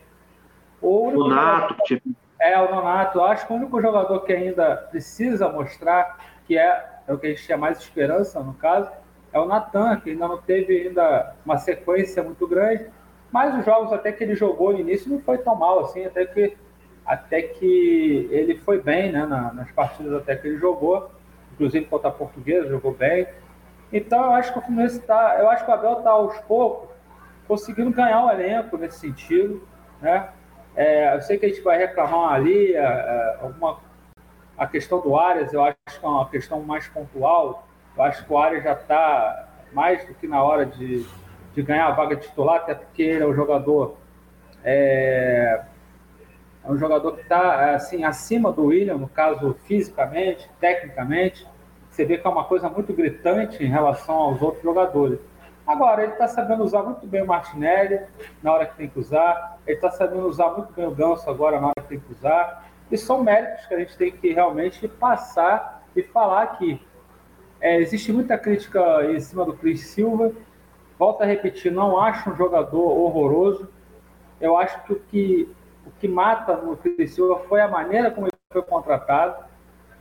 O 0.81 1.11
Nonato, 1.11 1.69
jogador, 1.71 1.85
tipo... 1.85 2.11
É, 2.41 2.61
o 2.61 2.71
Nonato. 2.75 3.21
Acho 3.21 3.47
que 3.47 3.53
o 3.53 3.57
único 3.57 3.81
jogador 3.81 4.21
que 4.21 4.33
ainda 4.33 4.77
precisa 4.77 5.49
mostrar, 5.49 6.19
que 6.47 6.57
é, 6.57 7.01
é 7.07 7.13
o 7.13 7.19
que 7.19 7.27
a 7.27 7.31
gente 7.31 7.45
tinha 7.45 7.59
mais 7.59 7.79
esperança, 7.79 8.41
no 8.41 8.55
caso, 8.55 8.91
é 9.33 9.39
o 9.39 9.47
Natan, 9.47 10.01
que 10.01 10.11
ainda 10.11 10.29
não 10.29 10.39
teve 10.39 10.89
ainda 10.89 11.35
uma 11.45 11.59
sequência 11.59 12.23
muito 12.23 12.47
grande, 12.47 12.87
mas 13.31 13.59
os 13.59 13.65
jogos 13.65 13.93
até 13.93 14.11
que 14.11 14.25
ele 14.25 14.35
jogou 14.35 14.73
no 14.73 14.81
início 14.81 15.11
não 15.11 15.21
foi 15.21 15.39
tão 15.39 15.55
mal 15.55 15.81
assim, 15.81 16.05
até 16.05 16.25
que 16.25 16.57
até 17.05 17.41
que 17.41 18.29
ele 18.31 18.59
foi 18.59 18.83
bem 18.83 19.11
né, 19.11 19.25
nas 19.27 19.71
partidas 19.73 20.13
até 20.13 20.37
que 20.37 20.47
ele 20.47 20.59
jogou, 20.59 21.11
inclusive 21.55 21.87
contra 21.87 22.09
a 22.11 22.13
Portuguesa, 22.13 22.69
jogou 22.69 22.93
bem. 22.93 23.27
Então 23.91 24.25
eu 24.25 24.33
acho 24.33 24.53
que 24.53 24.59
o 24.59 24.63
Fluminense 24.63 24.99
está, 24.99 25.37
eu 25.39 25.49
acho 25.49 25.65
que 25.65 25.71
o 25.71 25.75
Abel 25.75 25.99
está 25.99 26.11
aos 26.11 26.39
poucos 26.41 26.91
conseguindo 27.47 27.91
ganhar 27.91 28.27
o 28.27 28.31
elenco 28.31 28.77
nesse 28.77 28.99
sentido, 28.99 29.67
né? 30.03 30.29
É, 30.79 31.13
eu 31.17 31.21
sei 31.23 31.37
que 31.37 31.45
a 31.45 31.49
gente 31.49 31.61
vai 31.61 31.77
reclamar 31.77 32.35
ali 32.35 32.73
é, 32.73 32.79
é, 32.79 33.39
alguma 33.43 33.81
a 34.57 34.65
questão 34.65 35.01
do 35.01 35.17
Arias, 35.17 35.53
eu 35.53 35.65
acho 35.65 35.77
que 35.99 36.05
é 36.05 36.09
uma 36.09 36.29
questão 36.29 36.63
mais 36.63 36.87
pontual. 36.87 37.67
Eu 37.97 38.03
acho 38.05 38.25
que 38.25 38.33
o 38.33 38.39
Arias 38.39 38.63
já 38.63 38.75
está 38.75 39.49
mais 39.73 40.07
do 40.07 40.15
que 40.15 40.29
na 40.29 40.41
hora 40.41 40.65
de, 40.65 41.05
de 41.53 41.63
ganhar 41.63 41.89
a 41.89 41.91
vaga 41.91 42.15
titular, 42.15 42.59
até 42.59 42.77
porque 42.77 43.03
ele 43.03 43.25
é 43.25 43.27
um 43.27 43.35
jogador 43.35 43.97
é, 44.63 45.63
é 46.65 46.71
um 46.71 46.79
jogador 46.79 47.17
que 47.17 47.23
está 47.23 47.75
assim, 47.75 48.05
acima 48.05 48.53
do 48.53 48.67
William, 48.67 48.99
no 48.99 49.09
caso 49.09 49.57
fisicamente, 49.65 50.49
tecnicamente. 50.61 51.45
Você 51.91 52.05
vê 52.05 52.19
que 52.19 52.27
é 52.27 52.31
uma 52.31 52.45
coisa 52.45 52.69
muito 52.69 52.93
gritante 52.93 53.65
em 53.65 53.69
relação 53.69 54.15
aos 54.15 54.41
outros 54.41 54.63
jogadores. 54.63 55.19
Agora, 55.69 56.03
ele 56.03 56.13
está 56.13 56.27
sabendo 56.27 56.65
usar 56.65 56.83
muito 56.83 57.07
bem 57.07 57.23
o 57.23 57.27
Martinelli 57.27 58.01
na 58.43 58.55
hora 58.55 58.65
que 58.65 58.77
tem 58.77 58.89
que 58.89 58.99
usar, 58.99 59.59
ele 59.67 59.77
está 59.77 59.91
sabendo 59.91 60.27
usar 60.27 60.49
muito 60.53 60.73
bem 60.73 60.87
o 60.87 60.91
Ganso 60.91 61.29
agora 61.29 61.61
na 61.61 61.67
hora 61.67 61.83
que 61.83 61.89
tem 61.89 62.01
que 62.01 62.11
usar. 62.11 62.67
E 62.91 62.97
são 62.97 63.23
méritos 63.23 63.67
que 63.67 63.75
a 63.75 63.79
gente 63.79 63.95
tem 63.95 64.11
que 64.11 64.33
realmente 64.33 64.89
passar 64.89 65.85
e 65.95 66.03
falar 66.03 66.45
aqui. 66.45 66.81
É, 67.61 67.77
existe 67.77 68.11
muita 68.11 68.39
crítica 68.39 69.05
em 69.13 69.21
cima 69.21 69.45
do 69.45 69.53
Cris 69.53 69.89
Silva. 69.89 70.33
Volto 70.99 71.23
a 71.23 71.27
repetir, 71.27 71.71
não 71.71 72.01
acho 72.01 72.31
um 72.31 72.37
jogador 72.37 72.81
horroroso. 72.81 73.69
Eu 74.41 74.57
acho 74.57 74.83
que 74.85 74.93
o 74.95 75.01
que 75.01 75.55
o 75.89 75.91
que 75.99 76.07
mata 76.07 76.57
no 76.57 76.77
Criciúma 76.77 77.41
foi 77.41 77.61
a 77.61 77.69
maneira 77.69 78.11
como 78.11 78.27
ele 78.27 78.33
foi 78.53 78.63
contratado, 78.63 79.45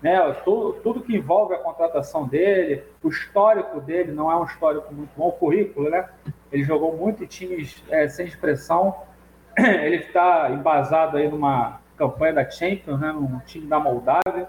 né? 0.02 0.20
Tudo, 0.44 0.74
tudo 0.82 1.02
que 1.02 1.16
envolve 1.16 1.54
a 1.54 1.58
contratação 1.58 2.28
dele, 2.28 2.84
o 3.04 3.10
histórico 3.10 3.82
dele 3.82 4.12
não 4.12 4.32
é 4.32 4.36
um 4.36 4.46
histórico 4.46 4.94
muito 4.94 5.10
bom, 5.16 5.28
o 5.28 5.32
currículo, 5.32 5.90
né? 5.90 6.08
Ele 6.52 6.64
jogou 6.64 6.96
muito 6.96 7.24
em 7.24 7.28
times 7.28 7.84
é, 7.90 8.08
sem 8.08 8.26
expressão. 8.26 8.96
Ele 9.58 9.98
está 9.98 10.50
embasado 10.52 11.18
aí 11.18 11.28
numa 11.28 11.80
campanha 11.98 12.34
da 12.34 12.50
Champions, 12.50 13.00
né? 13.00 13.12
Num 13.12 13.40
time 13.40 13.66
da 13.66 13.80
Moldávia, 13.80 14.48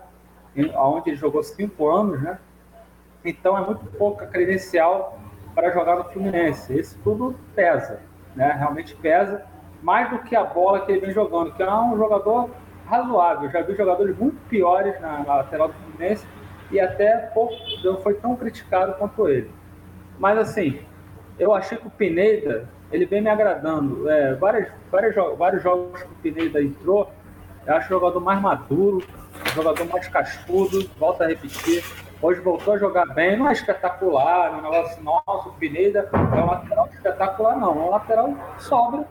onde 0.77 1.11
ele 1.11 1.17
jogou 1.17 1.43
cinco 1.43 1.89
anos, 1.89 2.23
né? 2.23 2.39
Então 3.25 3.57
é 3.57 3.65
muito 3.65 3.87
pouca 3.87 4.27
credencial 4.27 5.19
para 5.55 5.71
jogar 5.71 5.97
no 5.97 6.05
Fluminense. 6.05 6.79
Isso 6.79 6.99
tudo 7.03 7.35
pesa, 7.55 8.01
né? 8.37 8.55
Realmente 8.59 8.95
pesa 8.97 9.45
mais 9.83 10.11
do 10.11 10.19
que 10.19 10.35
a 10.35 10.45
bola 10.45 10.85
que 10.85 10.93
ele 10.93 11.01
vem 11.01 11.11
jogando, 11.13 11.53
que 11.55 11.63
é 11.63 11.73
um 11.73 11.97
jogador 11.97 12.51
razoável. 12.89 13.51
Já 13.51 13.63
vi 13.63 13.75
jogadores 13.77 14.17
muito 14.17 14.37
piores 14.49 14.99
na, 15.01 15.19
na 15.19 15.37
lateral 15.37 15.69
do 15.69 15.75
Fluminense 15.75 16.27
e 16.71 16.81
até 16.81 17.17
pouco 17.35 17.55
não 17.85 17.99
foi 18.01 18.15
tão 18.15 18.37
criticado 18.37 18.95
quanto 18.95 19.29
ele. 19.29 19.51
Mas 20.19 20.39
assim, 20.39 20.81
eu 21.39 21.55
achei 21.55 21.79
que 21.79 21.87
o 21.87 21.91
Pineda, 21.91 22.69
ele 22.91 23.07
vem 23.07 23.21
me 23.21 23.31
agradando. 23.31 24.09
É, 24.09 24.35
várias, 24.35 24.69
várias, 24.91 25.15
vários 25.37 25.63
jogos 25.63 26.03
que 26.03 26.09
o 26.09 26.17
Pineda 26.17 26.63
entrou, 26.63 27.11
eu 27.67 27.75
acho 27.75 27.87
o 27.87 27.91
jogador 27.91 28.21
mais 28.21 28.41
maduro, 28.41 29.07
jogador 29.55 29.85
mais 29.87 30.09
cascudo, 30.09 30.89
volta 30.99 31.25
a 31.25 31.29
repetir. 31.29 31.85
Hoje 32.21 32.41
voltou 32.41 32.75
a 32.75 32.79
jogar 32.79 33.07
bem, 33.15 33.37
não 33.37 33.49
é 33.49 33.53
espetacular, 33.53 34.51
não 34.51 34.59
é 34.59 34.61
um 34.61 34.73
negócio 34.73 35.03
nossa, 35.05 35.49
o 35.49 35.53
Pineda 35.53 36.09
é 36.13 36.41
um 36.41 36.47
lateral 36.47 36.89
espetacular, 36.93 37.57
não. 37.57 37.71
É 37.71 37.85
um 37.85 37.91
lateral 37.91 38.35
sobra 38.59 39.07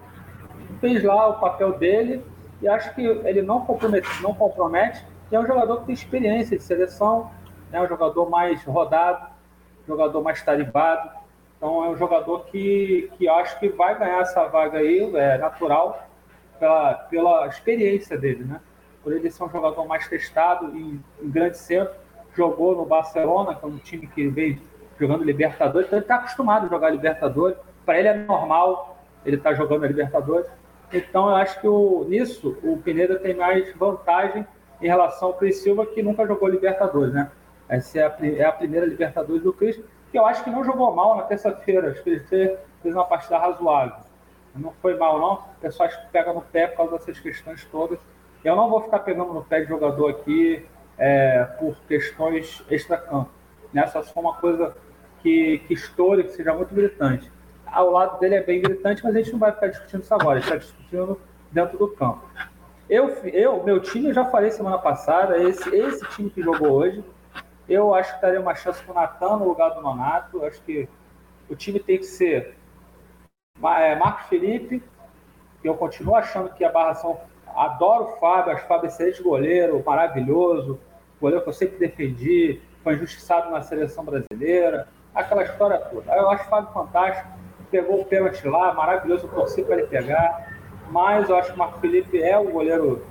fez 0.80 1.04
lá 1.04 1.28
o 1.28 1.40
papel 1.40 1.74
dele 1.74 2.24
e 2.62 2.68
acho 2.68 2.94
que 2.96 3.02
ele 3.02 3.42
não 3.42 3.66
compromete, 3.66 4.08
não 4.22 4.34
compromete 4.34 5.06
e 5.32 5.36
é 5.36 5.40
um 5.40 5.46
jogador 5.46 5.80
que 5.80 5.88
tem 5.88 5.94
experiência 5.94 6.58
de 6.58 6.64
seleção, 6.64 7.32
é 7.72 7.82
um 7.82 7.88
jogador 7.88 8.30
mais 8.30 8.64
rodado, 8.64 9.28
jogador 9.86 10.22
mais 10.22 10.42
taribado. 10.42 11.10
Então 11.58 11.84
é 11.84 11.90
um 11.90 11.98
jogador 11.98 12.46
que, 12.46 13.12
que 13.18 13.28
acho 13.28 13.60
que 13.60 13.68
vai 13.70 13.98
ganhar 13.98 14.22
essa 14.22 14.46
vaga 14.48 14.78
aí, 14.78 15.12
é 15.16 15.38
natural, 15.38 16.08
pela, 16.60 16.94
pela 16.94 17.48
experiência 17.48 18.18
dele, 18.18 18.44
né? 18.46 18.62
Por 19.04 19.14
ele 19.14 19.30
ser 19.30 19.44
um 19.44 19.50
jogador 19.50 19.86
mais 19.86 20.08
testado 20.08 20.78
em, 20.78 21.04
em 21.22 21.30
grande 21.30 21.58
centro, 21.58 21.94
jogou 22.36 22.76
no 22.76 22.86
Barcelona, 22.86 23.56
que 23.56 23.66
é 23.66 23.68
um 23.68 23.78
time 23.78 24.08
que 24.08 24.28
veio 24.28 24.62
jogando 25.00 25.24
Libertadores, 25.24 25.88
então 25.88 25.98
ele 25.98 26.06
está 26.06 26.16
acostumado 26.16 26.68
a 26.68 26.70
jogar 26.70 26.90
Libertadores. 26.90 27.58
Para 27.86 28.00
ele 28.00 28.08
é 28.08 28.14
normal 28.14 28.98
ele 29.26 29.38
estar 29.38 29.52
tá 29.52 29.56
jogando 29.56 29.84
a 29.84 29.88
Libertadores. 29.88 30.48
Então, 30.92 31.30
eu 31.30 31.36
acho 31.36 31.60
que 31.60 31.68
o, 31.68 32.06
nisso 32.08 32.58
o 32.64 32.78
Pineda 32.78 33.20
tem 33.20 33.36
mais 33.36 33.74
vantagem 33.76 34.46
em 34.82 34.88
relação 34.88 35.30
ao 35.30 35.34
Cris 35.34 35.58
Silva, 35.58 35.86
que 35.86 36.02
nunca 36.02 36.26
jogou 36.26 36.48
Libertadores, 36.48 37.14
né? 37.14 37.30
Essa 37.68 38.00
é 38.00 38.04
a, 38.06 38.18
é 38.22 38.46
a 38.46 38.52
primeira 38.52 38.86
Libertadores 38.86 39.44
do 39.44 39.52
Cris, 39.52 39.78
que 40.12 40.18
eu 40.18 40.26
acho 40.26 40.44
que 40.44 40.50
não 40.50 40.64
jogou 40.64 40.94
mal 40.96 41.18
na 41.18 41.24
terça-feira. 41.24 41.92
Acho 41.92 42.04
que 42.04 42.10
ele 42.12 42.20
fez, 42.22 42.58
uma 42.86 43.04
partida 43.04 43.38
razoável. 43.38 43.98
Não 44.56 44.72
foi 44.82 44.96
mal, 44.96 45.20
não. 45.20 45.34
O 45.34 45.60
pessoal 45.60 45.90
pega 46.12 46.32
no 46.32 46.42
pé 46.42 46.68
por 46.68 46.78
causa 46.78 46.92
dessas 46.94 47.20
questões 47.20 47.66
todas. 47.66 48.00
Eu 48.44 48.56
não 48.56 48.70
vou 48.70 48.82
ficar 48.82 49.00
pegando 49.00 49.34
no 49.34 49.44
pé 49.44 49.62
de 49.62 49.68
jogador 49.68 50.10
aqui 50.10 50.66
é, 50.98 51.44
por 51.60 51.76
questões 51.88 52.64
extra-campo. 52.70 53.30
Né? 53.74 53.86
Só 53.88 54.02
uma 54.16 54.36
coisa 54.36 54.74
que, 55.22 55.60
que 55.68 55.74
estoure, 55.74 56.24
que 56.24 56.32
seja 56.32 56.54
muito 56.54 56.74
gritante 56.74 57.30
ao 57.72 57.92
lado 57.92 58.20
dele 58.20 58.36
é 58.36 58.44
bem 58.44 58.62
gritante, 58.62 59.04
mas 59.04 59.16
a 59.16 59.20
gente 59.20 59.32
não 59.32 59.40
vai 59.40 59.52
ficar 59.52 59.68
discutindo 59.68 60.04
isso 60.04 60.14
agora, 60.14 60.38
a 60.38 60.42
gente 60.42 60.54
está 60.54 60.58
discutindo 60.58 61.20
dentro 61.52 61.78
do 61.78 61.88
campo. 61.90 62.24
Eu, 62.90 63.10
eu, 63.26 63.64
meu 63.64 63.82
time, 63.82 64.10
eu 64.10 64.14
já 64.14 64.26
falei 64.26 64.50
semana 64.50 64.78
passada, 64.78 65.38
esse, 65.38 65.70
esse 65.76 66.06
time 66.10 66.30
que 66.30 66.42
jogou 66.42 66.72
hoje, 66.72 67.04
eu 67.68 67.94
acho 67.94 68.16
que 68.16 68.22
daria 68.22 68.40
uma 68.40 68.56
chance 68.56 68.82
para 68.82 68.92
o 68.92 68.96
Natan 68.96 69.38
no 69.38 69.48
lugar 69.48 69.72
do 69.72 69.82
Nonato. 69.82 70.46
Acho 70.46 70.62
que 70.62 70.88
o 71.50 71.56
time 71.56 71.80
tem 71.80 71.98
que 71.98 72.06
ser 72.06 72.56
é, 73.62 73.96
Marcos 73.96 74.28
Felipe, 74.28 74.82
que 75.62 75.68
eu 75.68 75.76
continuo 75.76 76.16
achando 76.16 76.50
que 76.50 76.64
a 76.64 76.72
Barração. 76.72 77.20
Adoro 77.56 78.04
o 78.04 78.18
Fábio, 78.20 78.54
acho 78.54 78.66
o 78.66 78.68
Fábio 78.68 78.88
excelente 78.88 79.24
goleiro, 79.24 79.82
maravilhoso, 79.84 80.80
goleiro 81.20 81.44
que 81.44 81.50
eu 81.50 81.54
sempre 81.54 81.80
defendi, 81.80 82.62
foi 82.84 82.94
injustiçado 82.94 83.50
na 83.50 83.64
seleção 83.64 84.06
brasileira, 84.06 84.88
aquela 85.16 85.44
história 85.44 85.80
toda. 85.80 86.14
Eu 86.16 86.30
acho 86.30 86.46
o 86.46 86.50
Fábio 86.50 86.72
fantástico 86.72 87.28
pegou 87.72 88.02
o 88.02 88.06
pênalti 88.06 88.48
lá, 88.48 88.74
maravilhoso, 88.74 89.26
eu 89.26 89.32
torci 89.32 89.64
para 89.64 89.78
ele 89.78 89.88
pegar. 89.88 90.56
Mas 90.90 91.30
eu 91.30 91.38
acho 91.38 91.50
que 91.50 91.56
o 91.56 91.60
Marco 91.60 91.80
Felipe 91.80 92.22
é 92.22 92.38
o 92.38 92.50
goleiro. 92.50 93.06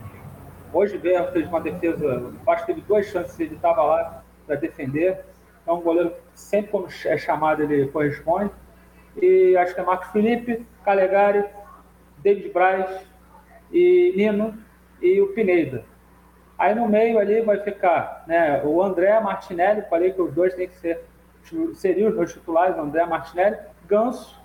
Hoje 0.72 0.98
mesmo 0.98 1.28
fez 1.28 1.46
uma 1.48 1.60
defesa, 1.60 2.32
acho 2.48 2.66
que 2.66 2.74
teve 2.74 2.86
duas 2.86 3.06
chances, 3.06 3.38
ele 3.38 3.54
estava 3.54 3.82
lá 3.82 4.24
para 4.46 4.56
defender. 4.56 5.24
É 5.66 5.72
um 5.72 5.80
goleiro 5.80 6.10
que 6.10 6.16
sempre 6.34 6.70
quando 6.70 6.88
é 7.04 7.18
chamado 7.18 7.62
ele 7.62 7.88
corresponde. 7.88 8.50
E 9.20 9.56
acho 9.56 9.74
que 9.74 9.80
é 9.80 9.84
Marcos 9.84 10.08
Felipe, 10.08 10.66
Calegari, 10.84 11.44
David 12.18 12.50
Braz 12.50 13.06
e 13.72 14.12
Nino 14.16 14.56
e 15.00 15.20
o 15.20 15.28
Pineda. 15.28 15.84
Aí 16.58 16.74
no 16.74 16.88
meio 16.88 17.18
ali 17.18 17.42
vai 17.42 17.58
ficar 17.58 18.24
né, 18.26 18.62
o 18.64 18.82
André 18.82 19.18
Martinelli, 19.20 19.82
falei 19.90 20.12
que 20.12 20.22
os 20.22 20.32
dois 20.32 20.54
têm 20.54 20.68
que 20.68 20.76
ser, 20.76 21.04
seriam 21.74 22.10
os 22.10 22.16
meus 22.16 22.32
titulares, 22.32 22.78
André 22.78 23.04
Martinelli, 23.04 23.56
Ganso 23.86 24.35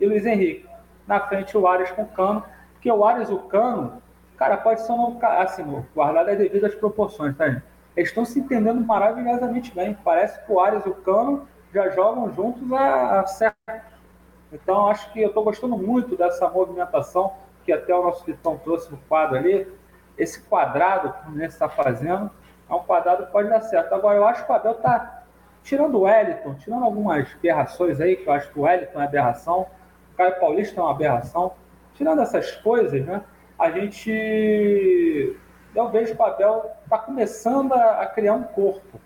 e 0.00 0.06
Luiz 0.06 0.24
Henrique. 0.24 0.68
Na 1.06 1.20
frente 1.20 1.56
o 1.56 1.66
Arias 1.66 1.90
com 1.90 2.02
o 2.02 2.08
Cano, 2.08 2.44
porque 2.72 2.90
o 2.90 3.04
Arias 3.04 3.28
e 3.28 3.34
o 3.34 3.40
Cano, 3.40 4.02
cara, 4.36 4.56
pode 4.56 4.80
ser 4.82 4.92
um 4.92 5.18
assim, 5.22 5.84
guardado 5.94 6.30
as 6.30 6.38
devidas 6.38 6.74
proporções, 6.74 7.36
tá, 7.36 7.48
gente? 7.48 7.64
Eles 7.96 8.08
estão 8.08 8.24
se 8.24 8.38
entendendo 8.38 8.80
maravilhosamente 8.80 9.74
bem. 9.74 9.96
Parece 10.04 10.42
que 10.44 10.52
o 10.52 10.60
Arias 10.60 10.86
e 10.86 10.88
o 10.88 10.94
Cano 10.94 11.46
já 11.74 11.90
jogam 11.90 12.32
juntos 12.32 12.72
a, 12.72 13.26
certo. 13.26 13.56
Então, 14.52 14.88
acho 14.88 15.12
que 15.12 15.20
eu 15.20 15.28
estou 15.28 15.44
gostando 15.44 15.76
muito 15.76 16.16
dessa 16.16 16.48
movimentação 16.48 17.34
que 17.64 17.72
até 17.72 17.94
o 17.94 18.02
nosso 18.02 18.24
Vitão 18.24 18.56
trouxe 18.58 18.90
no 18.90 18.96
quadro 19.08 19.36
ali. 19.36 19.70
Esse 20.16 20.42
quadrado 20.42 21.12
que 21.12 21.20
o 21.20 21.22
Fluminense 21.24 21.54
está 21.54 21.68
fazendo 21.68 22.30
é 22.68 22.74
um 22.74 22.80
quadrado 22.80 23.26
que 23.26 23.32
pode 23.32 23.48
dar 23.48 23.60
certo. 23.62 23.94
Agora, 23.94 24.16
eu 24.16 24.26
acho 24.26 24.44
que 24.44 24.50
o 24.50 24.54
Abel 24.54 24.72
está 24.72 25.24
tirando 25.62 25.96
o 25.96 26.00
Wellington, 26.02 26.54
tirando 26.54 26.84
algumas 26.84 27.26
aberrações 27.34 28.00
aí, 28.00 28.16
que 28.16 28.28
eu 28.28 28.32
acho 28.32 28.50
que 28.50 28.58
o 28.58 28.62
Wellington 28.62 29.00
é 29.00 29.04
aberração, 29.04 29.66
Caio 30.20 30.38
Paulista 30.38 30.78
é 30.78 30.84
uma 30.84 30.90
aberração, 30.90 31.54
tirando 31.94 32.20
essas 32.20 32.54
coisas, 32.56 33.02
né, 33.06 33.22
a 33.58 33.70
gente, 33.70 35.34
eu 35.74 35.88
vejo 35.88 36.14
o 36.14 36.22
Abel 36.22 36.70
está 36.84 36.98
começando 36.98 37.72
a, 37.72 38.02
a, 38.02 38.06
criar 38.06 38.34
um 38.34 38.42
corpo. 38.42 39.00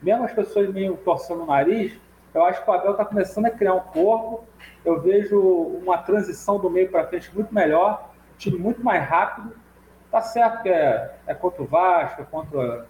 Mesmo 0.00 0.24
as 0.24 0.32
pessoas 0.32 0.72
meio 0.72 0.96
torcendo 0.98 1.42
o 1.42 1.46
nariz, 1.46 1.98
eu 2.32 2.44
acho 2.44 2.62
que 2.62 2.70
o 2.70 2.72
Abel 2.72 2.92
está 2.92 3.04
começando 3.04 3.46
a 3.46 3.50
criar 3.50 3.74
um 3.74 3.80
corpo. 3.80 4.44
Eu 4.84 5.00
vejo 5.00 5.40
uma 5.40 5.98
transição 5.98 6.56
do 6.56 6.70
meio 6.70 6.88
para 6.88 7.08
frente 7.08 7.34
muito 7.34 7.52
melhor, 7.52 8.08
time 8.36 8.58
muito 8.58 8.80
mais 8.80 9.02
rápido. 9.02 9.52
Tá 10.08 10.20
certo 10.20 10.62
que 10.62 10.68
é, 10.68 11.16
é 11.26 11.34
contra 11.34 11.62
o 11.62 11.66
Vasco, 11.66 12.22
é 12.22 12.24
contra 12.24 12.86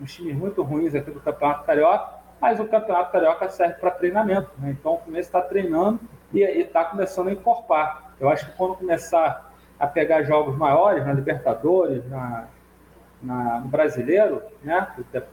uns 0.00 0.12
times 0.12 0.34
muito 0.34 0.60
ruins 0.62 0.92
aqui 0.96 1.12
do 1.12 1.20
Campeonato 1.20 1.64
Carioca, 1.64 2.14
mas 2.40 2.58
o 2.58 2.66
Campeonato 2.66 3.12
Carioca 3.12 3.48
serve 3.48 3.74
para 3.74 3.92
treinamento. 3.92 4.50
Né? 4.58 4.70
Então 4.70 4.94
o 4.94 4.98
começo 4.98 5.28
está 5.28 5.40
treinando 5.40 6.00
e 6.32 6.42
está 6.42 6.84
começando 6.84 7.28
a 7.28 7.32
incorporar. 7.32 8.14
Eu 8.18 8.28
acho 8.28 8.46
que 8.46 8.56
quando 8.56 8.76
começar 8.76 9.50
a 9.78 9.86
pegar 9.86 10.22
jogos 10.22 10.56
maiores 10.56 11.04
na 11.04 11.12
Libertadores, 11.12 12.08
na, 12.08 12.46
na, 13.22 13.60
no 13.60 13.68
Brasileiro, 13.68 14.42
né? 14.62 14.88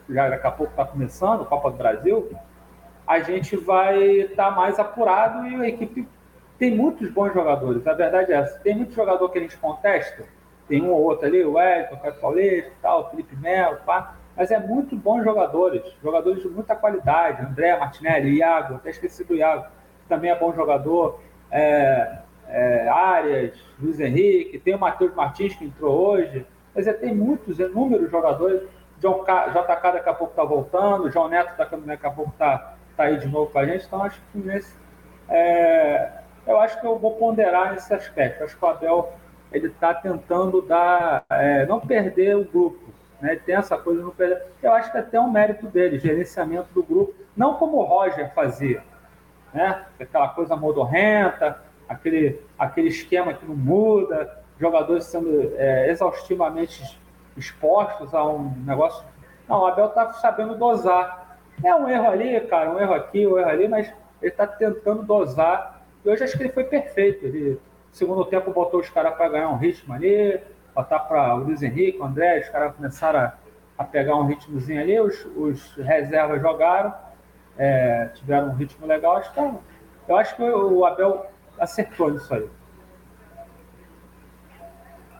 já 0.08 0.28
daqui 0.28 0.46
a 0.46 0.50
pouco 0.50 0.72
está 0.72 0.84
começando, 0.84 1.44
Copa 1.44 1.70
do 1.70 1.76
Brasil, 1.76 2.30
a 3.06 3.20
gente 3.20 3.56
vai 3.56 4.02
estar 4.02 4.50
tá 4.50 4.50
mais 4.50 4.78
apurado 4.78 5.46
e 5.46 5.54
a 5.56 5.68
equipe 5.68 6.08
tem 6.58 6.74
muitos 6.74 7.10
bons 7.10 7.32
jogadores. 7.32 7.86
A 7.86 7.92
verdade 7.92 8.32
é 8.32 8.36
essa. 8.36 8.58
Tem 8.60 8.74
muito 8.74 8.94
jogador 8.94 9.28
que 9.28 9.38
a 9.38 9.42
gente 9.42 9.56
contesta, 9.58 10.24
tem 10.66 10.82
um 10.82 10.90
ou 10.90 11.02
outro 11.02 11.26
ali, 11.26 11.44
o 11.44 11.52
Wellington, 11.52 11.94
o 11.94 12.00
Caio 12.00 12.14
Paulista, 12.14 12.72
tal, 12.82 13.10
Felipe 13.10 13.36
Melo, 13.36 13.78
pá 13.86 14.14
mas 14.38 14.52
é 14.52 14.58
muito 14.60 14.94
bons 14.94 15.24
jogadores, 15.24 15.82
jogadores 16.00 16.40
de 16.40 16.48
muita 16.48 16.76
qualidade. 16.76 17.44
André, 17.44 17.76
Martinelli, 17.76 18.36
Iago, 18.36 18.76
até 18.76 18.90
esqueci 18.90 19.24
do 19.24 19.34
Iago, 19.34 19.66
também 20.08 20.30
é 20.30 20.38
bom 20.38 20.52
jogador. 20.52 21.20
É, 21.50 22.18
é, 22.48 22.88
Arias, 22.88 23.58
Luiz 23.80 24.00
Henrique, 24.00 24.58
tem 24.58 24.74
o 24.74 24.78
Matheus 24.78 25.14
Martins 25.14 25.54
que 25.54 25.64
entrou 25.64 26.12
hoje. 26.12 26.46
Quer 26.72 26.80
dizer, 26.80 26.94
tem 26.94 27.14
muitos, 27.14 27.58
inúmeros 27.58 28.10
jogadores. 28.10 28.62
John 29.00 29.22
K, 29.22 29.48
JK 29.48 29.92
daqui 29.92 30.08
a 30.08 30.14
pouco 30.14 30.32
está 30.32 30.44
voltando, 30.44 31.10
João 31.10 31.28
Neto 31.28 31.56
daqui 31.56 32.06
a 32.06 32.10
pouco 32.10 32.32
está 32.32 32.74
tá 32.96 33.04
aí 33.04 33.18
de 33.18 33.28
novo 33.28 33.50
com 33.50 33.58
a 33.58 33.64
gente. 33.64 33.86
Então, 33.86 34.02
acho 34.02 34.20
que 34.32 34.38
nesse. 34.38 34.74
É, 35.28 36.10
eu 36.46 36.58
acho 36.58 36.80
que 36.80 36.86
eu 36.86 36.98
vou 36.98 37.14
ponderar 37.16 37.72
nesse 37.72 37.92
aspecto. 37.94 38.42
Acho 38.42 38.56
que 38.56 38.64
o 38.64 38.68
Abel 38.68 39.12
ele 39.52 39.68
está 39.68 39.94
tentando 39.94 40.60
dar, 40.62 41.24
é, 41.30 41.64
não 41.66 41.80
perder 41.80 42.36
o 42.36 42.44
grupo 42.44 42.88
né? 43.20 43.36
Tem 43.36 43.54
essa 43.54 43.76
coisa 43.76 44.02
no 44.02 44.14
Eu 44.62 44.72
acho 44.72 44.90
que 44.90 44.98
até 44.98 45.16
é 45.16 45.20
um 45.20 45.30
mérito 45.30 45.66
dele, 45.66 45.98
gerenciamento 45.98 46.68
do 46.72 46.82
grupo, 46.82 47.14
não 47.36 47.54
como 47.54 47.78
o 47.78 47.84
Roger 47.84 48.32
fazia, 48.34 48.82
né? 49.52 49.86
Aquela 50.00 50.28
coisa 50.28 50.56
modorrenta, 50.56 51.62
aquele, 51.88 52.40
aquele 52.58 52.88
esquema 52.88 53.32
que 53.34 53.46
não 53.46 53.56
muda, 53.56 54.38
jogadores 54.58 55.04
sendo 55.04 55.52
é, 55.56 55.90
exaustivamente 55.90 56.98
expostos 57.36 58.14
a 58.14 58.24
um 58.24 58.52
negócio. 58.66 59.04
Não, 59.48 59.60
o 59.60 59.66
Abel 59.66 59.86
está 59.86 60.12
sabendo 60.14 60.56
dosar. 60.56 61.38
É 61.64 61.74
um 61.74 61.88
erro 61.88 62.10
ali, 62.10 62.40
cara, 62.42 62.70
um 62.70 62.78
erro 62.78 62.94
aqui, 62.94 63.26
um 63.26 63.38
erro 63.38 63.48
ali, 63.48 63.68
mas 63.68 63.92
ele 64.20 64.30
está 64.30 64.46
tentando 64.46 65.02
dosar. 65.02 65.80
E 66.04 66.08
hoje 66.08 66.24
acho 66.24 66.36
que 66.36 66.42
ele 66.42 66.52
foi 66.52 66.64
perfeito. 66.64 67.24
Ele, 67.24 67.60
segundo 67.90 68.24
tempo, 68.24 68.52
botou 68.52 68.80
os 68.80 68.90
caras 68.90 69.14
para 69.14 69.28
ganhar 69.28 69.48
um 69.48 69.56
ritmo 69.56 69.94
ali, 69.94 70.40
botar 70.74 71.00
para 71.00 71.34
o 71.34 71.38
Luiz 71.38 71.62
Henrique, 71.62 71.98
o 71.98 72.04
André, 72.04 72.40
os 72.40 72.48
caras 72.48 72.74
começaram 72.74 73.20
a, 73.20 73.32
a, 73.78 73.84
pegar 73.84 74.16
um 74.16 74.26
ritmozinho 74.26 74.80
ali, 74.80 75.00
os, 75.00 75.24
os 75.36 75.74
reservas 75.76 76.40
jogaram, 76.40 76.94
é, 77.58 78.06
tiveram 78.14 78.50
um 78.50 78.54
ritmo 78.54 78.86
legal. 78.86 79.16
Acho 79.16 79.32
que, 79.32 79.40
eu 80.08 80.16
acho 80.16 80.36
que 80.36 80.42
o 80.42 80.84
Abel 80.84 81.26
acertou 81.58 82.10
nisso 82.10 82.32
aí. 82.32 82.48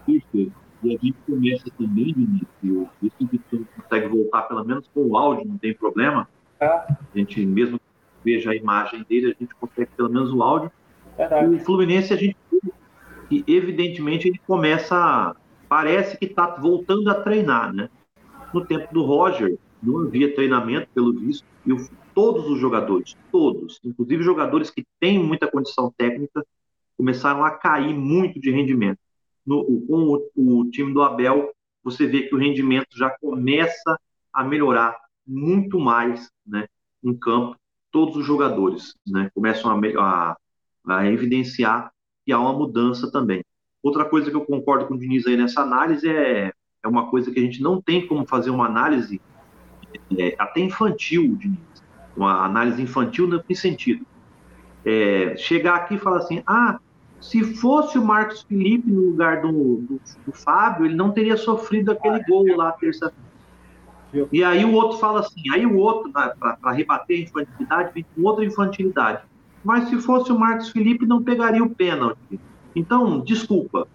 Isso. 0.07 0.53
E 0.83 0.95
a 0.95 0.99
gente 0.99 1.17
começa 1.27 1.65
também, 1.77 2.15
Vinícius, 2.15 2.89
isso 3.03 3.29
que 3.29 3.39
tu 3.51 3.67
consegue 3.77 4.07
voltar 4.07 4.43
pelo 4.43 4.65
menos 4.65 4.89
com 4.95 5.01
o 5.01 5.17
áudio, 5.17 5.47
não 5.47 5.59
tem 5.59 5.75
problema. 5.75 6.29
É. 6.61 6.67
A 6.67 6.97
gente 7.15 7.45
mesmo 7.45 7.81
veja 8.25 8.53
a 8.53 8.55
imagem 8.55 9.05
dele, 9.09 9.35
a 9.37 9.43
gente 9.43 9.55
consegue 9.57 9.91
pelo 9.97 10.09
menos 10.09 10.33
o 10.33 10.43
áudio. 10.43 10.71
Verdade. 11.17 11.55
O 11.55 11.59
Fluminense, 11.61 12.13
a 12.13 12.17
gente 12.17 12.37
e 13.31 13.45
evidentemente 13.47 14.29
ele 14.29 14.41
começa 14.47 15.37
parece 15.69 16.17
que 16.17 16.25
está 16.25 16.47
voltando 16.47 17.11
a 17.11 17.15
treinar, 17.15 17.75
né? 17.75 17.91
No 18.55 18.65
tempo 18.65 18.93
do 18.93 19.05
Roger, 19.05 19.59
não 19.83 20.01
havia 20.01 20.35
treinamento, 20.35 20.89
pelo 20.95 21.13
visto, 21.13 21.45
e 21.67 21.73
o, 21.73 21.89
todos 22.19 22.49
os 22.49 22.59
jogadores, 22.59 23.17
todos, 23.31 23.79
inclusive 23.85 24.25
jogadores 24.25 24.71
que 24.71 24.85
têm 24.99 25.23
muita 25.23 25.49
condição 25.49 25.95
técnica, 25.97 26.45
começaram 26.97 27.45
a 27.45 27.51
cair 27.53 27.95
muito 27.95 28.41
de 28.41 28.51
rendimento. 28.51 28.99
No, 29.47 29.65
com 29.87 30.21
o, 30.35 30.59
o 30.59 30.69
time 30.69 30.93
do 30.93 31.01
Abel, 31.01 31.53
você 31.81 32.09
vê 32.09 32.25
que 32.25 32.35
o 32.35 32.39
rendimento 32.39 32.89
já 32.97 33.09
começa 33.09 33.97
a 34.33 34.43
melhorar 34.43 34.97
muito 35.25 35.79
mais, 35.79 36.29
né? 36.45 36.67
Em 37.05 37.17
campo, 37.17 37.57
todos 37.93 38.17
os 38.17 38.27
jogadores, 38.27 38.97
né? 39.07 39.31
Começam 39.33 39.71
a, 39.71 39.81
a, 40.01 40.37
a 40.89 41.07
evidenciar 41.07 41.93
que 42.27 42.33
há 42.33 42.41
uma 42.41 42.53
mudança 42.53 43.09
também. 43.13 43.45
Outra 43.81 44.05
coisa 44.05 44.29
que 44.29 44.37
eu 44.37 44.45
concordo 44.45 44.89
com 44.89 44.95
o 44.95 44.99
Diniz 44.99 45.25
aí 45.25 45.37
nessa 45.37 45.61
análise 45.61 46.09
é, 46.09 46.53
é 46.83 46.89
uma 46.89 47.09
coisa 47.11 47.31
que 47.31 47.39
a 47.39 47.43
gente 47.43 47.63
não 47.63 47.81
tem 47.81 48.09
como 48.09 48.27
fazer 48.27 48.51
uma 48.51 48.67
análise 48.67 49.21
é, 50.19 50.35
até 50.37 50.59
infantil, 50.63 51.37
Diniz. 51.37 51.78
Uma 52.19 52.45
análise 52.45 52.83
infantil 52.83 53.29
no 53.29 53.43
sentido? 53.55 54.05
É, 54.85 55.37
chegar 55.37 55.77
aqui 55.77 55.95
e 55.95 55.99
falar 55.99 56.19
assim, 56.19 56.43
ah, 56.45 56.81
se 57.21 57.43
fosse 57.43 57.97
o 57.97 58.05
Marcos 58.05 58.43
Felipe 58.43 58.91
no 58.91 59.11
lugar 59.11 59.41
do, 59.41 59.51
do, 59.51 60.01
do 60.27 60.33
Fábio, 60.33 60.87
ele 60.87 60.95
não 60.95 61.13
teria 61.13 61.37
sofrido 61.37 61.93
aquele 61.93 62.23
gol 62.25 62.45
lá 62.57 62.73
terça-feira. 62.73 63.29
E 64.33 64.43
aí 64.43 64.65
o 64.65 64.73
outro 64.73 64.99
fala 64.99 65.21
assim, 65.21 65.43
aí 65.53 65.65
o 65.65 65.77
outro, 65.77 66.11
para 66.11 66.73
rebater 66.73 67.19
a 67.19 67.23
infantilidade, 67.23 67.93
vem 67.95 68.07
com 68.15 68.23
outra 68.23 68.45
infantilidade. 68.45 69.23
Mas 69.63 69.89
se 69.89 69.99
fosse 70.01 70.33
o 70.33 70.39
Marcos 70.39 70.71
Felipe, 70.71 71.07
não 71.07 71.23
pegaria 71.23 71.63
o 71.63 71.71
pênalti. 71.71 72.41
Então, 72.75 73.21
desculpa, 73.21 73.87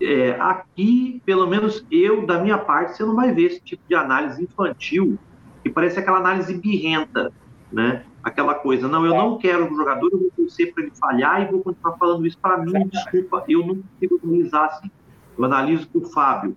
é, 0.00 0.32
aqui, 0.40 1.22
pelo 1.24 1.46
menos 1.46 1.84
eu, 1.90 2.26
da 2.26 2.40
minha 2.40 2.58
parte, 2.58 2.96
você 2.96 3.04
não 3.04 3.14
vai 3.14 3.32
ver 3.32 3.44
esse 3.44 3.60
tipo 3.60 3.82
de 3.88 3.94
análise 3.94 4.42
infantil, 4.42 5.18
que 5.62 5.70
parece 5.70 5.98
aquela 5.98 6.18
análise 6.18 6.54
birrenta, 6.54 7.32
né? 7.72 8.04
Aquela 8.22 8.54
coisa, 8.54 8.86
não, 8.86 9.04
eu 9.04 9.14
não 9.14 9.38
quero 9.38 9.64
um 9.64 9.76
jogador, 9.76 10.10
eu 10.12 10.18
vou 10.18 10.30
torcer 10.36 10.72
para 10.72 10.84
ele 10.84 10.92
falhar 10.94 11.42
e 11.42 11.50
vou 11.50 11.60
continuar 11.60 11.96
falando 11.96 12.26
isso 12.26 12.38
para 12.38 12.58
mim, 12.58 12.86
desculpa, 12.86 13.44
eu 13.48 13.66
não 13.66 13.76
consigo 13.76 14.20
analisar 14.22 14.66
assim. 14.66 14.90
Eu 15.36 15.44
analiso 15.44 15.88
que 15.88 15.98
o 15.98 16.04
Fábio 16.04 16.56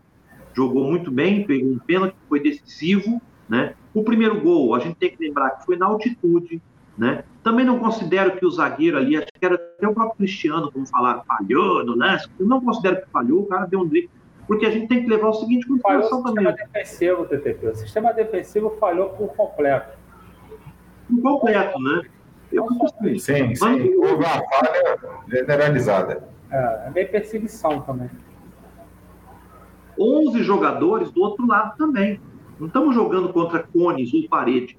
jogou 0.54 0.84
muito 0.84 1.10
bem, 1.10 1.46
pegou 1.46 1.72
um 1.72 1.80
pênalti, 1.80 2.16
foi 2.28 2.40
decisivo, 2.40 3.22
né? 3.48 3.74
O 3.94 4.04
primeiro 4.04 4.40
gol, 4.42 4.76
a 4.76 4.80
gente 4.80 4.96
tem 4.96 5.10
que 5.10 5.24
lembrar 5.24 5.52
que 5.52 5.66
foi 5.66 5.78
na 5.78 5.86
altitude, 5.86 6.62
né? 6.98 7.24
Também 7.44 7.66
não 7.66 7.80
considero 7.80 8.38
que 8.38 8.46
o 8.46 8.52
zagueiro 8.52 8.98
ali, 8.98 9.18
acho 9.18 9.28
que 9.28 9.46
era 9.46 9.56
até 9.56 9.88
o 9.88 9.94
próprio 9.94 10.18
Cristiano, 10.18 10.72
como 10.72 10.86
falaram, 10.86 11.24
falhou 11.24 11.84
no 11.86 11.96
lance. 11.96 12.28
Eu 12.40 12.46
não 12.46 12.62
considero 12.62 13.02
que 13.02 13.10
falhou, 13.10 13.42
o 13.42 13.46
cara 13.46 13.66
deu 13.66 13.82
um 13.82 13.88
drible. 13.88 14.10
Porque 14.48 14.66
a 14.66 14.72
gente 14.72 14.88
tem 14.88 15.04
que 15.04 15.10
levar 15.10 15.30
o 15.30 15.34
seguinte 15.34 15.68
consideração 15.68 16.24
também. 16.24 16.46
O 16.46 16.52
sistema 16.52 16.72
defensivo, 16.74 17.26
TTP. 17.26 17.68
O 17.68 17.76
sistema 17.76 18.14
defensivo 18.14 18.78
falhou 18.80 19.10
por 19.10 19.30
completo. 19.36 19.98
Por 21.08 21.22
completo, 21.22 21.80
né? 21.80 22.02
Eu 22.52 22.68
sim, 23.02 23.20
sim, 23.20 23.56
sim. 23.56 23.96
Houve 23.96 24.24
uma 24.24 24.44
falha 24.50 24.98
generalizada. 25.28 26.28
É, 26.52 26.88
é 26.88 26.92
meio 26.92 27.10
perseguição 27.10 27.82
também. 27.82 28.10
11 30.00 30.44
jogadores 30.44 31.12
do 31.12 31.22
outro 31.22 31.46
lado 31.46 31.76
também. 31.78 32.20
Não 32.60 32.68
estamos 32.68 32.96
jogando 32.96 33.32
contra 33.34 33.64
cones 33.64 34.14
ou 34.14 34.28
parede. 34.30 34.78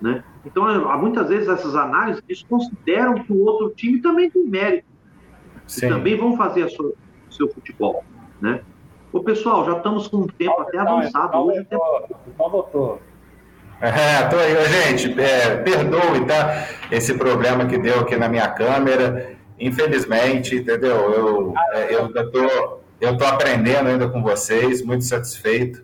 Né? 0.00 0.24
Então, 0.44 0.64
há 0.64 0.96
muitas 0.96 1.28
vezes 1.28 1.48
essas 1.48 1.74
análises 1.74 2.22
eles 2.28 2.42
consideram 2.42 3.14
que 3.14 3.32
o 3.32 3.44
outro 3.44 3.70
time 3.70 4.00
também 4.00 4.30
tem 4.30 4.44
mérito. 4.46 4.88
Sim. 5.66 5.86
E 5.86 5.88
também 5.88 6.16
vão 6.16 6.36
fazer 6.36 6.64
o 6.64 6.94
seu 7.30 7.48
futebol. 7.48 8.04
Né? 8.40 8.62
Ô, 9.12 9.20
pessoal, 9.20 9.64
já 9.64 9.76
estamos 9.76 10.08
com 10.08 10.18
um 10.18 10.26
tempo 10.26 10.60
até 10.60 10.78
avançado. 10.78 11.36
Hoje 11.38 11.60
então, 11.60 11.80
então 12.26 12.50
voltou. 12.50 13.00
É, 13.80 14.24
tô 14.28 14.36
aí, 14.36 14.54
gente, 14.68 15.18
é, 15.18 15.56
perdoe, 15.56 16.26
tá? 16.26 16.68
Esse 16.90 17.14
problema 17.14 17.64
que 17.64 17.78
deu 17.78 18.00
aqui 18.00 18.14
na 18.14 18.28
minha 18.28 18.48
câmera. 18.48 19.32
Infelizmente, 19.58 20.56
entendeu? 20.56 20.96
Eu, 21.12 21.54
é, 21.72 21.94
eu, 21.94 22.12
eu, 22.14 22.30
tô, 22.30 22.80
eu 23.00 23.16
tô 23.16 23.24
aprendendo 23.24 23.88
ainda 23.88 24.08
com 24.08 24.22
vocês, 24.22 24.82
muito 24.82 25.04
satisfeito 25.04 25.82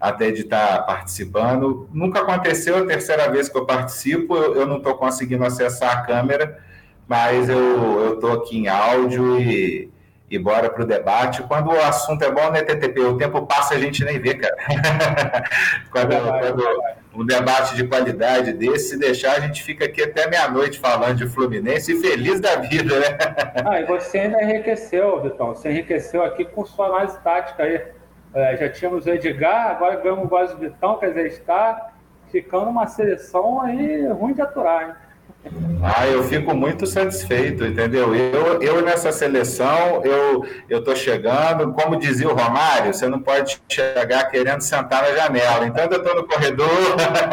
até 0.00 0.30
de 0.30 0.42
estar 0.42 0.78
tá 0.78 0.82
participando. 0.82 1.88
Nunca 1.92 2.20
aconteceu, 2.20 2.78
a 2.78 2.86
terceira 2.86 3.30
vez 3.30 3.48
que 3.48 3.56
eu 3.56 3.64
participo, 3.64 4.36
eu, 4.36 4.56
eu 4.56 4.66
não 4.66 4.78
estou 4.78 4.94
conseguindo 4.94 5.44
acessar 5.44 5.98
a 5.98 6.02
câmera, 6.02 6.58
mas 7.06 7.48
eu 7.48 8.14
estou 8.14 8.32
aqui 8.32 8.58
em 8.58 8.68
áudio 8.68 9.40
e, 9.40 9.91
e 10.32 10.38
bora 10.38 10.70
para 10.70 10.82
o 10.82 10.86
debate. 10.86 11.42
Quando 11.42 11.68
o 11.68 11.78
assunto 11.78 12.22
é 12.24 12.30
bom, 12.30 12.50
né, 12.50 12.62
TTP? 12.62 13.00
O 13.00 13.18
tempo 13.18 13.46
passa 13.46 13.74
a 13.74 13.78
gente 13.78 14.02
nem 14.02 14.18
vê, 14.18 14.34
cara. 14.34 14.56
quando, 15.92 16.08
quando 16.08 16.82
um 17.14 17.26
debate 17.26 17.76
de 17.76 17.86
qualidade 17.86 18.54
desse, 18.54 18.88
se 18.88 18.98
deixar, 18.98 19.32
a 19.32 19.40
gente 19.40 19.62
fica 19.62 19.84
aqui 19.84 20.02
até 20.02 20.26
meia-noite 20.26 20.78
falando 20.78 21.16
de 21.16 21.28
Fluminense 21.28 21.92
e 21.92 22.00
feliz 22.00 22.40
da 22.40 22.56
vida, 22.56 22.98
né? 22.98 23.18
ah, 23.62 23.80
e 23.82 23.84
você 23.84 24.20
ainda 24.20 24.42
enriqueceu, 24.42 25.20
Vitão. 25.20 25.48
Você 25.48 25.70
enriqueceu 25.70 26.24
aqui 26.24 26.46
com 26.46 26.64
sua 26.64 26.86
análise 26.86 27.20
tática 27.20 27.64
aí. 27.64 27.82
É, 28.34 28.56
já 28.56 28.70
tínhamos 28.70 29.04
o 29.04 29.10
Edgar, 29.10 29.72
agora 29.72 29.96
ganhamos 29.96 30.32
o 30.32 30.46
do 30.54 30.58
Vitão, 30.60 30.98
quer 30.98 31.08
dizer, 31.08 31.26
está 31.26 31.92
ficando 32.30 32.70
uma 32.70 32.86
seleção 32.86 33.60
aí 33.60 34.06
ruim 34.06 34.32
de 34.32 34.40
aturar, 34.40 34.88
hein? 34.88 34.94
Ah, 35.82 36.06
eu 36.06 36.22
fico 36.22 36.54
muito 36.54 36.86
satisfeito, 36.86 37.64
entendeu? 37.64 38.14
Eu, 38.14 38.62
eu 38.62 38.82
nessa 38.82 39.10
seleção, 39.10 40.00
eu 40.68 40.82
tô 40.84 40.94
chegando, 40.94 41.72
como 41.72 41.98
dizia 41.98 42.28
o 42.28 42.34
Romário, 42.34 42.94
você 42.94 43.08
não 43.08 43.20
pode 43.20 43.60
chegar 43.68 44.30
querendo 44.30 44.60
sentar 44.60 45.02
na 45.02 45.12
janela. 45.16 45.66
Então 45.66 45.84
eu 45.84 45.96
estou 45.98 46.14
no 46.14 46.28
corredor, 46.28 46.68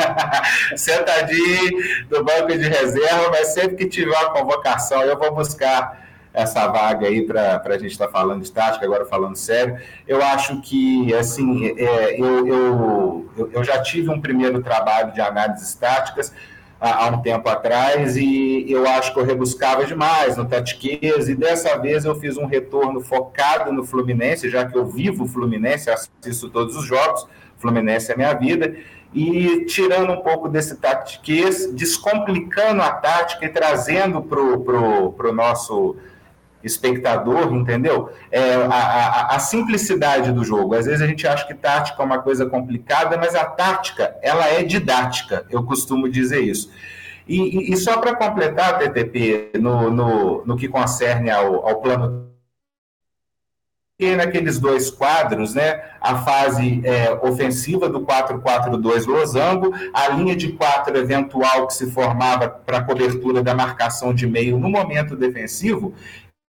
sentadinho 0.75 1.77
no 2.09 2.23
banco 2.23 2.47
de 2.47 2.67
reserva, 2.67 3.29
mas 3.29 3.49
sempre 3.49 3.75
que 3.75 3.85
tiver 3.85 4.17
uma 4.17 4.31
convocação, 4.31 5.03
eu 5.03 5.17
vou 5.17 5.31
buscar 5.31 6.09
essa 6.33 6.67
vaga 6.67 7.07
aí 7.07 7.25
para 7.25 7.61
a 7.63 7.77
gente 7.77 7.91
estar 7.91 8.07
tá 8.07 8.11
falando 8.11 8.41
de 8.41 8.51
tática, 8.51 8.85
agora 8.85 9.05
falando 9.05 9.35
sério. 9.35 9.77
Eu 10.07 10.23
acho 10.23 10.61
que, 10.61 11.13
assim, 11.13 11.75
é, 11.77 12.19
eu, 12.19 12.47
eu, 12.47 13.49
eu 13.51 13.63
já 13.63 13.79
tive 13.81 14.09
um 14.09 14.19
primeiro 14.19 14.61
trabalho 14.63 15.11
de 15.13 15.21
análises 15.21 15.73
táticas, 15.75 16.33
há, 16.79 17.07
um 17.09 17.21
tempo 17.21 17.49
atrás 17.49 18.15
e 18.15 18.65
eu 18.69 18.87
acho 18.87 19.13
que 19.13 19.19
eu 19.19 19.25
rebuscava 19.25 19.85
demais 19.85 20.37
no 20.37 20.45
Tatiquez 20.45 21.27
e 21.27 21.35
dessa 21.35 21.77
vez 21.77 22.05
eu 22.05 22.15
fiz 22.15 22.37
um 22.37 22.45
retorno 22.45 23.01
focado 23.01 23.71
no 23.73 23.83
Fluminense, 23.83 24.49
já 24.49 24.65
que 24.65 24.77
eu 24.77 24.85
vivo 24.85 25.25
o 25.25 25.27
Fluminense, 25.27 25.89
assisto 25.89 26.49
todos 26.49 26.75
os 26.75 26.85
jogos, 26.85 27.27
Fluminense 27.57 28.11
é 28.11 28.15
minha 28.15 28.33
vida, 28.33 28.75
e 29.13 29.65
tirando 29.65 30.13
um 30.13 30.21
pouco 30.21 30.47
desse 30.47 30.75
tatiquez, 30.77 31.73
descomplicando 31.73 32.81
a 32.81 32.91
tática 32.91 33.45
e 33.45 33.49
trazendo 33.49 34.21
para 34.21 34.39
o 34.39 34.59
pro, 34.61 35.11
pro 35.13 35.33
nosso 35.33 35.95
espectador, 36.63 37.53
entendeu? 37.53 38.09
É, 38.31 38.55
a, 38.55 38.67
a, 38.67 39.35
a, 39.35 39.39
simplicidade 39.39 40.31
do 40.31 40.43
jogo. 40.43 40.75
Às 40.75 40.85
vezes 40.85 41.01
a 41.01 41.07
gente 41.07 41.27
acha 41.27 41.45
que 41.45 41.53
tática 41.53 42.01
é 42.01 42.05
uma 42.05 42.19
coisa 42.19 42.45
complicada, 42.45 43.17
mas 43.17 43.35
a 43.35 43.45
tática, 43.45 44.15
ela 44.21 44.47
é 44.47 44.63
didática, 44.63 45.45
eu 45.49 45.63
costumo 45.63 46.09
dizer 46.09 46.41
isso. 46.41 46.69
E, 47.27 47.37
e, 47.37 47.73
e 47.73 47.77
só 47.77 47.97
para 47.97 48.15
completar, 48.15 48.79
TTP, 48.79 49.51
no, 49.59 49.89
no, 49.91 50.45
no 50.45 50.57
que 50.57 50.67
concerne 50.67 51.29
ao, 51.29 51.67
ao 51.67 51.81
plano 51.81 52.29
e 53.99 54.15
naqueles 54.15 54.57
dois 54.57 54.89
quadros, 54.89 55.53
né, 55.53 55.83
a 55.99 56.19
fase 56.19 56.81
é, 56.85 57.11
ofensiva 57.21 57.89
do 57.89 57.99
4-4-2 58.05 59.05
losango, 59.05 59.75
a 59.93 60.07
linha 60.07 60.37
de 60.37 60.53
quatro 60.53 60.97
eventual 60.97 61.67
que 61.67 61.73
se 61.73 61.91
formava 61.91 62.47
para 62.47 62.81
cobertura 62.81 63.43
da 63.43 63.53
marcação 63.53 64.13
de 64.13 64.25
meio 64.25 64.57
no 64.57 64.69
momento 64.69 65.17
defensivo, 65.17 65.93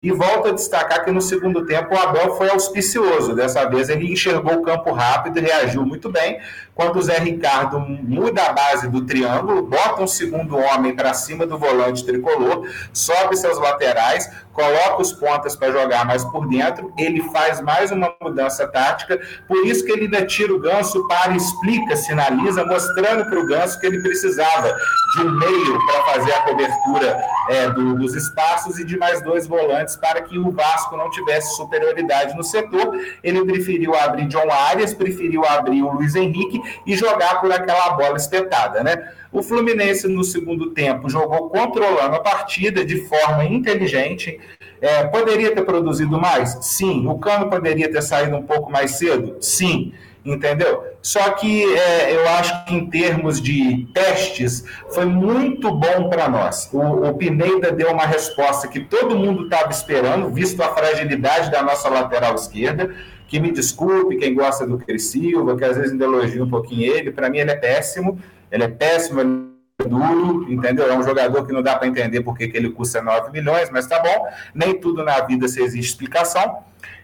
e 0.05 0.13
volto 0.13 0.49
a 0.49 0.53
destacar 0.53 1.03
que 1.03 1.11
no 1.11 1.23
segundo 1.23 1.65
tempo 1.65 1.95
o 1.95 1.99
Abel 1.99 2.37
foi 2.37 2.51
auspicioso. 2.51 3.35
Dessa 3.35 3.65
vez 3.65 3.89
ele 3.89 4.13
enxergou 4.13 4.57
o 4.57 4.63
campo 4.63 4.93
rápido 4.93 5.41
reagiu 5.41 5.87
muito 5.87 6.11
bem. 6.11 6.39
Quando 6.75 6.97
o 6.97 7.03
Zé 7.03 7.19
Ricardo 7.19 7.79
muda 7.79 8.43
a 8.43 8.53
base 8.53 8.89
do 8.89 9.07
triângulo, 9.07 9.63
bota 9.63 10.03
um 10.03 10.07
segundo 10.09 10.57
homem 10.57 10.95
para 10.95 11.15
cima 11.15 11.47
do 11.47 11.57
volante 11.57 12.05
tricolor, 12.05 12.69
sobe 12.93 13.37
seus 13.37 13.59
laterais, 13.59 14.29
coloca 14.53 15.01
os 15.01 15.13
pontas 15.13 15.55
para 15.55 15.73
jogar 15.73 16.05
mais 16.05 16.25
por 16.25 16.49
dentro, 16.49 16.93
ele 16.99 17.23
faz 17.31 17.61
mais 17.61 17.93
uma 17.93 18.13
mudança 18.21 18.67
tática, 18.67 19.21
por 19.47 19.65
isso 19.67 19.85
que 19.85 19.93
ele 19.93 20.05
ainda 20.05 20.27
tira 20.27 20.53
o 20.53 20.59
ganso 20.59 21.07
para, 21.07 21.37
explica, 21.37 21.97
sinaliza, 21.97 22.65
mostrando 22.65 23.25
para 23.29 23.39
o 23.39 23.47
ganso 23.47 23.79
que 23.79 23.87
ele 23.87 24.01
precisava 24.03 24.75
de 25.17 25.23
um 25.23 25.31
meio 25.31 25.87
para 25.87 26.03
fazer 26.13 26.33
a 26.33 26.41
cobertura 26.43 27.25
é, 27.51 27.71
do, 27.71 27.95
dos 27.97 28.15
espaços 28.15 28.79
e 28.79 28.85
de 28.85 28.97
mais 28.97 29.23
dois 29.23 29.47
volantes 29.47 29.97
para 29.97 30.23
que 30.23 30.39
o 30.39 30.51
Vasco 30.51 30.97
não 30.97 31.11
tivesse 31.11 31.57
superioridade 31.57 32.37
no 32.37 32.43
setor. 32.43 32.99
Ele 33.23 33.45
preferiu 33.45 33.95
abrir 33.95 34.27
John 34.27 34.51
Arias, 34.51 34.95
preferiu 34.95 35.45
abrir 35.45 35.83
o 35.83 35.93
Luiz 35.93 36.15
Henrique 36.15 36.64
e 36.87 36.97
jogar 36.97 37.41
por 37.41 37.51
aquela 37.53 37.91
bola 37.91 38.17
espetada, 38.17 38.83
né? 38.83 39.13
O 39.33 39.43
Fluminense, 39.43 40.07
no 40.07 40.23
segundo 40.23 40.71
tempo, 40.71 41.11
jogou 41.11 41.51
controlando 41.51 42.15
a 42.15 42.21
partida 42.21 42.85
de 42.85 43.09
forma 43.09 43.45
inteligente. 43.45 44.39
É, 44.81 45.05
poderia 45.05 45.53
ter 45.53 45.63
produzido 45.63 46.21
mais? 46.21 46.59
Sim. 46.63 47.07
O 47.09 47.19
Cano 47.19 47.51
poderia 47.51 47.91
ter 47.91 48.03
saído 48.03 48.37
um 48.37 48.43
pouco 48.43 48.71
mais 48.71 48.93
cedo? 48.93 49.37
Sim. 49.41 49.93
Entendeu? 50.25 50.83
Só 51.03 51.33
que 51.33 51.65
é, 51.77 52.17
eu 52.17 52.27
acho 52.31 52.65
que 52.65 52.75
em 52.75 52.89
termos 52.89 53.43
de 53.43 53.87
testes 53.93 54.65
foi 54.89 55.05
muito 55.05 55.71
bom 55.71 56.09
para 56.09 56.29
nós. 56.29 56.71
O, 56.73 57.09
o 57.09 57.15
Pineda 57.15 57.71
deu 57.71 57.91
uma 57.91 58.07
resposta 58.07 58.67
que 58.69 58.81
todo 58.81 59.19
mundo 59.19 59.45
estava 59.45 59.71
esperando, 59.71 60.31
visto 60.31 60.63
a 60.63 60.75
fragilidade 60.75 61.51
da 61.51 61.63
nossa 61.63 61.91
lateral 61.91 62.37
esquerda 62.37 62.95
que 63.27 63.41
me 63.41 63.51
desculpe 63.51 64.17
quem 64.17 64.35
gosta 64.35 64.67
do 64.67 64.79
Cris 64.79 65.07
Silva, 65.07 65.57
que 65.57 65.65
às 65.65 65.77
vezes 65.77 65.93
ainda 65.93 66.05
elogia 66.05 66.43
um 66.43 66.49
pouquinho 66.49 66.93
ele, 66.93 67.11
para 67.11 67.29
mim 67.31 67.39
ele 67.39 67.51
é 67.51 67.57
péssimo, 67.57 68.19
ele 68.51 68.65
é 68.65 68.69
péssimo, 68.69 69.21
ele 69.21 69.45
é 69.81 69.85
duro, 69.85 70.53
entendeu? 70.53 70.91
É 70.91 70.97
um 70.97 71.03
jogador 71.03 71.47
que 71.47 71.53
não 71.53 71.63
dá 71.63 71.77
para 71.77 71.89
entender 71.89 72.21
porque 72.23 72.49
que 72.49 72.57
ele 72.57 72.71
custa 72.71 73.03
9 73.03 73.33
milhões, 73.33 73.71
mas 73.71 73.87
tá 73.87 74.01
bom, 74.01 74.29
nem 74.55 74.79
tudo 74.79 75.03
na 75.03 75.21
vida 75.21 75.49
se 75.49 75.63
existe 75.63 75.91
explicação. 75.91 76.59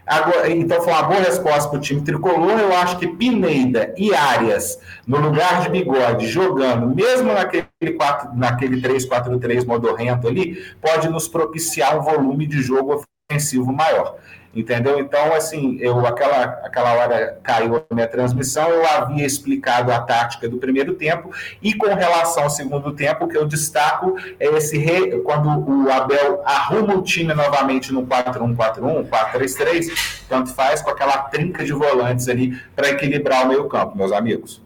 Agora, 0.05 0.49
então 0.49 0.81
foi 0.81 0.91
uma 0.91 1.03
boa 1.03 1.19
resposta 1.19 1.69
para 1.69 1.77
o 1.77 1.81
time 1.81 2.01
tricolor. 2.01 2.59
Eu 2.59 2.73
acho 2.73 2.97
que 2.97 3.07
Pineda 3.07 3.93
e 3.97 4.13
Arias, 4.13 4.79
no 5.05 5.19
lugar 5.19 5.61
de 5.61 5.69
bigode, 5.69 6.27
jogando, 6.27 6.93
mesmo 6.93 7.31
naquele, 7.31 7.93
4, 7.95 8.35
naquele 8.35 8.81
3-4-3 8.81 9.65
modorrento 9.65 10.27
ali, 10.27 10.63
pode 10.81 11.07
nos 11.09 11.27
propiciar 11.27 11.97
um 11.97 12.01
volume 12.01 12.45
de 12.45 12.61
jogo 12.61 13.03
ofensivo 13.29 13.71
maior 13.71 14.17
entendeu? 14.53 14.99
Então, 14.99 15.33
assim, 15.33 15.77
eu 15.79 16.05
aquela, 16.05 16.43
aquela 16.63 16.93
hora 16.93 17.39
caiu 17.43 17.77
a 17.77 17.93
minha 17.93 18.07
transmissão, 18.07 18.69
eu 18.69 18.85
havia 18.85 19.25
explicado 19.25 19.91
a 19.91 20.01
tática 20.01 20.47
do 20.47 20.57
primeiro 20.57 20.93
tempo, 20.95 21.31
e 21.61 21.73
com 21.73 21.87
relação 21.87 22.43
ao 22.43 22.49
segundo 22.49 22.93
tempo, 22.93 23.27
que 23.27 23.37
eu 23.37 23.47
destaco 23.47 24.15
é 24.39 24.47
esse 24.47 24.77
re, 24.77 25.19
quando 25.21 25.47
o 25.47 25.91
Abel 25.91 26.41
arruma 26.45 26.95
o 26.95 27.01
time 27.01 27.33
novamente 27.33 27.93
no 27.93 28.05
4-1-4-1, 28.05 29.07
4-3-3, 29.09 30.25
tanto 30.27 30.53
faz 30.53 30.81
com 30.81 30.89
aquela 30.89 31.17
trinca 31.17 31.63
de 31.63 31.73
volantes 31.73 32.27
ali 32.27 32.57
para 32.75 32.89
equilibrar 32.89 33.45
o 33.45 33.49
meio 33.49 33.67
campo, 33.67 33.97
meus 33.97 34.11
amigos. 34.11 34.61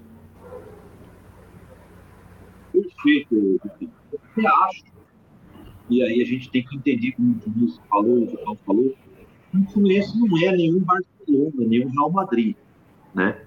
Perfeito, 2.73 3.59
eu 4.37 4.47
acho, 4.65 4.83
e 5.89 6.01
aí 6.01 6.21
a 6.21 6.25
gente 6.25 6.49
tem 6.49 6.63
que 6.63 6.75
entender, 6.75 7.11
como 7.13 7.35
o 7.35 7.51
Vinícius 7.51 7.79
falou, 7.89 8.23
o 8.23 8.29
João 8.29 8.57
falou, 8.65 8.93
o 9.61 9.71
Fluminense 9.71 10.17
não 10.17 10.37
é 10.37 10.51
nenhum 10.51 10.79
Barcelona, 10.79 11.51
nenhum 11.57 11.89
Real 11.89 12.11
Madrid, 12.11 12.55
né? 13.13 13.37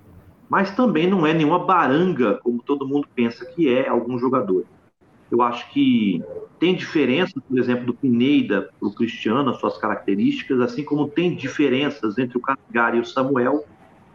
Mas 0.49 0.75
também 0.75 1.07
não 1.07 1.27
é 1.27 1.35
nenhuma 1.35 1.59
baranga, 1.59 2.39
como 2.43 2.63
todo 2.63 2.89
mundo 2.89 3.07
pensa 3.15 3.45
que 3.45 3.73
é 3.73 3.89
algum 3.89 4.19
jogador. 4.19 4.65
Eu 5.31 5.43
acho 5.43 5.71
que 5.71 6.23
tem 6.59 6.75
diferença, 6.75 7.35
por 7.47 7.59
exemplo, 7.59 7.85
do 7.85 7.95
Pineda 7.95 8.71
para 8.79 8.89
o 8.89 8.95
Cristiano, 8.95 9.51
as 9.51 9.61
suas 9.61 9.77
características, 9.77 10.61
assim 10.61 10.83
como 10.83 11.09
tem 11.09 11.35
diferenças 11.35 12.17
entre 12.17 12.39
o 12.39 12.41
Caligari 12.41 12.97
e 12.97 13.01
o 13.01 13.05
Samuel. 13.05 13.65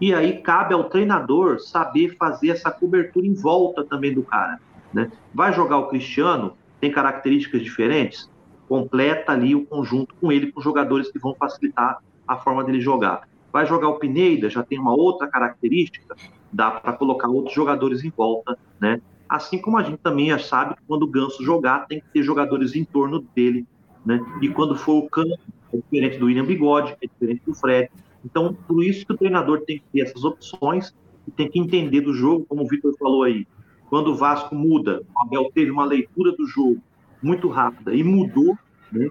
E 0.01 0.13
aí 0.13 0.41
cabe 0.41 0.73
ao 0.73 0.85
treinador 0.85 1.59
saber 1.59 2.15
fazer 2.17 2.49
essa 2.49 2.71
cobertura 2.71 3.27
em 3.27 3.33
volta 3.33 3.83
também 3.83 4.11
do 4.11 4.23
cara. 4.23 4.59
Né? 4.91 5.11
Vai 5.33 5.53
jogar 5.53 5.77
o 5.77 5.87
Cristiano, 5.87 6.57
tem 6.81 6.91
características 6.91 7.61
diferentes? 7.61 8.29
Completa 8.67 9.31
ali 9.31 9.55
o 9.55 9.65
conjunto 9.65 10.15
com 10.15 10.31
ele, 10.31 10.51
com 10.51 10.61
jogadores 10.61 11.11
que 11.11 11.19
vão 11.19 11.35
facilitar 11.35 11.99
a 12.27 12.37
forma 12.37 12.63
dele 12.63 12.81
jogar. 12.81 13.27
Vai 13.51 13.65
jogar 13.65 13.89
o 13.89 13.99
Pineda, 13.99 14.49
já 14.49 14.63
tem 14.63 14.79
uma 14.79 14.93
outra 14.93 15.27
característica, 15.27 16.15
dá 16.51 16.71
para 16.71 16.93
colocar 16.93 17.27
outros 17.27 17.53
jogadores 17.53 18.03
em 18.03 18.09
volta, 18.09 18.57
né? 18.79 19.01
Assim 19.29 19.59
como 19.59 19.77
a 19.77 19.83
gente 19.83 19.97
também 19.97 20.29
já 20.29 20.39
sabe 20.39 20.75
que 20.75 20.81
quando 20.87 21.03
o 21.03 21.07
Ganso 21.07 21.43
jogar, 21.43 21.87
tem 21.87 21.99
que 21.99 22.07
ter 22.13 22.23
jogadores 22.23 22.75
em 22.75 22.83
torno 22.83 23.25
dele, 23.35 23.65
né? 24.05 24.19
E 24.41 24.49
quando 24.49 24.75
for 24.75 25.03
o 25.03 25.09
Cano, 25.09 25.35
é 25.73 25.77
diferente 25.77 26.17
do 26.17 26.27
William 26.27 26.45
Bigode, 26.45 26.95
é 27.01 27.07
diferente 27.07 27.41
do 27.45 27.53
Fred. 27.53 27.89
Então, 28.23 28.53
por 28.53 28.83
isso 28.83 29.05
que 29.05 29.13
o 29.13 29.17
treinador 29.17 29.61
tem 29.61 29.79
que 29.79 29.85
ter 29.91 30.01
essas 30.01 30.23
opções 30.23 30.93
e 31.27 31.31
tem 31.31 31.49
que 31.49 31.59
entender 31.59 32.01
do 32.01 32.13
jogo, 32.13 32.45
como 32.45 32.63
o 32.63 32.67
Vitor 32.67 32.95
falou 32.97 33.23
aí. 33.23 33.47
Quando 33.89 34.11
o 34.11 34.15
Vasco 34.15 34.55
muda, 34.55 35.03
o 35.15 35.21
Abel 35.21 35.51
teve 35.53 35.71
uma 35.71 35.85
leitura 35.85 36.31
do 36.31 36.47
jogo, 36.47 36.81
muito 37.23 37.47
rápida 37.47 37.95
e 37.95 38.03
mudou, 38.03 38.57
né, 38.91 39.09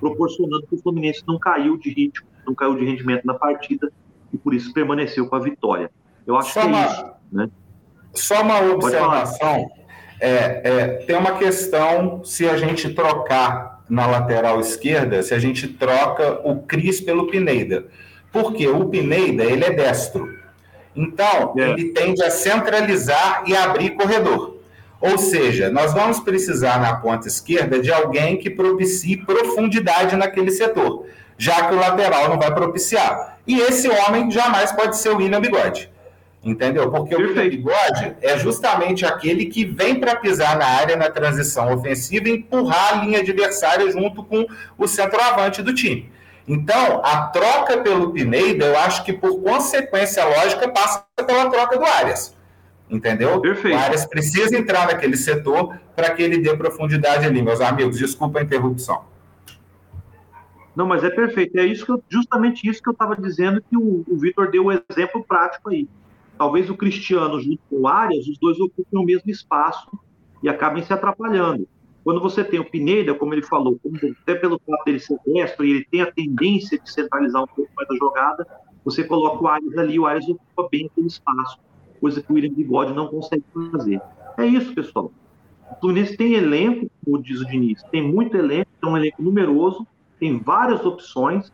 proporcionando 0.00 0.66
que 0.66 0.74
o 0.74 0.82
Fluminense 0.82 1.22
não 1.26 1.38
caiu 1.38 1.78
de 1.78 1.90
ritmo, 1.90 2.26
não 2.46 2.54
caiu 2.54 2.74
de 2.74 2.84
rendimento 2.84 3.24
na 3.24 3.34
partida 3.34 3.90
e 4.32 4.36
por 4.36 4.52
isso 4.52 4.72
permaneceu 4.72 5.26
com 5.26 5.36
a 5.36 5.40
vitória. 5.40 5.90
Eu 6.26 6.36
acho 6.36 6.52
só 6.52 6.60
que 6.60 6.66
é 6.66 6.70
uma, 6.70 6.86
isso. 6.86 7.06
Né? 7.32 7.50
Só 8.12 8.42
uma 8.42 8.60
observação. 8.60 9.70
É, 10.20 10.60
é, 10.64 10.86
tem 11.06 11.16
uma 11.16 11.38
questão 11.38 12.24
se 12.24 12.48
a 12.48 12.56
gente 12.56 12.92
trocar 12.94 13.84
na 13.88 14.06
lateral 14.06 14.60
esquerda 14.60 15.22
se 15.22 15.34
a 15.34 15.38
gente 15.38 15.68
troca 15.68 16.40
o 16.48 16.62
Cris 16.62 17.00
pelo 17.00 17.26
Pineda. 17.26 17.86
Porque 18.32 18.66
o 18.66 18.88
Pineda, 18.88 19.44
ele 19.44 19.64
é 19.64 19.72
destro. 19.72 20.28
Então, 20.96 21.54
é. 21.56 21.70
ele 21.70 21.92
tende 21.92 22.22
a 22.22 22.30
centralizar 22.30 23.44
e 23.46 23.56
abrir 23.56 23.90
corredor. 23.90 24.53
Ou 25.04 25.18
seja, 25.18 25.70
nós 25.70 25.92
vamos 25.92 26.18
precisar 26.18 26.80
na 26.80 26.96
ponta 26.96 27.28
esquerda 27.28 27.78
de 27.78 27.92
alguém 27.92 28.38
que 28.38 28.48
propicie 28.48 29.18
profundidade 29.18 30.16
naquele 30.16 30.50
setor, 30.50 31.04
já 31.36 31.68
que 31.68 31.74
o 31.74 31.78
lateral 31.78 32.30
não 32.30 32.38
vai 32.38 32.50
propiciar. 32.54 33.38
E 33.46 33.60
esse 33.60 33.86
homem 33.86 34.30
jamais 34.30 34.72
pode 34.72 34.96
ser 34.96 35.10
o 35.10 35.18
William 35.18 35.42
Bigode. 35.42 35.90
Entendeu? 36.42 36.90
Porque 36.90 37.14
Perfeito. 37.14 37.36
o 37.36 37.42
William 37.42 37.50
Bigode 37.50 38.16
é 38.22 38.38
justamente 38.38 39.04
aquele 39.04 39.44
que 39.44 39.66
vem 39.66 40.00
para 40.00 40.16
pisar 40.16 40.56
na 40.56 40.64
área 40.64 40.96
na 40.96 41.10
transição 41.10 41.70
ofensiva 41.74 42.30
e 42.30 42.36
empurrar 42.36 42.94
a 42.94 43.04
linha 43.04 43.20
adversária 43.20 43.90
junto 43.92 44.24
com 44.24 44.46
o 44.78 44.88
centroavante 44.88 45.62
do 45.62 45.74
time. 45.74 46.10
Então, 46.48 47.02
a 47.04 47.26
troca 47.26 47.76
pelo 47.78 48.10
Pineda, 48.10 48.64
eu 48.64 48.78
acho 48.78 49.04
que 49.04 49.12
por 49.12 49.42
consequência 49.42 50.24
lógica 50.24 50.66
passa 50.70 51.04
pela 51.26 51.50
troca 51.50 51.78
do 51.78 51.84
Arias. 51.84 52.33
Entendeu? 52.90 53.40
Perfeito. 53.40 53.76
O 53.76 53.80
Arias 53.80 54.06
precisa 54.06 54.56
entrar 54.56 54.86
naquele 54.86 55.16
setor 55.16 55.78
para 55.96 56.10
que 56.10 56.22
ele 56.22 56.38
dê 56.38 56.54
profundidade 56.56 57.24
ali, 57.24 57.42
meus 57.42 57.60
amigos. 57.60 57.98
Desculpa 57.98 58.40
a 58.40 58.42
interrupção. 58.42 59.04
Não, 60.76 60.86
mas 60.86 61.04
é 61.04 61.10
perfeito. 61.10 61.56
É 61.58 61.64
isso 61.64 61.86
que 61.86 61.92
eu, 61.92 62.02
justamente 62.08 62.68
isso 62.68 62.82
que 62.82 62.88
eu 62.88 62.92
estava 62.92 63.16
dizendo 63.16 63.62
que 63.62 63.76
o, 63.76 64.04
o 64.08 64.18
Vitor 64.18 64.50
deu 64.50 64.64
o 64.64 64.68
um 64.68 64.72
exemplo 64.72 65.24
prático 65.26 65.70
aí. 65.70 65.88
Talvez 66.36 66.68
o 66.68 66.76
Cristiano 66.76 67.40
junto 67.40 67.60
com 67.70 67.82
o 67.82 67.88
Arias, 67.88 68.26
os 68.26 68.38
dois 68.38 68.58
ocupem 68.58 69.00
o 69.00 69.04
mesmo 69.04 69.30
espaço 69.30 69.88
e 70.42 70.48
acabem 70.48 70.82
se 70.82 70.92
atrapalhando. 70.92 71.68
Quando 72.02 72.20
você 72.20 72.44
tem 72.44 72.60
o 72.60 72.68
Pineda, 72.68 73.14
como 73.14 73.32
ele 73.32 73.42
falou, 73.42 73.80
até 74.22 74.34
pelo 74.34 74.60
fato 74.66 74.84
dele 74.84 74.98
ser 74.98 75.16
destro 75.24 75.64
e 75.64 75.70
ele 75.70 75.86
tem 75.90 76.02
a 76.02 76.12
tendência 76.12 76.78
de 76.78 76.92
centralizar 76.92 77.42
um 77.42 77.46
pouco 77.46 77.70
mais 77.74 77.88
a 77.90 77.94
jogada, 77.94 78.46
você 78.84 79.04
coloca 79.04 79.42
o 79.42 79.48
Arias 79.48 79.78
ali, 79.78 79.98
o 79.98 80.04
Arias 80.04 80.28
ocupa 80.28 80.68
bem 80.70 80.86
aquele 80.86 81.06
espaço, 81.06 81.58
coisa 82.04 82.22
que 82.22 82.30
o 82.30 82.34
William 82.34 82.52
Bigode 82.52 82.92
não 82.92 83.08
consegue 83.08 83.42
fazer. 83.72 83.98
É 84.36 84.44
isso, 84.44 84.74
pessoal. 84.74 85.10
O 85.70 85.80
Fluminense 85.80 86.18
tem 86.18 86.34
elenco, 86.34 86.90
como 87.02 87.22
diz 87.22 87.40
o 87.40 87.46
Diniz, 87.46 87.82
tem 87.84 88.02
muito 88.02 88.36
elenco, 88.36 88.70
é 88.82 88.86
um 88.86 88.94
elenco 88.94 89.22
numeroso, 89.22 89.86
tem 90.20 90.38
várias 90.38 90.84
opções. 90.84 91.50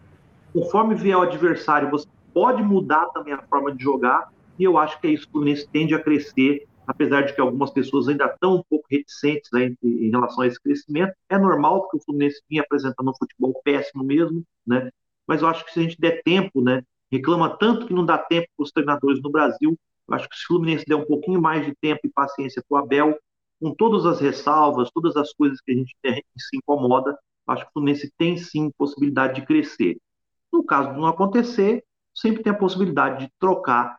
Conforme 0.52 0.96
vier 0.96 1.16
o 1.16 1.22
adversário, 1.22 1.88
você 1.88 2.08
pode 2.34 2.60
mudar 2.64 3.06
também 3.14 3.32
a 3.32 3.42
forma 3.42 3.72
de 3.72 3.80
jogar, 3.80 4.28
e 4.58 4.64
eu 4.64 4.76
acho 4.76 5.00
que 5.00 5.06
é 5.06 5.10
isso 5.10 5.22
que 5.22 5.28
o 5.28 5.32
Fluminense 5.34 5.68
tende 5.68 5.94
a 5.94 6.02
crescer 6.02 6.66
apesar 6.84 7.22
de 7.22 7.32
que 7.32 7.40
algumas 7.40 7.70
pessoas 7.70 8.08
ainda 8.08 8.24
estão 8.24 8.56
um 8.56 8.64
pouco 8.68 8.84
reticentes 8.90 9.48
né, 9.52 9.72
em, 9.80 10.10
relação 10.10 10.42
a 10.42 10.46
esse 10.48 10.60
crescimento. 10.60 11.14
É 11.28 11.38
normal, 11.38 11.82
porque 11.82 11.98
o 11.98 12.00
Fluminense 12.00 12.42
vinha 12.50 12.62
apresentando 12.62 13.08
um 13.08 13.14
futebol 13.14 13.60
péssimo 13.62 14.02
mesmo, 14.02 14.42
né? 14.66 14.90
Mas 15.24 15.40
eu 15.40 15.46
acho 15.46 15.64
que 15.64 15.72
se 15.72 15.78
a 15.78 15.82
gente 15.84 16.00
der 16.00 16.20
tempo, 16.24 16.60
né? 16.60 16.82
Reclama 17.12 17.56
tanto 17.56 17.86
que 17.86 17.94
não 17.94 18.04
dá 18.04 18.18
tempo 18.18 18.48
para 18.56 18.64
os 18.64 18.72
treinadores 18.72 19.22
no 19.22 19.30
Brasil. 19.30 19.78
Eu 20.10 20.16
acho 20.16 20.28
que 20.28 20.36
se 20.36 20.44
o 20.44 20.48
Fluminense 20.48 20.84
der 20.86 20.96
um 20.96 21.04
pouquinho 21.04 21.40
mais 21.40 21.64
de 21.64 21.72
tempo 21.80 22.00
e 22.02 22.10
paciência 22.10 22.62
para 22.68 22.80
o 22.80 22.82
Abel, 22.82 23.16
com 23.60 23.72
todas 23.72 24.04
as 24.04 24.18
ressalvas, 24.20 24.90
todas 24.90 25.16
as 25.16 25.32
coisas 25.32 25.60
que 25.60 25.70
a 25.70 25.74
gente, 25.74 25.94
se 26.36 26.56
incomoda, 26.56 27.16
acho 27.46 27.62
que 27.62 27.70
o 27.70 27.72
Fluminense 27.74 28.12
tem 28.18 28.36
sim 28.36 28.70
possibilidade 28.76 29.40
de 29.40 29.46
crescer. 29.46 29.98
No 30.52 30.64
caso 30.64 30.92
de 30.92 30.98
não 30.98 31.06
acontecer, 31.06 31.84
sempre 32.12 32.42
tem 32.42 32.52
a 32.52 32.56
possibilidade 32.56 33.24
de 33.24 33.32
trocar 33.38 33.98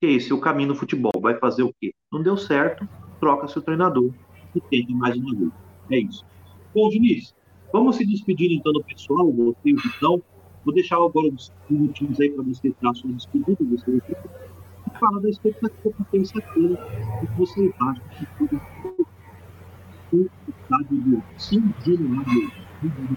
que 0.00 0.06
esse 0.08 0.32
é 0.32 0.34
o 0.34 0.40
caminho 0.40 0.70
no 0.70 0.74
futebol. 0.74 1.12
Vai 1.20 1.38
fazer 1.38 1.62
o 1.62 1.72
quê? 1.80 1.94
Não 2.10 2.22
deu 2.22 2.36
certo, 2.36 2.88
troca 3.20 3.46
seu 3.46 3.62
treinador 3.62 4.12
e 4.54 4.60
tenta 4.60 4.92
mais 4.92 5.16
uma 5.16 5.34
vez. 5.36 5.52
É 5.90 5.98
isso. 5.98 6.24
Bom, 6.74 6.88
Diniz, 6.88 7.34
vamos 7.72 7.96
se 7.96 8.04
despedir 8.04 8.50
então 8.50 8.72
do 8.72 8.82
pessoal, 8.82 9.30
você 9.30 9.60
e 9.66 9.74
o 9.74 9.76
Vitão. 9.76 10.22
Vou 10.64 10.74
deixar 10.74 10.96
agora 10.96 11.28
os 11.28 11.52
últimos 11.70 12.20
aí 12.20 12.30
para 12.30 12.42
você 12.42 12.74
dar 12.80 12.94
sua 12.94 13.12
despedida, 13.12 13.64
você 13.64 13.90
e 13.90 14.00
falar 14.98 15.20
da 15.20 15.28
expectativa 15.28 15.94
que 15.96 16.04
tem 16.10 16.24
sexta-feira, 16.24 16.74
o 17.22 17.26
que 17.26 17.38
você 17.38 17.72
acha 17.80 18.02
que 18.10 18.26
tudo 18.38 18.60
o 20.12 20.28
estádio 20.48 20.98
do 21.00 21.22
5 21.38 21.82
de 21.82 21.96
janeiro 21.96 23.16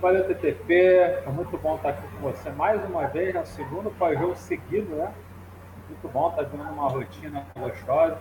Valeu, 0.00 0.26
TTP. 0.26 0.74
É 0.74 1.30
muito 1.30 1.56
bom 1.56 1.76
estar 1.76 1.90
aqui 1.90 2.06
com 2.08 2.30
você 2.30 2.50
mais 2.50 2.84
uma 2.84 3.06
vez, 3.06 3.34
no 3.34 3.46
segundo 3.46 3.90
pós-jogo 3.92 4.36
seguido, 4.36 4.96
né? 4.96 5.10
Muito 5.88 6.08
bom, 6.08 6.30
tá 6.30 6.42
vindo 6.42 6.62
uma 6.62 6.88
rotina 6.88 7.46
gostosa. 7.58 8.18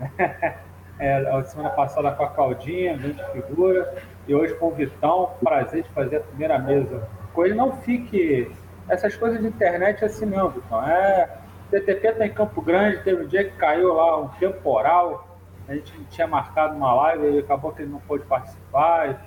É, 0.98 1.16
a 1.16 1.42
semana 1.42 1.70
passada 1.70 2.12
com 2.12 2.22
a 2.22 2.28
Claudinha, 2.28 2.96
grande 2.96 3.24
figura, 3.32 3.94
e 4.28 4.34
hoje 4.34 4.54
com 4.54 4.68
o 4.68 4.70
Vitão. 4.70 5.32
Prazer 5.42 5.82
de 5.82 5.88
fazer 5.88 6.18
a 6.18 6.20
primeira 6.20 6.58
mesa 6.58 7.08
com 7.32 7.44
ele. 7.44 7.54
Não 7.54 7.72
fique. 7.78 8.52
Essas 8.88 9.16
coisas 9.16 9.40
de 9.40 9.46
internet 9.46 10.02
é 10.02 10.06
assim 10.06 10.26
mesmo, 10.26 10.50
Vitão. 10.50 10.86
É, 10.86 11.28
TTP 11.70 12.12
tá 12.12 12.26
em 12.26 12.32
Campo 12.32 12.60
Grande, 12.60 13.02
teve 13.02 13.24
um 13.24 13.26
dia 13.26 13.44
que 13.44 13.56
caiu 13.56 13.94
lá 13.94 14.20
um 14.20 14.28
temporal. 14.28 15.28
A 15.68 15.74
gente 15.74 15.92
tinha 16.10 16.26
marcado 16.26 16.74
uma 16.74 16.92
live 16.94 17.36
e 17.36 17.38
acabou 17.38 17.72
que 17.72 17.82
ele 17.82 17.90
não 17.90 18.00
pôde 18.00 18.24
participar 18.24 19.20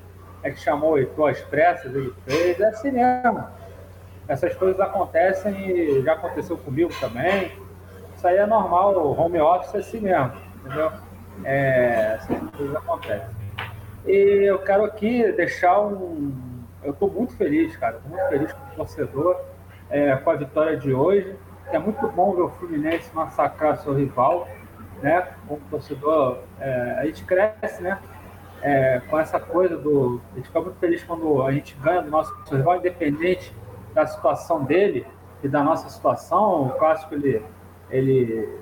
é 0.46 0.52
que 0.52 0.60
chamou 0.60 0.92
o 0.92 0.98
Heitor 1.00 1.32
às 1.32 1.42
pressas, 1.42 1.94
ele 1.96 2.14
fez, 2.24 2.60
é 2.60 2.66
assim 2.68 2.92
mesmo. 2.92 3.44
Essas 4.28 4.54
coisas 4.54 4.80
acontecem 4.80 5.54
e 5.72 6.04
já 6.04 6.14
aconteceu 6.14 6.56
comigo 6.56 6.92
também. 7.00 7.52
Isso 8.16 8.28
aí 8.28 8.38
é 8.38 8.46
normal, 8.46 8.96
o 8.96 9.20
home 9.20 9.40
office 9.40 9.74
é 9.74 9.80
assim 9.80 10.00
mesmo, 10.02 10.34
entendeu? 10.64 10.92
É, 11.44 12.20
essas 12.20 12.50
coisas 12.52 12.76
acontecem. 12.76 13.36
E 14.06 14.44
eu 14.48 14.60
quero 14.60 14.86
aqui 14.86 15.32
deixar 15.32 15.80
um. 15.80 16.32
Eu 16.86 16.92
estou 16.92 17.10
muito 17.10 17.36
feliz, 17.36 17.76
cara, 17.76 17.98
estou 17.98 18.12
muito 18.12 18.30
feliz 18.30 18.54
com 18.54 18.74
o 18.74 18.76
torcedor, 18.76 19.42
é, 19.90 20.16
com 20.16 20.30
a 20.30 20.36
vitória 20.36 20.78
de 20.78 20.94
hoje. 20.94 21.36
É 21.72 21.80
muito 21.80 22.08
bom 22.08 22.36
ver 22.36 22.44
o 22.44 22.50
Fluminense 22.50 23.10
massacrar 23.14 23.78
seu 23.78 23.94
rival, 23.94 24.48
né? 25.02 25.34
Como 25.48 25.60
torcedor, 25.70 26.40
é, 26.60 26.96
a 27.00 27.06
gente 27.06 27.24
cresce, 27.26 27.82
né? 27.82 28.00
é, 28.66 29.00
com 29.08 29.20
essa 29.20 29.40
coisa 29.40 29.78
do. 29.78 30.20
A 30.34 30.38
gente 30.38 30.48
fica 30.48 30.60
muito 30.60 30.80
feliz 30.80 31.04
quando 31.04 31.44
a 31.44 31.52
gente 31.52 31.76
ganha 31.76 32.02
do 32.02 32.10
nosso 32.10 32.34
rival, 32.52 32.78
independente 32.78 33.56
da 33.94 34.08
situação 34.08 34.64
dele 34.64 35.06
e 35.44 35.48
da 35.48 35.64
nossa 35.64 35.88
situação. 35.88 36.68
O 36.68 36.70
clássico 36.72 37.14
ele, 37.14 37.46
ele, 37.92 38.60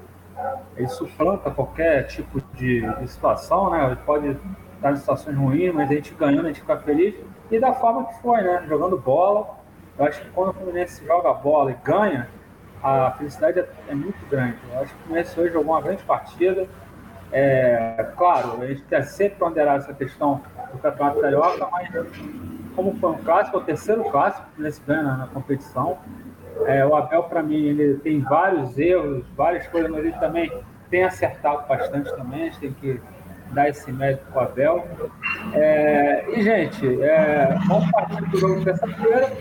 ele 0.75 0.87
suplanta 0.89 1.49
qualquer 1.49 2.07
tipo 2.07 2.41
de, 2.53 2.81
de 2.81 3.07
situação, 3.07 3.69
né? 3.69 3.85
Ele 3.85 3.95
pode 4.05 4.37
estar 4.75 4.91
em 4.91 4.97
situações 4.97 5.37
ruins, 5.37 5.73
mas 5.73 5.89
a 5.89 5.93
gente 5.93 6.13
ganhando, 6.13 6.45
a 6.45 6.47
gente 6.49 6.59
fica 6.59 6.77
feliz. 6.79 7.15
E 7.51 7.59
da 7.59 7.73
forma 7.73 8.05
que 8.05 8.21
foi, 8.21 8.41
né? 8.41 8.63
Jogando 8.67 8.97
bola. 8.97 9.57
Eu 9.97 10.05
acho 10.05 10.21
que 10.21 10.29
quando 10.31 10.49
o 10.49 10.53
Fluminense 10.53 11.05
joga 11.05 11.33
bola 11.33 11.71
e 11.71 11.75
ganha, 11.83 12.27
a 12.81 13.11
felicidade 13.11 13.59
é, 13.59 13.69
é 13.89 13.95
muito 13.95 14.25
grande. 14.29 14.57
Eu 14.71 14.79
acho 14.81 14.93
que 14.93 14.99
o 14.99 15.03
Fluminense 15.03 15.39
hoje 15.39 15.53
jogou 15.53 15.73
uma 15.73 15.81
grande 15.81 16.03
partida 16.03 16.67
é, 17.35 18.11
claro, 18.15 18.61
a 18.61 18.67
gente 18.67 18.83
quer 18.83 19.01
sempre 19.05 19.39
ponderar 19.39 19.77
essa 19.77 19.91
questão 19.91 20.43
do 20.71 20.77
Campeonato 20.77 21.19
Carioca, 21.19 21.67
mas 21.71 21.89
como 22.75 22.95
foi 22.99 23.09
um 23.09 23.17
clássico, 23.17 23.57
é 23.57 23.59
o 23.59 23.63
terceiro 23.63 24.03
clássico 24.03 24.47
que 24.55 24.61
nesse 24.61 24.79
ganha 24.85 25.01
na, 25.01 25.17
na 25.17 25.27
competição. 25.27 25.97
É, 26.67 26.85
o 26.85 26.95
Abel, 26.95 27.23
para 27.23 27.41
mim, 27.41 27.55
ele 27.55 27.95
tem 28.01 28.21
vários 28.21 28.77
erros, 28.77 29.25
várias 29.35 29.65
coisas, 29.67 29.89
mas 29.89 30.05
ele 30.05 30.13
também 30.19 30.53
tem 30.91 31.03
acertado 31.03 31.67
bastante 31.67 32.15
também. 32.15 32.43
A 32.43 32.45
gente 32.45 32.59
tem 32.59 32.73
que 32.73 33.01
dar 33.53 33.69
esse 33.69 33.91
mérito 33.91 34.25
para 34.31 34.41
o 34.41 34.45
Abel. 34.45 34.87
É, 35.53 36.25
e, 36.29 36.43
gente, 36.43 37.01
é, 37.01 37.57
vamos 37.67 37.91
partir 37.91 38.29
do 38.29 38.37
jogo 38.37 38.59
de 38.59 38.65
terça-feira. 38.65 39.31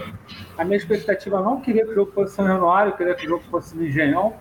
A 0.56 0.64
minha 0.64 0.76
expectativa 0.76 1.40
não 1.40 1.60
queria 1.60 1.84
que 1.84 1.90
o 1.90 1.94
jogo 1.94 2.12
fosse 2.12 2.34
São 2.34 2.46
Januário, 2.46 2.92
queria 2.92 3.14
que 3.14 3.26
o 3.26 3.28
jogo 3.28 3.44
fosse 3.50 3.76
no 3.76 3.84
Engenhão. 3.84 4.34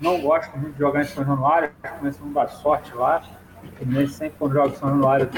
Não 0.00 0.20
gosto 0.20 0.56
muito 0.58 0.72
de 0.72 0.78
jogar 0.78 1.02
em 1.02 1.04
São 1.04 1.24
Januário, 1.24 1.70
começa 1.98 2.18
a 2.24 2.28
dar 2.28 2.48
sorte 2.48 2.94
lá. 2.94 3.22
Nem 3.84 4.06
sempre 4.06 4.34
quando 4.38 4.54
joga 4.54 4.68
em 4.68 4.74
São 4.76 4.88
Januário 4.88 5.28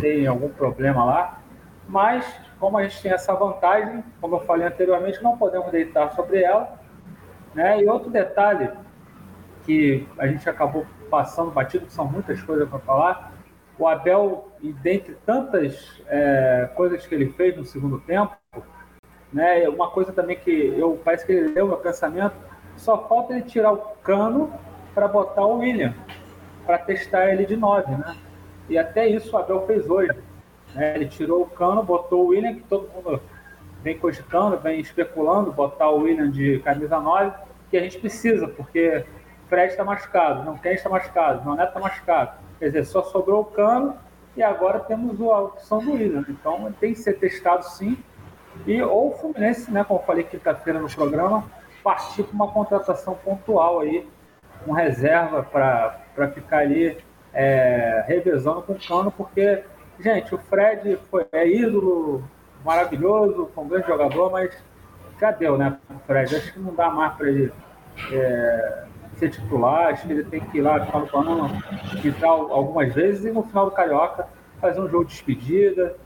tem 0.00 0.26
algum 0.26 0.48
problema 0.48 1.04
lá. 1.04 1.40
Mas, 1.88 2.24
como 2.58 2.78
a 2.78 2.82
gente 2.82 3.00
tem 3.02 3.12
essa 3.12 3.34
vantagem, 3.34 4.02
como 4.20 4.36
eu 4.36 4.40
falei 4.40 4.66
anteriormente, 4.66 5.22
não 5.22 5.36
podemos 5.36 5.70
deitar 5.70 6.12
sobre 6.12 6.42
ela. 6.42 6.80
Né? 7.54 7.82
E 7.82 7.88
outro 7.88 8.10
detalhe 8.10 8.70
que 9.64 10.06
a 10.18 10.26
gente 10.26 10.48
acabou 10.48 10.86
passando 11.10 11.50
batido, 11.50 11.86
que 11.86 11.92
são 11.92 12.06
muitas 12.06 12.42
coisas 12.42 12.68
para 12.68 12.78
falar, 12.80 13.32
o 13.78 13.86
Abel, 13.86 14.52
e 14.62 14.72
dentre 14.72 15.16
tantas 15.26 16.02
é, 16.06 16.70
coisas 16.74 17.06
que 17.06 17.14
ele 17.14 17.30
fez 17.32 17.56
no 17.56 17.64
segundo 17.64 18.00
tempo, 18.00 18.34
né, 19.32 19.68
uma 19.68 19.90
coisa 19.90 20.12
também 20.12 20.36
que 20.36 20.50
eu 20.50 21.00
parece 21.04 21.26
que 21.26 21.32
ele 21.32 21.52
leu 21.52 21.66
meu 21.66 21.76
pensamento, 21.76 22.34
só 22.76 23.06
falta 23.06 23.34
ele 23.34 23.42
tirar 23.42 23.72
o 23.72 23.78
cano 24.02 24.52
para 24.94 25.06
botar 25.06 25.44
o 25.44 25.58
William, 25.58 25.94
para 26.64 26.78
testar 26.78 27.30
ele 27.30 27.44
de 27.44 27.56
9, 27.56 27.90
né? 27.92 28.16
E 28.68 28.76
até 28.78 29.06
isso 29.06 29.34
o 29.34 29.38
Abel 29.38 29.66
fez 29.66 29.88
hoje. 29.88 30.12
Né? 30.74 30.96
Ele 30.96 31.06
tirou 31.06 31.42
o 31.42 31.46
cano, 31.46 31.82
botou 31.82 32.24
o 32.24 32.28
William, 32.28 32.54
que 32.54 32.62
todo 32.62 32.88
mundo 32.88 33.20
vem 33.82 33.98
cogitando, 33.98 34.58
vem 34.58 34.80
especulando, 34.80 35.52
botar 35.52 35.90
o 35.90 36.00
William 36.00 36.30
de 36.30 36.58
camisa 36.60 36.98
9, 36.98 37.32
que 37.70 37.76
a 37.76 37.80
gente 37.80 37.98
precisa, 37.98 38.48
porque 38.48 39.04
Fred 39.48 39.70
está 39.70 39.84
machucado, 39.84 40.44
não 40.44 40.56
quem 40.56 40.74
está 40.74 40.88
machucado, 40.88 41.44
não 41.44 41.54
Neto 41.54 41.68
está 41.68 41.80
machucado. 41.80 42.32
Quer 42.58 42.66
dizer, 42.66 42.84
só 42.84 43.02
sobrou 43.02 43.42
o 43.42 43.44
cano 43.44 43.96
e 44.36 44.42
agora 44.42 44.80
temos 44.80 45.20
a 45.20 45.40
opção 45.40 45.78
do 45.78 45.92
William. 45.92 46.24
Então 46.28 46.72
tem 46.80 46.92
que 46.92 46.98
ser 46.98 47.14
testado 47.14 47.64
sim. 47.64 47.98
E 48.66 48.80
ou 48.82 49.10
o 49.10 49.12
Fluminense, 49.18 49.70
né, 49.70 49.84
como 49.84 50.00
eu 50.00 50.04
falei 50.04 50.24
quinta-feira 50.24 50.78
no 50.78 50.90
programa, 50.90 51.44
partir 51.82 52.24
para 52.24 52.34
uma 52.34 52.50
contratação 52.50 53.14
pontual 53.14 53.80
aí, 53.80 54.08
com 54.64 54.72
reserva 54.72 55.42
para 55.42 56.28
ficar 56.34 56.58
ali 56.58 56.98
é, 57.32 58.04
revezando 58.06 58.62
com 58.62 58.72
o 58.72 58.78
Cano, 58.78 59.12
porque, 59.12 59.62
gente, 60.00 60.34
o 60.34 60.38
Fred 60.38 60.98
foi, 61.10 61.26
é 61.32 61.46
ídolo 61.46 62.24
maravilhoso, 62.64 63.50
foi 63.54 63.64
um 63.64 63.68
grande 63.68 63.86
jogador, 63.86 64.32
mas 64.32 64.56
já 65.20 65.30
deu, 65.30 65.56
né, 65.56 65.78
o 65.90 65.98
Fred? 66.06 66.34
Acho 66.34 66.52
que 66.52 66.58
não 66.58 66.74
dá 66.74 66.90
mais 66.90 67.12
para 67.14 67.28
ele 67.28 67.52
é, 68.10 68.84
ser 69.16 69.30
titular, 69.30 69.88
acho 69.88 70.06
que 70.06 70.12
ele 70.12 70.24
tem 70.24 70.40
que 70.40 70.58
ir 70.58 70.62
lá 70.62 70.78
no 70.78 71.06
pano, 71.06 71.50
entrar 72.04 72.28
algumas 72.28 72.94
vezes 72.94 73.24
e 73.24 73.30
no 73.30 73.42
final 73.42 73.66
do 73.66 73.72
Carioca 73.72 74.28
fazer 74.60 74.80
um 74.80 74.88
jogo 74.88 75.04
de 75.04 75.12
despedida, 75.12 75.96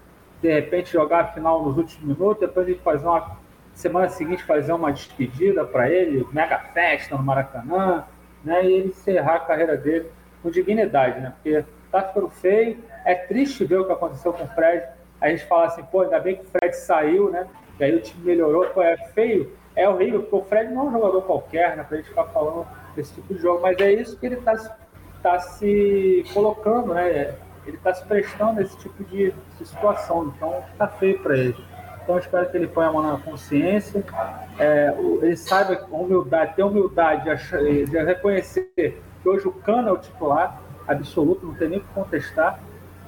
de 0.41 0.53
repente 0.53 0.93
jogar 0.93 1.21
a 1.21 1.25
final 1.29 1.63
nos 1.65 1.77
últimos 1.77 2.05
minutos, 2.05 2.41
depois 2.41 2.67
a 2.67 2.71
gente 2.71 2.83
fazer 2.83 3.07
uma 3.07 3.37
semana 3.75 4.09
seguinte 4.09 4.43
fazer 4.45 4.73
uma 4.73 4.93
despedida 4.93 5.65
para 5.65 5.89
ele, 5.89 6.27
mega 6.33 6.59
festa 6.59 7.17
no 7.17 7.23
Maracanã, 7.23 8.05
né? 8.45 8.65
E 8.65 8.73
ele 8.73 8.89
encerrar 8.89 9.37
a 9.37 9.41
carreira 9.41 9.77
dele 9.77 10.11
com 10.43 10.51
dignidade, 10.51 11.21
né? 11.21 11.33
Porque 11.35 11.65
tá 11.91 12.03
ficando 12.03 12.29
feio, 12.31 12.79
é 13.05 13.15
triste 13.15 13.65
ver 13.65 13.81
o 13.81 13.87
que 13.87 13.93
aconteceu 13.93 14.33
com 14.33 14.45
o 14.45 14.49
Fred. 14.49 14.87
A 15.21 15.29
gente 15.29 15.47
fala 15.47 15.67
assim, 15.67 15.83
pô, 15.85 16.03
ainda 16.03 16.19
bem 16.19 16.37
que 16.37 16.43
o 16.43 16.49
Fred 16.49 16.77
saiu, 16.77 17.31
né? 17.31 17.47
E 17.79 17.85
aí 17.85 17.95
o 17.95 18.01
time 18.01 18.25
melhorou, 18.25 18.67
pô, 18.67 18.83
é 18.83 18.97
feio, 19.15 19.53
é 19.75 19.89
horrível, 19.89 20.23
porque 20.23 20.37
o 20.37 20.45
Fred 20.45 20.73
não 20.73 20.83
é 20.83 20.85
um 20.89 20.93
jogador 20.93 21.23
qualquer, 21.23 21.77
né? 21.77 21.85
Pra 21.85 21.97
gente 21.97 22.09
ficar 22.09 22.25
falando 22.25 22.67
desse 22.95 23.15
tipo 23.15 23.35
de 23.35 23.41
jogo, 23.41 23.61
mas 23.63 23.79
é 23.79 23.93
isso 23.93 24.19
que 24.19 24.27
ele 24.27 24.37
tá, 24.37 24.55
tá 25.23 25.39
se 25.39 26.25
colocando, 26.33 26.95
né? 26.95 27.35
Ele 27.67 27.77
tá 27.79 27.93
se 27.93 28.05
prestando 28.05 28.61
a 28.61 28.63
esse 28.63 28.77
tipo 28.79 29.05
de, 29.05 29.35
situação, 29.59 30.33
então 30.35 30.65
tá 30.79 30.89
feio 30.89 31.19
para 31.21 31.37
ele. 31.37 31.57
Então 32.03 32.19
espero 32.19 32.51
que 32.51 32.57
ele 32.57 32.67
ponha 32.67 32.89
a 32.89 32.93
mão 32.93 33.03
na 33.03 33.19
consciência, 33.19 34.03
é, 34.59 34.95
ele 35.23 35.37
saiba 35.37 35.87
humildade, 35.91 36.55
ter 36.57 36.63
humildade 36.63 37.25
de, 37.25 37.85
de 37.85 38.03
reconhecer 38.03 38.73
que 39.23 39.29
hoje 39.29 39.47
o 39.47 39.53
Cano 39.53 39.89
é 39.89 39.93
o 39.93 39.99
titular 39.99 40.61
absoluto, 40.89 41.47
não 41.47 41.55
tem 41.55 41.69
nem 41.69 41.79
o 41.79 41.83
que 41.83 41.89
contestar, 41.95 42.59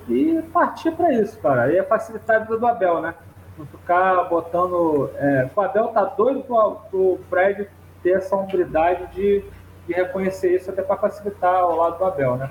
e 0.09 0.43
partir 0.53 0.93
para 0.93 1.13
isso, 1.13 1.39
cara. 1.41 1.63
Aí 1.63 1.77
é 1.77 1.83
facilitar 1.83 2.37
a 2.37 2.39
vida 2.41 2.59
do 2.59 2.67
Abel, 2.67 3.01
né? 3.01 3.15
Não 3.57 3.67
ficar 3.67 4.25
botando. 4.25 5.11
É, 5.17 5.49
o 5.55 5.61
Abel 5.61 5.89
tá 5.89 6.05
doido 6.05 6.43
pro, 6.43 6.77
pro 6.91 7.21
Fred 7.29 7.69
ter 8.03 8.17
essa 8.17 8.35
hombridade 8.35 9.07
de, 9.15 9.45
de 9.87 9.95
reconhecer 9.95 10.55
isso, 10.55 10.71
até 10.71 10.83
para 10.83 10.97
facilitar 10.97 11.65
o 11.65 11.77
lado 11.77 11.99
do 11.99 12.05
Abel, 12.05 12.37
né? 12.37 12.51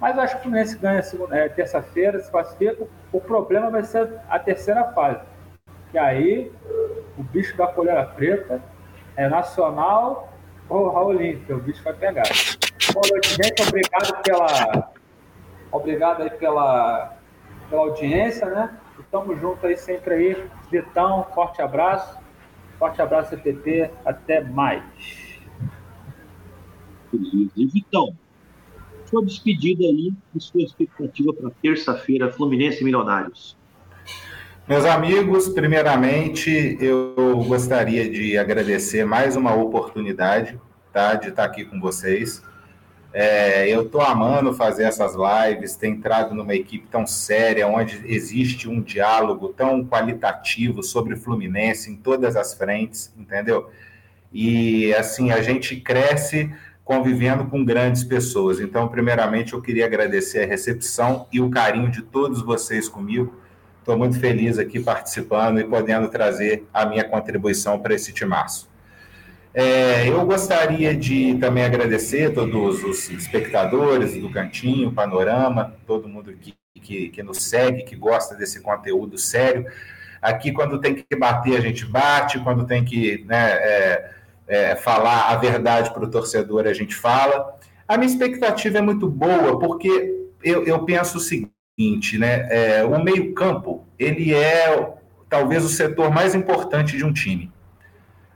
Mas 0.00 0.16
eu 0.16 0.22
acho 0.22 0.34
que 0.34 0.40
o 0.40 0.42
Fluminense 0.42 0.78
ganha 0.78 1.02
é, 1.32 1.48
terça-feira, 1.48 2.20
se 2.20 2.30
classifica. 2.30 2.86
O 3.12 3.20
problema 3.20 3.70
vai 3.70 3.82
ser 3.82 4.08
a 4.28 4.38
terceira 4.38 4.84
fase. 4.92 5.20
Que 5.90 5.98
aí 5.98 6.52
o 7.16 7.22
bicho 7.22 7.56
da 7.56 7.66
colher 7.66 8.06
preta 8.14 8.60
é 9.16 9.28
nacional 9.28 10.32
ou 10.68 10.96
a 10.96 11.02
Olímpia. 11.02 11.56
O 11.56 11.60
bicho 11.60 11.82
vai 11.82 11.94
pegar. 11.94 12.22
Boa 12.92 13.06
noite, 13.10 13.30
gente. 13.30 13.62
Obrigado 13.66 14.22
pela. 14.22 14.92
Obrigado 15.72 16.22
aí 16.22 16.30
pela, 16.30 17.16
pela 17.68 17.82
audiência, 17.82 18.46
né? 18.46 18.70
Estamos 19.00 19.40
juntos 19.40 19.64
aí 19.64 19.76
sempre 19.76 20.14
aí. 20.14 20.50
Vitão, 20.70 21.26
forte 21.34 21.60
abraço. 21.60 22.18
Forte 22.78 23.02
abraço, 23.02 23.36
CTT. 23.36 23.90
Até 24.04 24.42
mais. 24.42 25.27
E 27.12 27.66
Vitão, 27.66 28.14
sua 29.06 29.24
despedida 29.24 29.84
aí 29.84 30.12
e 30.34 30.40
sua 30.40 30.62
expectativa 30.62 31.32
para 31.32 31.50
terça-feira, 31.62 32.30
Fluminense 32.30 32.80
e 32.80 32.84
Milionários. 32.84 33.56
Meus 34.68 34.84
amigos, 34.84 35.48
primeiramente 35.48 36.76
eu 36.78 37.42
gostaria 37.46 38.08
de 38.10 38.36
agradecer 38.36 39.04
mais 39.06 39.34
uma 39.34 39.54
oportunidade 39.54 40.60
tá, 40.92 41.14
de 41.14 41.30
estar 41.30 41.44
aqui 41.44 41.64
com 41.64 41.80
vocês. 41.80 42.42
É, 43.10 43.66
eu 43.66 43.84
estou 43.84 44.02
amando 44.02 44.52
fazer 44.52 44.84
essas 44.84 45.14
lives, 45.14 45.74
ter 45.74 45.88
entrado 45.88 46.34
numa 46.34 46.54
equipe 46.54 46.86
tão 46.90 47.06
séria, 47.06 47.66
onde 47.66 48.02
existe 48.04 48.68
um 48.68 48.82
diálogo 48.82 49.48
tão 49.48 49.82
qualitativo 49.82 50.82
sobre 50.82 51.16
Fluminense 51.16 51.90
em 51.90 51.96
todas 51.96 52.36
as 52.36 52.52
frentes, 52.52 53.10
entendeu? 53.16 53.70
E 54.30 54.92
assim, 54.94 55.30
a 55.30 55.40
gente 55.40 55.76
cresce 55.76 56.54
convivendo 56.88 57.44
com 57.44 57.62
grandes 57.62 58.02
pessoas. 58.02 58.58
Então, 58.58 58.88
primeiramente, 58.88 59.52
eu 59.52 59.60
queria 59.60 59.84
agradecer 59.84 60.40
a 60.42 60.46
recepção 60.46 61.28
e 61.30 61.38
o 61.38 61.50
carinho 61.50 61.90
de 61.90 62.00
todos 62.00 62.42
vocês 62.42 62.88
comigo 62.88 63.32
Estou 63.88 63.96
muito 63.96 64.20
feliz 64.20 64.58
aqui 64.58 64.78
participando 64.78 65.60
e 65.60 65.64
podendo 65.64 66.08
trazer 66.10 66.68
a 66.74 66.84
minha 66.84 67.02
contribuição 67.04 67.78
para 67.78 67.94
esse 67.94 68.12
timaço. 68.12 68.68
É, 69.54 70.06
eu 70.06 70.26
gostaria 70.26 70.94
de 70.94 71.38
também 71.38 71.64
agradecer 71.64 72.34
todos 72.34 72.84
os 72.84 73.08
espectadores 73.08 74.14
do 74.20 74.30
Cantinho, 74.30 74.92
Panorama, 74.92 75.74
todo 75.86 76.06
mundo 76.06 76.34
que, 76.34 76.54
que, 76.78 77.08
que 77.08 77.22
nos 77.22 77.42
segue, 77.44 77.82
que 77.82 77.96
gosta 77.96 78.34
desse 78.34 78.60
conteúdo 78.60 79.16
sério. 79.16 79.64
Aqui, 80.20 80.52
quando 80.52 80.78
tem 80.78 80.94
que 80.94 81.16
bater, 81.16 81.56
a 81.56 81.60
gente 81.62 81.86
bate, 81.86 82.38
quando 82.40 82.66
tem 82.66 82.84
que 82.84 83.24
né, 83.26 83.52
é, 83.52 84.10
é, 84.48 84.74
falar 84.74 85.28
a 85.28 85.36
verdade 85.36 85.92
para 85.92 86.04
o 86.04 86.10
torcedor, 86.10 86.66
a 86.66 86.72
gente 86.72 86.94
fala. 86.94 87.56
A 87.86 87.96
minha 87.96 88.10
expectativa 88.10 88.78
é 88.78 88.82
muito 88.82 89.08
boa, 89.08 89.58
porque 89.58 90.26
eu, 90.42 90.64
eu 90.64 90.84
penso 90.84 91.18
o 91.18 91.20
seguinte 91.20 91.58
né? 92.18 92.48
É, 92.50 92.84
o 92.84 93.02
meio-campo 93.02 93.86
ele 93.96 94.34
é 94.34 94.94
talvez 95.28 95.64
o 95.64 95.68
setor 95.68 96.10
mais 96.10 96.34
importante 96.34 96.96
de 96.96 97.04
um 97.04 97.12
time. 97.12 97.52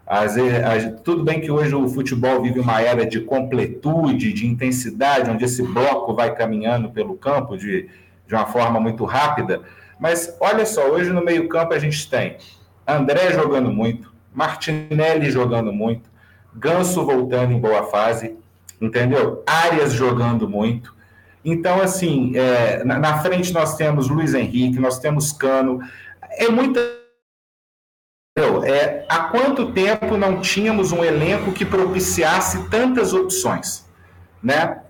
As, 0.07 0.37
as, 0.37 1.01
tudo 1.03 1.25
bem 1.25 1.41
que 1.41 1.51
hoje 1.51 1.75
o 1.75 1.89
futebol 1.89 2.41
vive 2.43 2.61
uma 2.61 2.81
era 2.81 3.05
de 3.05 3.21
completude, 3.21 4.33
de 4.33 4.47
intensidade, 4.47 5.31
onde 5.31 5.45
esse 5.45 5.63
bloco 5.63 6.15
vai 6.15 6.35
caminhando 6.35 6.91
pelo 6.91 7.17
campo 7.17 7.57
de, 7.57 7.89
de 8.27 8.35
uma 8.35 8.47
forma 8.47 8.79
muito 8.79 9.05
rápida. 9.05 9.63
Mas 9.99 10.37
olha 10.39 10.67
só, 10.67 10.89
hoje 10.89 11.11
no 11.11 11.25
meio-campo 11.25 11.73
a 11.73 11.79
gente 11.79 12.09
tem 12.09 12.37
André 12.87 13.33
jogando 13.33 13.73
muito, 13.73 14.12
Martinelli 14.33 15.31
jogando 15.31 15.73
muito, 15.73 16.11
Ganso 16.55 17.05
voltando 17.05 17.53
em 17.53 17.59
boa 17.59 17.85
fase, 17.85 18.37
entendeu? 18.81 19.43
Arias 19.47 19.93
jogando 19.93 20.49
muito. 20.49 20.95
Então, 21.45 21.81
assim, 21.81 22.37
é, 22.37 22.85
na, 22.85 22.99
na, 22.99 23.19
frente 23.19 23.53
nós 23.53 23.75
temos 23.77 24.09
Luiz 24.09 24.35
Henrique, 24.35 24.79
nós 24.79 24.99
temos 24.99 25.33
Cano. 25.33 25.81
É 26.31 26.49
muita. 26.49 26.81
É, 28.65 29.05
há 29.09 29.25
quanto 29.25 29.73
tempo 29.73 30.17
não 30.17 30.41
tínhamos 30.41 30.93
um 30.93 31.05
elenco 31.05 31.53
que 31.53 31.65
propiciasse 31.65 32.69
tantas 32.69 33.13
opções, 33.13 33.87
né? 34.43 34.82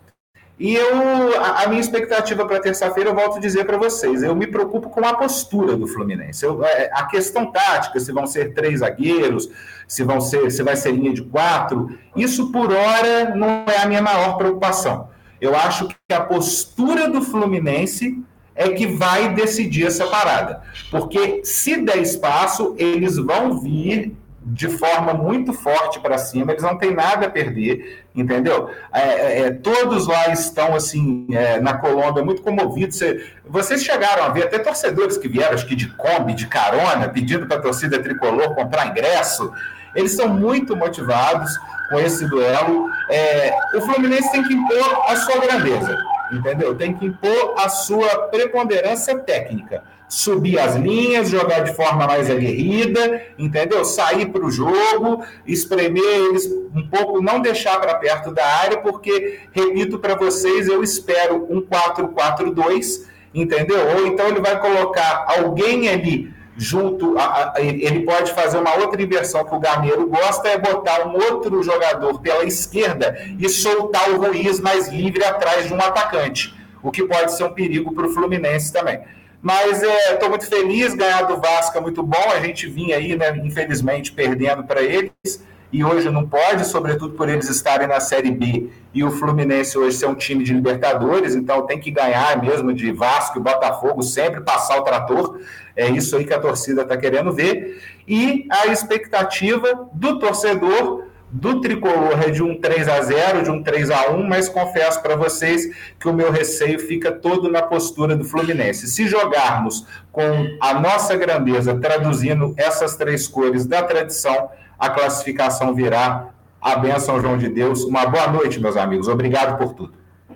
E 0.58 0.74
eu, 0.74 1.42
a, 1.42 1.66
minha 1.66 1.80
expectativa 1.80 2.46
para 2.46 2.60
terça-feira, 2.60 3.10
eu 3.10 3.14
volto 3.14 3.38
a 3.38 3.40
dizer 3.40 3.64
para 3.64 3.76
vocês, 3.76 4.22
eu 4.22 4.34
me 4.34 4.46
preocupo 4.46 4.90
com 4.90 5.04
a 5.04 5.14
postura 5.14 5.76
do 5.76 5.86
Fluminense. 5.86 6.44
Eu, 6.44 6.64
é, 6.64 6.90
a 6.92 7.04
questão 7.06 7.50
tática, 7.50 7.98
se 7.98 8.12
vão 8.12 8.26
ser 8.26 8.52
três 8.54 8.80
zagueiros, 8.80 9.48
se 9.88 10.04
vão 10.04 10.20
ser, 10.20 10.50
se 10.50 10.62
vai 10.62 10.76
ser 10.76 10.92
linha 10.92 11.12
de 11.12 11.22
quatro, 11.22 11.98
isso 12.14 12.52
por 12.52 12.72
hora 12.72 13.34
não 13.34 13.64
é 13.66 13.82
a 13.82 13.86
minha 13.86 14.02
maior 14.02 14.36
preocupação. 14.36 15.08
Eu 15.40 15.56
acho 15.56 15.88
que 15.88 16.14
a 16.14 16.20
postura 16.20 17.08
do 17.08 17.20
Fluminense 17.20 18.22
é 18.54 18.68
que 18.68 18.86
vai 18.86 19.34
decidir 19.34 19.86
essa 19.86 20.06
parada. 20.06 20.62
Porque 20.90 21.40
se 21.44 21.78
der 21.78 21.98
espaço, 21.98 22.74
eles 22.78 23.16
vão 23.16 23.58
vir 23.58 24.14
de 24.44 24.68
forma 24.68 25.14
muito 25.14 25.52
forte 25.52 26.00
para 26.00 26.18
cima, 26.18 26.52
eles 26.52 26.62
não 26.62 26.76
têm 26.76 26.92
nada 26.92 27.26
a 27.26 27.30
perder, 27.30 28.04
entendeu? 28.14 28.68
É, 28.92 29.00
é, 29.00 29.40
é 29.40 29.50
todos 29.52 30.08
lá 30.08 30.30
estão, 30.30 30.74
assim, 30.74 31.26
é, 31.30 31.60
na 31.60 31.74
Colômbia, 31.74 32.24
muito 32.24 32.42
comovidos. 32.42 32.98
Vocês 33.46 33.84
chegaram 33.84 34.24
a 34.24 34.28
ver 34.30 34.44
até 34.44 34.58
torcedores 34.58 35.16
que 35.16 35.28
vieram, 35.28 35.54
acho 35.54 35.66
que 35.66 35.76
de 35.76 35.88
Kombi, 35.88 36.34
de 36.34 36.46
carona, 36.48 37.08
pedindo 37.08 37.46
para 37.46 37.58
a 37.58 37.62
torcida 37.62 38.02
tricolor 38.02 38.54
comprar 38.54 38.86
ingresso. 38.86 39.52
Eles 39.94 40.12
são 40.12 40.28
muito 40.28 40.76
motivados 40.76 41.50
com 41.88 42.00
esse 42.00 42.26
duelo. 42.26 42.90
É, 43.08 43.54
o 43.76 43.80
Fluminense 43.82 44.30
tem 44.32 44.42
que 44.42 44.54
impor 44.54 45.04
a 45.06 45.16
sua 45.16 45.38
grandeza, 45.38 45.96
entendeu? 46.32 46.74
Tem 46.74 46.94
que 46.94 47.06
impor 47.06 47.54
a 47.58 47.68
sua 47.68 48.28
preponderância 48.28 49.16
técnica. 49.18 49.84
Subir 50.14 50.58
as 50.58 50.76
linhas, 50.76 51.30
jogar 51.30 51.60
de 51.60 51.74
forma 51.74 52.06
mais 52.06 52.30
aguerrida, 52.30 53.22
entendeu? 53.38 53.82
Sair 53.82 54.26
para 54.26 54.44
o 54.44 54.50
jogo, 54.50 55.24
espremer 55.46 56.04
eles 56.04 56.46
um 56.74 56.86
pouco, 56.86 57.22
não 57.22 57.40
deixar 57.40 57.80
para 57.80 57.94
perto 57.94 58.30
da 58.30 58.44
área, 58.44 58.76
porque, 58.76 59.40
repito 59.52 59.98
para 59.98 60.14
vocês, 60.14 60.68
eu 60.68 60.82
espero 60.82 61.46
um 61.48 61.62
4-4-2, 61.62 63.06
entendeu? 63.34 63.78
Ou 63.96 64.06
então 64.06 64.28
ele 64.28 64.40
vai 64.42 64.60
colocar 64.60 65.24
alguém 65.26 65.88
ali 65.88 66.30
junto, 66.58 67.16
a, 67.16 67.54
a, 67.56 67.60
ele 67.62 68.00
pode 68.00 68.34
fazer 68.34 68.58
uma 68.58 68.76
outra 68.76 69.00
inversão 69.00 69.42
que 69.46 69.54
o 69.54 69.60
Garneiro 69.60 70.06
gosta, 70.08 70.46
é 70.46 70.58
botar 70.58 71.08
um 71.08 71.14
outro 71.14 71.62
jogador 71.62 72.20
pela 72.20 72.44
esquerda 72.44 73.18
e 73.38 73.48
soltar 73.48 74.10
o 74.10 74.18
Ruiz 74.18 74.60
mais 74.60 74.88
livre 74.88 75.24
atrás 75.24 75.68
de 75.68 75.72
um 75.72 75.78
atacante. 75.78 76.54
o 76.82 76.90
que 76.90 77.02
pode 77.04 77.34
ser 77.34 77.44
um 77.44 77.54
perigo 77.54 77.94
para 77.94 78.06
o 78.06 78.10
Fluminense 78.10 78.70
também. 78.70 79.00
Mas 79.42 79.82
estou 79.82 80.26
é, 80.26 80.28
muito 80.28 80.46
feliz, 80.46 80.94
ganhar 80.94 81.22
do 81.22 81.36
Vasco 81.36 81.76
é 81.76 81.80
muito 81.80 82.00
bom. 82.00 82.30
A 82.32 82.40
gente 82.40 82.68
vinha 82.68 82.96
aí, 82.96 83.16
né, 83.16 83.36
infelizmente, 83.44 84.12
perdendo 84.12 84.62
para 84.62 84.80
eles 84.80 85.44
e 85.72 85.82
hoje 85.82 86.10
não 86.10 86.28
pode, 86.28 86.66
sobretudo 86.66 87.14
por 87.14 87.28
eles 87.28 87.48
estarem 87.48 87.88
na 87.88 87.98
Série 87.98 88.30
B 88.30 88.68
e 88.92 89.02
o 89.02 89.10
Fluminense 89.10 89.76
hoje 89.78 89.96
ser 89.96 90.06
um 90.06 90.14
time 90.14 90.44
de 90.44 90.52
Libertadores, 90.52 91.34
então 91.34 91.66
tem 91.66 91.80
que 91.80 91.90
ganhar 91.90 92.40
mesmo 92.42 92.74
de 92.74 92.92
Vasco 92.92 93.38
e 93.38 93.42
Botafogo, 93.42 94.02
sempre 94.02 94.42
passar 94.42 94.78
o 94.78 94.82
trator. 94.82 95.40
É 95.74 95.88
isso 95.88 96.14
aí 96.14 96.26
que 96.26 96.34
a 96.34 96.38
torcida 96.38 96.82
está 96.82 96.96
querendo 96.96 97.32
ver. 97.32 97.82
E 98.06 98.46
a 98.50 98.66
expectativa 98.66 99.88
do 99.94 100.18
torcedor 100.18 101.06
do 101.32 101.62
tricolor 101.62 102.20
é 102.22 102.30
de 102.30 102.42
um 102.42 102.60
3 102.60 102.88
a 102.88 103.00
0 103.00 103.42
de 103.42 103.50
um 103.50 103.62
3 103.62 103.90
a 103.90 104.10
1 104.10 104.28
mas 104.28 104.50
confesso 104.50 105.00
para 105.02 105.16
vocês 105.16 105.74
que 105.98 106.06
o 106.06 106.12
meu 106.12 106.30
receio 106.30 106.78
fica 106.78 107.10
todo 107.10 107.50
na 107.50 107.62
postura 107.62 108.14
do 108.14 108.22
Fluminense. 108.22 108.86
Se 108.86 109.08
jogarmos 109.08 109.86
com 110.12 110.22
a 110.60 110.74
nossa 110.74 111.16
grandeza, 111.16 111.74
traduzindo 111.80 112.54
essas 112.58 112.96
três 112.96 113.26
cores 113.26 113.64
da 113.64 113.82
tradição, 113.82 114.50
a 114.78 114.90
classificação 114.90 115.74
virá. 115.74 116.28
A 116.60 116.76
bênção, 116.76 117.20
João 117.20 117.36
de 117.36 117.48
Deus. 117.48 117.82
Uma 117.82 118.06
boa 118.06 118.28
noite, 118.28 118.60
meus 118.60 118.76
amigos. 118.76 119.08
Obrigado 119.08 119.58
por 119.58 119.74
tudo. 119.74 120.01